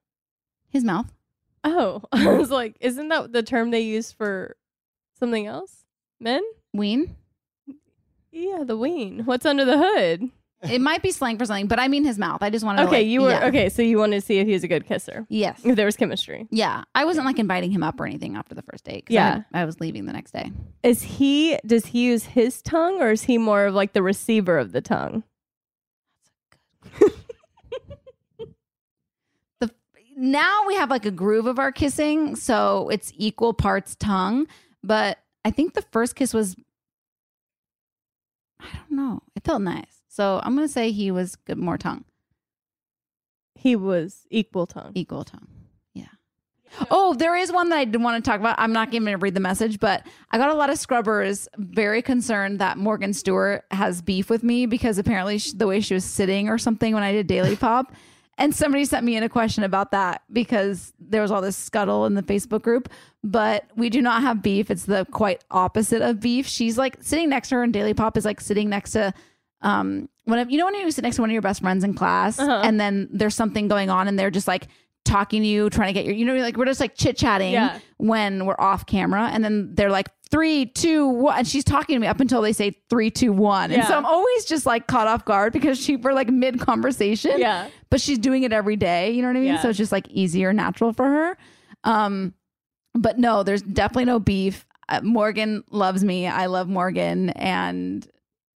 his 0.68 0.85
mouth. 0.85 1.12
Oh, 1.64 2.03
I 2.12 2.33
was 2.35 2.51
like, 2.51 2.76
isn't 2.81 3.09
that 3.09 3.33
the 3.33 3.43
term 3.43 3.70
they 3.70 3.81
use 3.81 4.12
for 4.12 4.57
something 5.18 5.47
else? 5.47 5.85
Men? 6.20 6.43
Ween. 6.72 7.16
Yeah, 8.33 8.62
the 8.64 8.76
ween. 8.76 9.24
What's 9.24 9.45
under 9.45 9.64
the 9.64 9.76
hood? 9.76 10.31
It 10.62 10.80
might 10.80 11.02
be 11.02 11.11
slang 11.11 11.38
for 11.38 11.46
something, 11.46 11.68
but 11.68 11.78
I 11.78 11.88
mean 11.88 12.04
his 12.04 12.18
mouth. 12.18 12.42
I 12.42 12.50
just 12.50 12.64
wanted 12.64 12.82
to. 12.82 12.88
Okay, 12.88 12.98
like- 12.98 13.06
you 13.06 13.22
were 13.22 13.30
yeah. 13.30 13.46
okay. 13.46 13.68
So 13.70 13.80
you 13.80 13.96
wanted 13.98 14.20
to 14.20 14.26
see 14.26 14.38
if 14.40 14.46
he 14.46 14.52
was 14.52 14.62
a 14.62 14.68
good 14.68 14.86
kisser, 14.86 15.26
Yes. 15.30 15.61
if 15.64 15.74
there 15.74 15.86
was 15.86 15.96
chemistry. 15.96 16.46
Yeah. 16.50 16.84
I 16.94 17.06
wasn't 17.06 17.24
like 17.24 17.38
inviting 17.38 17.70
him 17.70 17.82
up 17.82 17.98
or 17.98 18.04
anything 18.06 18.36
after 18.36 18.54
the 18.54 18.62
first 18.62 18.84
date. 18.84 19.04
Yeah. 19.08 19.42
I, 19.54 19.62
I 19.62 19.64
was 19.64 19.80
leaving 19.80 20.04
the 20.04 20.12
next 20.12 20.32
day. 20.32 20.52
Is 20.82 21.02
he? 21.02 21.58
Does 21.64 21.86
he 21.86 22.00
use 22.04 22.24
his 22.24 22.61
tongue, 22.61 23.00
or 23.00 23.11
is 23.12 23.22
he 23.22 23.38
more 23.38 23.66
of 23.66 23.74
like 23.74 23.94
the 23.94 24.02
receiver 24.02 24.58
of 24.58 24.72
the 24.72 24.80
tongue? 24.82 25.22
The 29.61 29.70
now 30.16 30.66
we 30.66 30.74
have 30.76 30.90
like 30.90 31.06
a 31.06 31.11
groove 31.11 31.46
of 31.46 31.58
our 31.58 31.72
kissing, 31.72 32.36
so 32.36 32.88
it's 32.88 33.12
equal 33.16 33.54
parts 33.54 33.94
tongue. 33.96 34.46
But 34.82 35.18
I 35.44 35.50
think 35.50 35.74
the 35.74 35.82
first 35.90 36.16
kiss 36.16 36.32
was. 36.34 36.56
I 38.61 38.66
don't 38.74 38.90
know. 38.96 39.22
It 39.34 39.44
felt 39.44 39.62
nice, 39.62 39.99
so 40.12 40.40
I'm 40.42 40.54
gonna 40.56 40.68
say 40.68 40.90
he 40.90 41.11
was 41.11 41.36
good 41.36 41.56
more 41.56 41.78
tongue, 41.78 42.04
He 43.54 43.76
was 43.76 44.26
equal 44.30 44.66
tongue. 44.66 44.92
equal 44.94 45.24
tongue. 45.24 45.46
Yeah. 45.94 46.06
Oh, 46.90 47.14
there 47.14 47.36
is 47.36 47.52
one 47.52 47.68
that 47.70 47.78
I 47.78 47.84
did 47.84 48.02
want 48.02 48.22
to 48.24 48.28
talk 48.30 48.40
about. 48.40 48.56
I'm 48.58 48.72
not 48.72 48.90
going 48.90 49.04
to 49.04 49.16
read 49.16 49.34
the 49.34 49.40
message, 49.40 49.80
but 49.80 50.06
I 50.30 50.38
got 50.38 50.50
a 50.50 50.54
lot 50.54 50.70
of 50.70 50.78
scrubbers 50.78 51.48
very 51.58 52.00
concerned 52.00 52.61
that 52.61 52.78
Morgan 52.78 53.12
Stewart 53.12 53.64
has 53.72 54.00
beef 54.02 54.30
with 54.30 54.42
me 54.42 54.66
because 54.66 54.96
apparently 54.98 55.38
the 55.54 55.66
way 55.66 55.80
she 55.80 55.94
was 55.94 56.04
sitting 56.04 56.48
or 56.48 56.58
something 56.58 56.94
when 56.94 57.02
I 57.02 57.12
did 57.12 57.26
Daily 57.26 57.56
Pop. 57.66 57.92
And 58.38 58.54
somebody 58.54 58.86
sent 58.86 59.04
me 59.04 59.16
in 59.16 59.22
a 59.22 59.28
question 59.28 59.64
about 59.64 59.90
that 59.90 60.22
because 60.32 60.94
there 60.98 61.20
was 61.20 61.30
all 61.30 61.42
this 61.42 61.58
scuttle 61.58 62.06
in 62.06 62.14
the 62.14 62.22
Facebook 62.22 62.62
group. 62.62 62.88
But 63.22 63.66
we 63.76 63.90
do 63.90 64.00
not 64.00 64.22
have 64.22 64.40
beef. 64.42 64.70
It's 64.70 64.86
the 64.86 65.06
quite 65.11 65.44
opposite 65.50 66.00
of 66.00 66.20
beef. 66.20 66.46
She's 66.46 66.78
like 66.78 66.96
sitting 67.02 67.28
next 67.28 67.50
to 67.50 67.56
her, 67.56 67.62
and 67.62 67.72
Daily 67.72 67.92
Pop 67.92 68.16
is 68.16 68.24
like 68.24 68.40
sitting 68.40 68.70
next 68.70 68.92
to 68.92 69.12
um 69.62 70.08
one 70.24 70.38
of 70.38 70.50
you 70.50 70.58
know 70.58 70.64
when 70.66 70.74
you 70.74 70.90
sit 70.90 71.02
next 71.02 71.16
to 71.16 71.22
one 71.22 71.30
of 71.30 71.32
your 71.32 71.42
best 71.42 71.61
friends 71.61 71.82
in 71.84 71.94
class, 71.94 72.38
Uh-huh. 72.38 72.61
and 72.64 72.78
then 72.80 73.08
there's 73.12 73.34
something 73.34 73.68
going 73.68 73.90
on, 73.90 74.06
and 74.08 74.18
they're 74.18 74.30
just 74.30 74.46
like 74.48 74.68
talking 75.04 75.42
to 75.42 75.48
you, 75.48 75.70
trying 75.70 75.88
to 75.88 75.92
get 75.94 76.04
your, 76.04 76.14
you 76.14 76.24
know, 76.26 76.34
like 76.36 76.56
we're 76.58 76.66
just 76.66 76.78
like 76.78 76.94
chit 76.94 77.16
chatting 77.16 77.52
Yeah. 77.54 77.78
when 77.96 78.44
we're 78.46 78.61
off 78.61 78.86
camera, 78.86 79.30
and 79.32 79.42
then 79.42 79.74
they're 79.74 79.90
like 79.90 80.08
three, 80.30 80.66
two, 80.66 81.08
one, 81.08 81.38
and 81.38 81.48
she's 81.48 81.64
talking 81.64 81.96
to 81.96 82.00
me 82.00 82.06
up 82.06 82.20
until 82.20 82.42
they 82.42 82.52
say 82.52 82.76
three, 82.90 83.11
two, 83.11 83.32
one, 83.32 83.72
and 83.72 83.82
so 83.84 83.96
I'm 83.96 84.04
always 84.06 84.44
just 84.44 84.66
like 84.66 84.86
caught 84.86 85.08
off 85.08 85.24
guard 85.24 85.52
because 85.52 85.80
she 85.80 85.96
we're 85.96 86.12
like 86.12 86.28
mid 86.28 86.61
conversation, 86.61 87.32
Yeah. 87.40 87.68
but 87.88 88.00
she's 88.00 88.18
doing 88.18 88.44
it 88.44 88.52
every 88.52 88.76
day, 88.76 89.11
you 89.11 89.22
know 89.22 89.28
what 89.28 89.36
I 89.36 89.40
mean? 89.40 89.54
Yeah. 89.54 89.62
So 89.62 89.70
it's 89.70 89.78
just 89.78 89.90
like 89.90 90.06
easier, 90.08 90.52
natural 90.52 90.92
for 90.92 91.06
her. 91.06 91.38
Um, 91.84 92.34
but 92.94 93.18
no, 93.18 93.42
there's 93.42 93.62
definitely 93.62 94.04
no 94.04 94.20
beef. 94.20 94.66
Uh, 94.88 95.00
Morgan 95.02 95.64
loves 95.70 96.04
me. 96.04 96.26
I 96.26 96.46
love 96.46 96.68
Morgan, 96.68 97.30
and 97.30 98.06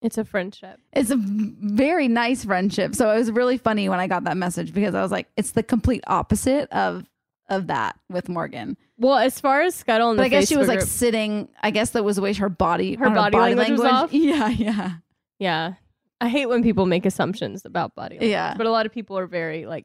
It's 0.04 0.18
a 0.18 0.24
friendship. 0.24 0.78
it's 0.92 1.10
a 1.10 1.16
very 1.18 2.08
nice 2.08 2.44
friendship. 2.44 2.94
So 2.94 3.10
it 3.10 3.16
was 3.18 3.32
really 3.32 3.56
funny 3.58 3.88
when 3.88 3.98
I 4.00 4.06
got 4.06 4.24
that 4.24 4.36
message 4.36 4.72
because 4.74 4.94
I 4.94 5.00
was 5.02 5.10
like, 5.10 5.28
it's 5.36 5.52
the 5.52 5.62
complete 5.62 6.04
opposite 6.06 6.68
of 6.70 7.06
of 7.48 7.66
that 7.68 7.98
with 8.08 8.28
Morgan. 8.28 8.76
Well, 8.98 9.16
as 9.18 9.40
far 9.40 9.62
as 9.62 9.74
Scuttle 9.74 10.10
and 10.10 10.16
But 10.18 10.24
I 10.24 10.28
guess 10.28 10.46
she 10.48 10.56
was 10.56 10.68
like 10.68 10.78
group- 10.80 10.88
sitting. 10.90 11.48
I 11.62 11.70
guess 11.70 11.90
that 11.90 12.04
was 12.04 12.16
the 12.16 12.22
way 12.22 12.32
her 12.34 12.48
body, 12.48 12.94
Her 12.94 13.10
body 13.10 13.36
language 13.36 13.70
was 13.70 13.80
off? 13.80 14.12
Yeah, 14.12 14.48
yeah. 14.48 14.90
Yeah. 15.38 15.74
I 16.20 16.28
hate 16.28 16.46
when 16.46 16.62
people 16.62 16.86
make 16.86 17.04
assumptions 17.04 17.64
about 17.64 17.94
body 17.94 18.14
language. 18.14 18.30
Yeah. 18.30 18.54
But 18.56 18.66
a 18.66 18.70
lot 18.70 18.86
of 18.86 18.92
people 18.92 19.18
are 19.18 19.26
very 19.26 19.66
like 19.66 19.84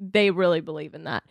they 0.00 0.30
really 0.30 0.60
believe 0.60 0.94
in 0.94 1.04
that. 1.04 1.22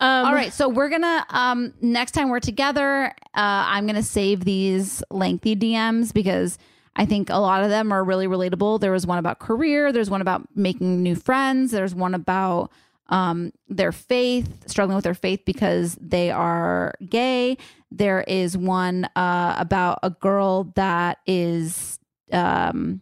Um 0.00 0.26
All 0.26 0.34
right, 0.34 0.52
so 0.52 0.68
we're 0.68 0.88
gonna 0.90 1.24
um 1.28 1.72
next 1.80 2.12
time 2.12 2.28
we're 2.30 2.40
together, 2.40 3.06
uh, 3.06 3.12
I'm 3.34 3.86
gonna 3.86 4.02
save 4.02 4.44
these 4.44 5.02
lengthy 5.10 5.54
DMs 5.56 6.12
because 6.12 6.58
I 6.96 7.06
think 7.06 7.28
a 7.30 7.36
lot 7.38 7.62
of 7.64 7.70
them 7.70 7.92
are 7.92 8.04
really 8.04 8.26
relatable. 8.26 8.80
There 8.80 8.92
was 8.92 9.06
one 9.06 9.18
about 9.18 9.38
career. 9.40 9.92
There's 9.92 10.10
one 10.10 10.20
about 10.20 10.46
making 10.54 11.02
new 11.02 11.16
friends. 11.16 11.72
There's 11.72 11.94
one 11.94 12.14
about 12.14 12.70
um, 13.08 13.52
their 13.68 13.92
faith, 13.92 14.68
struggling 14.68 14.94
with 14.94 15.04
their 15.04 15.14
faith 15.14 15.40
because 15.44 15.96
they 16.00 16.30
are 16.30 16.94
gay. 17.08 17.58
There 17.90 18.22
is 18.22 18.56
one 18.56 19.06
uh, 19.16 19.56
about 19.58 19.98
a 20.02 20.10
girl 20.10 20.72
that 20.76 21.18
is 21.26 21.98
um, 22.32 23.00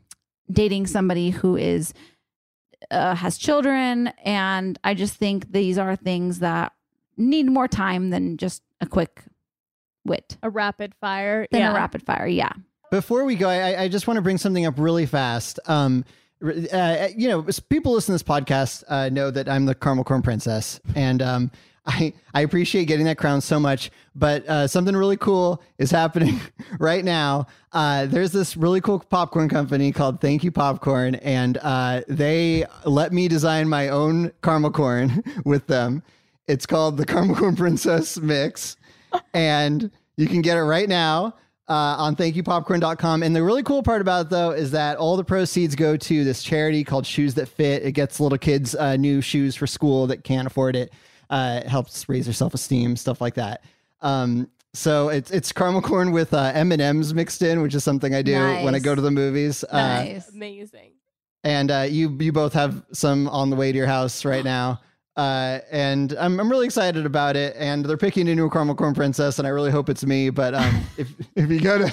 dating 0.51 0.86
somebody 0.86 1.30
who 1.30 1.57
is 1.57 1.93
uh, 2.90 3.14
has 3.14 3.38
children, 3.38 4.09
and 4.24 4.78
I 4.82 4.95
just 4.95 5.14
think 5.14 5.53
these 5.53 5.78
are 5.78 5.97
things 5.97 6.40
that 6.40 6.72
need 7.16 7.47
more 7.47 7.68
time 7.68 8.11
than 8.11 8.36
just 8.36 8.62
a 8.80 8.86
quick 8.86 9.22
wit, 10.05 10.36
A 10.43 10.51
rapid 10.51 10.95
fire. 10.97 11.47
than 11.51 11.61
yeah. 11.61 11.72
a 11.72 11.74
rapid 11.74 12.03
fire. 12.03 12.26
Yeah. 12.26 12.53
Before 12.93 13.24
we 13.24 13.36
go, 13.36 13.49
I, 13.49 13.84
I 13.84 13.88
just 13.88 14.07
want 14.07 14.18
to 14.18 14.20
bring 14.20 14.36
something 14.36 14.66
up 14.66 14.74
really 14.76 15.07
fast. 15.07 15.59
Um, 15.64 16.05
uh, 16.45 17.09
you 17.16 17.26
know, 17.26 17.43
people 17.70 17.93
listen 17.93 18.09
to 18.09 18.16
this 18.16 18.22
podcast 18.22 18.84
uh, 18.86 19.09
know 19.09 19.30
that 19.30 19.49
I'm 19.49 19.64
the 19.64 19.74
caramel 19.74 20.05
corn 20.05 20.20
princess, 20.20 20.78
and 20.95 21.22
um, 21.22 21.51
I 21.86 22.12
I 22.34 22.43
appreciate 22.43 22.84
getting 22.84 23.07
that 23.07 23.16
crown 23.16 23.40
so 23.40 23.59
much. 23.59 23.90
But 24.14 24.47
uh, 24.47 24.66
something 24.66 24.95
really 24.95 25.16
cool 25.16 25.62
is 25.78 25.90
happening 25.90 26.38
right 26.78 27.03
now. 27.03 27.47
Uh, 27.72 28.05
there's 28.05 28.30
this 28.30 28.59
really 28.59 28.82
cool 28.82 28.99
popcorn 28.99 29.49
company 29.49 29.90
called 29.90 30.20
Thank 30.20 30.45
You 30.45 30.53
Popcorn, 30.53 31.14
and 31.14 31.57
uh, 31.62 32.03
they 32.09 32.66
let 32.84 33.11
me 33.11 33.26
design 33.26 33.70
my 33.70 33.88
own 33.88 34.32
caramel 34.43 34.70
corn 34.70 35.24
with 35.47 35.66
them. 35.66 36.03
It's 36.47 36.66
called 36.66 36.99
the 36.99 37.07
Caramel 37.07 37.36
Corn 37.36 37.57
Princess 37.57 38.18
Mix, 38.18 38.76
and 39.32 39.90
you 40.18 40.26
can 40.26 40.43
get 40.43 40.59
it 40.59 40.64
right 40.64 40.90
now 40.90 41.36
uh, 41.73 41.97
on 41.97 42.14
thankyoupopcorn.com. 42.14 43.23
And 43.23 43.35
the 43.35 43.43
really 43.43 43.62
cool 43.62 43.83
part 43.83 44.03
about 44.03 44.27
it, 44.27 44.31
though, 44.31 44.51
is 44.51 44.73
that 44.73 44.99
all 44.99 45.16
the 45.16 45.25
proceeds 45.25 45.75
go 45.75 45.97
to 45.97 46.23
this 46.23 46.43
charity 46.43 46.85
called 46.85 47.07
Shoes 47.07 47.33
That 47.35 47.49
Fit. 47.49 47.83
It 47.83 47.93
gets 47.93 48.20
little 48.20 48.37
kids 48.37 48.75
uh, 48.75 48.97
new 48.97 49.23
shoes 49.23 49.57
for 49.57 49.66
school 49.66 50.07
that 50.09 50.23
can't 50.23 50.47
afford 50.47 50.77
it. 50.77 50.93
Uh, 51.31 51.61
it 51.64 51.68
helps 51.68 52.07
raise 52.11 52.27
their 52.27 52.35
self 52.35 52.53
esteem, 52.53 52.95
stuff 52.95 53.23
like 53.23 53.35
that. 53.35 53.64
Um, 54.03 54.51
so 54.75 55.09
it's 55.09 55.31
it's 55.31 55.51
caramel 55.51 55.81
corn 55.81 56.12
with 56.12 56.35
uh, 56.35 56.53
M 56.55 56.73
and 56.73 56.83
M's 56.83 57.14
mixed 57.14 57.41
in, 57.41 57.62
which 57.62 57.75
is 57.75 57.83
something 57.83 58.14
I 58.14 58.20
do 58.20 58.39
when 58.64 58.75
I 58.75 58.79
go 58.79 58.95
to 58.95 59.01
the 59.01 59.11
movies. 59.11 59.64
Uh, 59.64 60.20
Amazing. 60.35 60.93
and 61.43 61.70
uh, 61.70 61.87
you 61.89 62.11
you 62.20 62.33
both 62.33 62.53
have 62.53 62.85
some 62.93 63.29
on 63.29 63.49
the 63.49 63.57
way 63.57 63.73
to 63.73 63.79
your 63.79 63.87
house 63.87 64.27
right 64.27 64.45
now. 64.59 64.81
Uh, 65.17 65.59
and 65.71 66.15
I'm 66.19 66.41
I'm 66.41 66.51
really 66.51 66.65
excited 66.67 67.05
about 67.05 67.37
it. 67.37 67.55
And 67.59 67.85
they're 67.85 67.97
picking 67.97 68.29
a 68.29 68.35
new 68.35 68.49
caramel 68.49 68.75
corn 68.75 68.95
princess, 68.95 69.39
and 69.39 69.47
I 69.47 69.51
really 69.51 69.71
hope 69.71 69.89
it's 69.89 70.05
me. 70.05 70.31
But 70.31 70.55
um, 70.55 70.85
if 70.97 71.09
if 71.37 71.51
you 71.51 71.61
go 71.61 71.79
to 71.79 71.93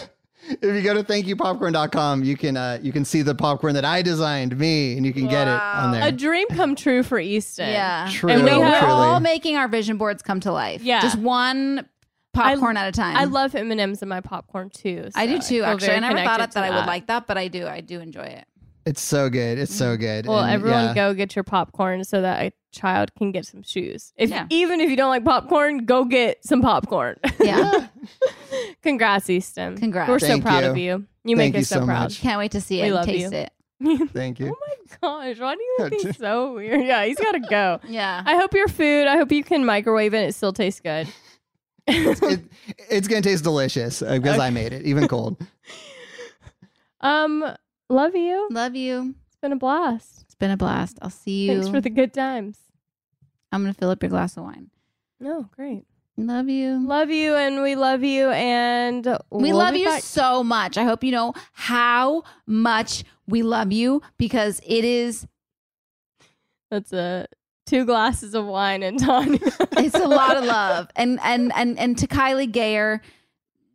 if 0.50 0.64
you 0.64 0.82
go 0.82 0.94
to 0.94 1.04
thankyoupopcorn.com, 1.04 2.24
you 2.24 2.38
can 2.38 2.58
uh, 2.58 2.80
you 2.82 2.92
can 2.92 3.06
see 3.06 3.22
the 3.22 3.36
popcorn 3.36 3.74
that 3.76 3.86
I 3.86 4.02
designed, 4.02 4.58
me, 4.58 4.96
and 4.98 5.06
you 5.06 5.14
can 5.14 5.28
get 5.28 5.48
it 5.48 5.62
on 5.62 5.92
there. 5.92 6.08
A 6.08 6.12
dream 6.12 6.48
come 6.50 6.76
true 6.76 7.04
for 7.04 7.20
Easton. 7.20 7.70
Yeah. 7.70 8.10
True, 8.12 8.30
And 8.32 8.44
we 8.44 8.50
truly. 8.50 8.66
are 8.66 8.88
all 8.88 9.20
making 9.20 9.58
our 9.58 9.68
vision 9.68 9.98
boards 9.98 10.22
come 10.22 10.40
to 10.42 10.52
life. 10.52 10.82
Yeah. 10.82 11.02
Just 11.02 11.18
one 11.18 11.88
popcorn 12.34 12.78
at 12.78 12.88
a 12.88 12.92
time. 12.92 13.18
I 13.18 13.26
love 13.26 13.54
M 13.54 13.72
and 13.72 13.82
M's 13.82 14.02
in 14.02 14.08
my 14.08 14.22
popcorn 14.22 14.70
too. 14.70 15.10
I 15.16 15.28
do 15.28 15.40
too, 15.40 15.42
feel 15.42 15.66
actually. 15.66 15.92
I 15.92 16.00
never 16.00 16.16
thought 16.16 16.36
connected 16.36 16.44
it 16.44 16.54
that 16.54 16.64
I 16.72 16.78
would 16.78 16.86
like 16.88 17.08
that, 17.08 17.28
but 17.28 17.38
I 17.38 17.48
do. 17.48 17.68
I 17.68 17.82
do 17.82 18.00
enjoy 18.00 18.24
it. 18.24 18.46
It's 18.86 19.02
so 19.02 19.30
good. 19.30 19.60
It's 19.60 19.74
so 19.76 19.98
good. 19.98 20.26
Well, 20.26 20.40
And, 20.40 20.52
everyone 20.54 20.86
yeah. 20.86 20.94
go 20.96 21.14
get 21.14 21.36
your 21.36 21.44
popcorn 21.44 22.04
so 22.04 22.22
that 22.22 22.42
a 22.42 22.52
child 22.72 23.14
can 23.16 23.32
get 23.32 23.46
some 23.46 23.62
shoes. 23.62 24.14
If 24.16 24.30
Yeah. 24.30 24.48
even 24.50 24.80
if 24.82 24.90
you 24.90 24.96
don't 24.96 25.10
like 25.10 25.24
popcorn, 25.26 25.86
go 25.86 26.06
get 26.06 26.44
some 26.46 26.62
popcorn. 26.62 27.18
Yeah. 27.40 27.88
Congrats, 28.82 29.30
Easton. 29.30 29.78
Congrats. 29.78 30.10
We're 30.10 30.20
so 30.20 30.40
proud 30.42 30.64
you. 30.64 30.70
of 30.72 30.78
you. 30.78 31.06
You 31.26 31.36
Thank 31.36 31.38
make 31.38 31.54
you 31.56 31.60
us 31.62 31.68
so, 31.68 31.80
so 31.80 31.86
proud. 31.86 32.04
much. 32.04 32.20
Can't 32.22 32.40
wait 32.40 32.52
to 32.52 32.62
see 32.62 32.78
We 32.78 32.82
it 32.84 32.86
and 32.88 32.96
love 32.96 33.06
taste 33.06 33.32
you. 33.34 33.38
it. 33.38 33.52
Thank 34.14 34.40
you. 34.40 34.48
Oh 34.48 34.58
my 34.68 34.98
gosh, 35.30 35.40
why 35.40 35.56
do 35.56 35.62
you 35.62 35.90
think 35.90 36.02
he's 36.08 36.18
so 36.18 36.54
weird? 36.54 36.84
Yeah, 36.86 37.06
he's 37.06 37.18
got 37.20 37.32
to 37.34 37.40
go. 37.42 37.80
Yeah. 37.88 38.24
I 38.26 38.38
hope 38.38 38.54
your 38.54 38.68
food. 38.68 39.08
I 39.08 39.18
hope 39.18 39.32
you 39.32 39.44
can 39.44 39.66
microwave 39.66 40.14
it. 40.14 40.18
and 40.20 40.28
It 40.30 40.34
still 40.36 40.54
tastes 40.54 40.80
good. 40.82 41.08
it, 41.88 42.42
it's 42.90 43.08
gonna 43.08 43.22
taste 43.22 43.44
delicious 43.44 44.02
uh, 44.02 44.14
because 44.20 44.38
I 44.40 44.50
made 44.52 44.74
it, 44.74 44.86
even 44.86 45.08
cold. 45.08 45.42
Um, 47.02 47.44
love 47.90 48.16
you. 48.16 48.48
Love 48.52 48.76
you. 48.76 49.16
It's 49.28 49.38
been 49.42 49.52
a 49.52 49.56
blast. 49.58 50.22
It's 50.24 50.36
been 50.36 50.52
a 50.52 50.58
blast. 50.58 51.00
I'll 51.02 51.10
see 51.10 51.46
you. 51.48 51.54
Thanks 51.54 51.70
for 51.70 51.82
the 51.82 51.90
good 51.90 52.14
times. 52.14 52.58
I'm 53.52 53.62
gonna 53.64 53.74
fill 53.74 53.90
up 53.90 54.02
your 54.04 54.10
glass 54.10 54.38
of 54.38 54.44
wine. 54.44 54.70
No, 55.20 55.50
great. 55.56 55.86
Love 56.18 56.50
you. 56.50 56.86
Love 56.86 57.10
you, 57.10 57.36
and 57.36 57.62
we 57.62 57.76
love 57.76 58.04
you, 58.04 58.30
and 58.32 59.06
We 59.32 59.50
we'll 59.50 59.58
love 59.58 59.76
you 59.76 59.86
back- 59.86 60.04
so 60.04 60.44
much. 60.44 60.78
I 60.78 60.84
hope 60.84 61.04
you 61.04 61.12
know 61.12 61.34
how 61.54 62.24
much 62.46 63.04
we 63.28 63.42
love 63.42 63.72
you 63.72 64.02
because 64.18 64.60
it 64.66 64.84
is 64.84 65.26
That's 66.70 66.92
a 66.94 67.28
two 67.66 67.86
glasses 67.86 68.34
of 68.36 68.46
wine 68.46 68.84
and 68.84 69.00
Tanya. 69.06 69.40
it's 69.74 69.96
a 69.96 70.08
lot 70.08 70.36
of 70.38 70.44
love. 70.44 70.90
And 70.96 71.20
and 71.24 71.52
and 71.56 71.80
and 71.80 71.98
to 71.98 72.08
Kylie 72.08 72.52
Gayer, 72.52 73.02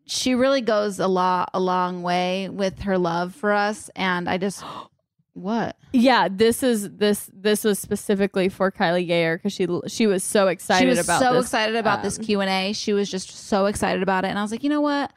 she 0.07 0.35
really 0.35 0.61
goes 0.61 0.99
a 0.99 1.09
lot 1.09 1.51
a 1.55 1.61
long 1.61 2.03
way 2.03 2.49
with 2.49 2.81
her 2.81 2.99
love 2.99 3.35
for 3.35 3.53
us. 3.53 3.91
And 3.97 4.29
I 4.29 4.39
just 4.39 4.65
what? 5.35 5.77
Yeah, 5.93 6.29
this 6.31 6.63
is 6.63 6.91
this 6.91 7.31
this 7.33 7.65
was 7.65 7.79
specifically 7.79 8.49
for 8.49 8.71
Kylie 8.71 9.07
Gayer 9.07 9.37
because 9.37 9.53
she 9.53 9.67
she 9.89 10.07
was 10.07 10.25
so 10.25 10.49
excited 10.49 10.85
she 10.85 10.89
was 10.89 10.99
about 10.99 11.21
so 11.21 11.35
this, 11.35 11.47
excited 11.47 11.77
about 11.77 12.03
this 12.03 12.19
um, 12.19 12.25
Q 12.25 12.41
and 12.41 12.51
A. 12.51 12.73
She 12.73 12.93
was 12.93 13.11
just 13.11 13.31
so 13.31 13.67
excited 13.67 14.03
about 14.03 14.25
it, 14.25 14.29
and 14.29 14.39
I 14.39 14.43
was 14.43 14.51
like, 14.51 14.63
you 14.63 14.71
know 14.71 14.81
what? 14.81 15.13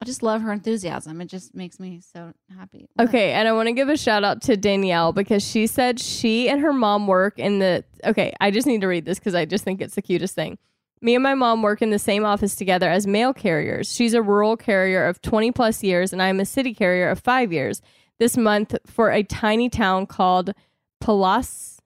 I 0.00 0.04
just 0.04 0.22
love 0.22 0.42
her 0.42 0.52
enthusiasm. 0.52 1.20
It 1.20 1.26
just 1.26 1.56
makes 1.56 1.80
me 1.80 2.00
so 2.00 2.32
happy. 2.56 2.88
Okay, 3.00 3.32
and 3.32 3.48
I 3.48 3.52
want 3.52 3.66
to 3.66 3.72
give 3.72 3.88
a 3.88 3.96
shout 3.96 4.22
out 4.22 4.42
to 4.42 4.56
Danielle 4.56 5.12
because 5.12 5.44
she 5.44 5.66
said 5.66 5.98
she 5.98 6.48
and 6.48 6.60
her 6.60 6.72
mom 6.72 7.06
work 7.08 7.38
in 7.38 7.58
the. 7.58 7.84
Okay, 8.04 8.32
I 8.40 8.52
just 8.52 8.66
need 8.66 8.82
to 8.82 8.86
read 8.86 9.04
this 9.04 9.18
because 9.18 9.34
I 9.34 9.44
just 9.44 9.64
think 9.64 9.80
it's 9.80 9.96
the 9.96 10.02
cutest 10.02 10.36
thing. 10.36 10.58
Me 11.00 11.14
and 11.14 11.22
my 11.22 11.34
mom 11.34 11.62
work 11.62 11.80
in 11.80 11.90
the 11.90 11.98
same 11.98 12.24
office 12.24 12.54
together 12.56 12.88
as 12.88 13.06
mail 13.06 13.32
carriers. 13.32 13.92
She's 13.92 14.14
a 14.14 14.22
rural 14.22 14.56
carrier 14.56 15.06
of 15.06 15.22
20 15.22 15.52
plus 15.52 15.82
years, 15.82 16.12
and 16.12 16.20
I 16.20 16.28
am 16.28 16.40
a 16.40 16.44
city 16.44 16.74
carrier 16.74 17.08
of 17.08 17.20
five 17.20 17.52
years. 17.52 17.80
This 18.18 18.36
month 18.36 18.74
for 18.86 19.10
a 19.10 19.22
tiny 19.22 19.68
town 19.68 20.06
called 20.06 20.52
Palas- 21.00 21.80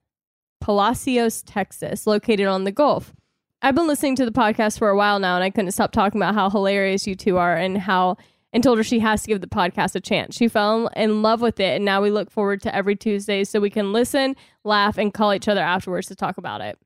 Palacios, 0.59 1.43
Texas, 1.43 2.07
located 2.07 2.47
on 2.47 2.63
the 2.63 2.71
Gulf. 2.71 3.13
I've 3.61 3.75
been 3.75 3.87
listening 3.87 4.15
to 4.17 4.25
the 4.25 4.31
podcast 4.31 4.79
for 4.79 4.89
a 4.89 4.97
while 4.97 5.19
now, 5.19 5.35
and 5.35 5.43
I 5.43 5.49
couldn't 5.49 5.71
stop 5.71 5.91
talking 5.91 6.19
about 6.19 6.33
how 6.33 6.49
hilarious 6.49 7.05
you 7.05 7.15
two 7.15 7.37
are 7.37 7.55
and 7.55 7.77
how 7.77 8.17
and 8.51 8.63
told 8.63 8.77
her 8.77 8.83
she 8.83 8.99
has 8.99 9.23
to 9.23 9.27
give 9.27 9.41
the 9.41 9.47
podcast 9.47 9.95
a 9.95 9.99
chance. 9.99 10.35
She 10.35 10.47
fell 10.47 10.87
in 10.95 11.21
love 11.21 11.41
with 11.41 11.59
it, 11.59 11.75
and 11.75 11.85
now 11.85 12.01
we 12.01 12.11
look 12.11 12.29
forward 12.29 12.61
to 12.63 12.75
every 12.75 12.95
Tuesday 12.95 13.43
so 13.43 13.59
we 13.59 13.69
can 13.69 13.91
listen, 13.91 14.35
laugh, 14.63 14.97
and 14.97 15.13
call 15.13 15.33
each 15.33 15.47
other 15.47 15.61
afterwards 15.61 16.07
to 16.07 16.15
talk 16.15 16.37
about 16.37 16.61
it. 16.61 16.77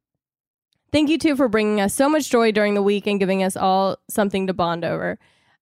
Thank 0.92 1.10
you, 1.10 1.18
too, 1.18 1.36
for 1.36 1.48
bringing 1.48 1.82
us 1.82 1.94
so 1.94 2.10
much 2.10 2.30
joy 2.30 2.52
during 2.52 2.74
the 2.74 2.82
week 2.82 3.08
and 3.08 3.20
giving 3.20 3.44
us 3.44 3.58
all 3.58 3.98
something 4.10 4.48
to 4.48 4.54
bond 4.54 4.86
over. 4.86 5.20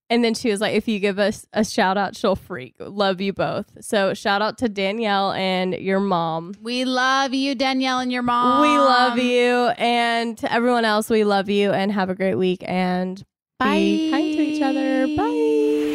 And 0.10 0.24
then 0.24 0.36
she 0.36 0.52
was 0.52 0.62
like, 0.62 0.76
if 0.76 0.88
you 0.88 1.00
give 1.00 1.18
us 1.18 1.48
a 1.52 1.66
shout 1.66 1.98
out, 1.98 2.16
she'll 2.16 2.36
freak. 2.36 2.76
Love 2.80 3.22
you 3.22 3.34
both. 3.34 3.66
So, 3.82 4.14
shout 4.14 4.42
out 4.42 4.60
to 4.60 4.70
Danielle 4.70 5.32
and 5.32 5.74
your 5.74 6.00
mom. 6.00 6.54
We 6.62 6.86
love 6.86 7.34
you, 7.34 7.56
Danielle, 7.56 8.00
and 8.00 8.12
your 8.12 8.22
mom. 8.22 8.62
We 8.62 8.68
love 8.68 9.18
you. 9.18 9.70
And 9.78 10.38
to 10.38 10.54
everyone 10.54 10.86
else, 10.86 11.10
we 11.10 11.24
love 11.24 11.50
you 11.50 11.72
and 11.72 11.92
have 11.92 12.12
a 12.12 12.16
great 12.16 12.36
week. 12.36 12.64
And 12.68 13.18
be 13.60 14.12
kind 14.12 14.36
to 14.36 14.42
each 14.42 14.62
other. 14.62 15.08
Bye. 15.16 15.95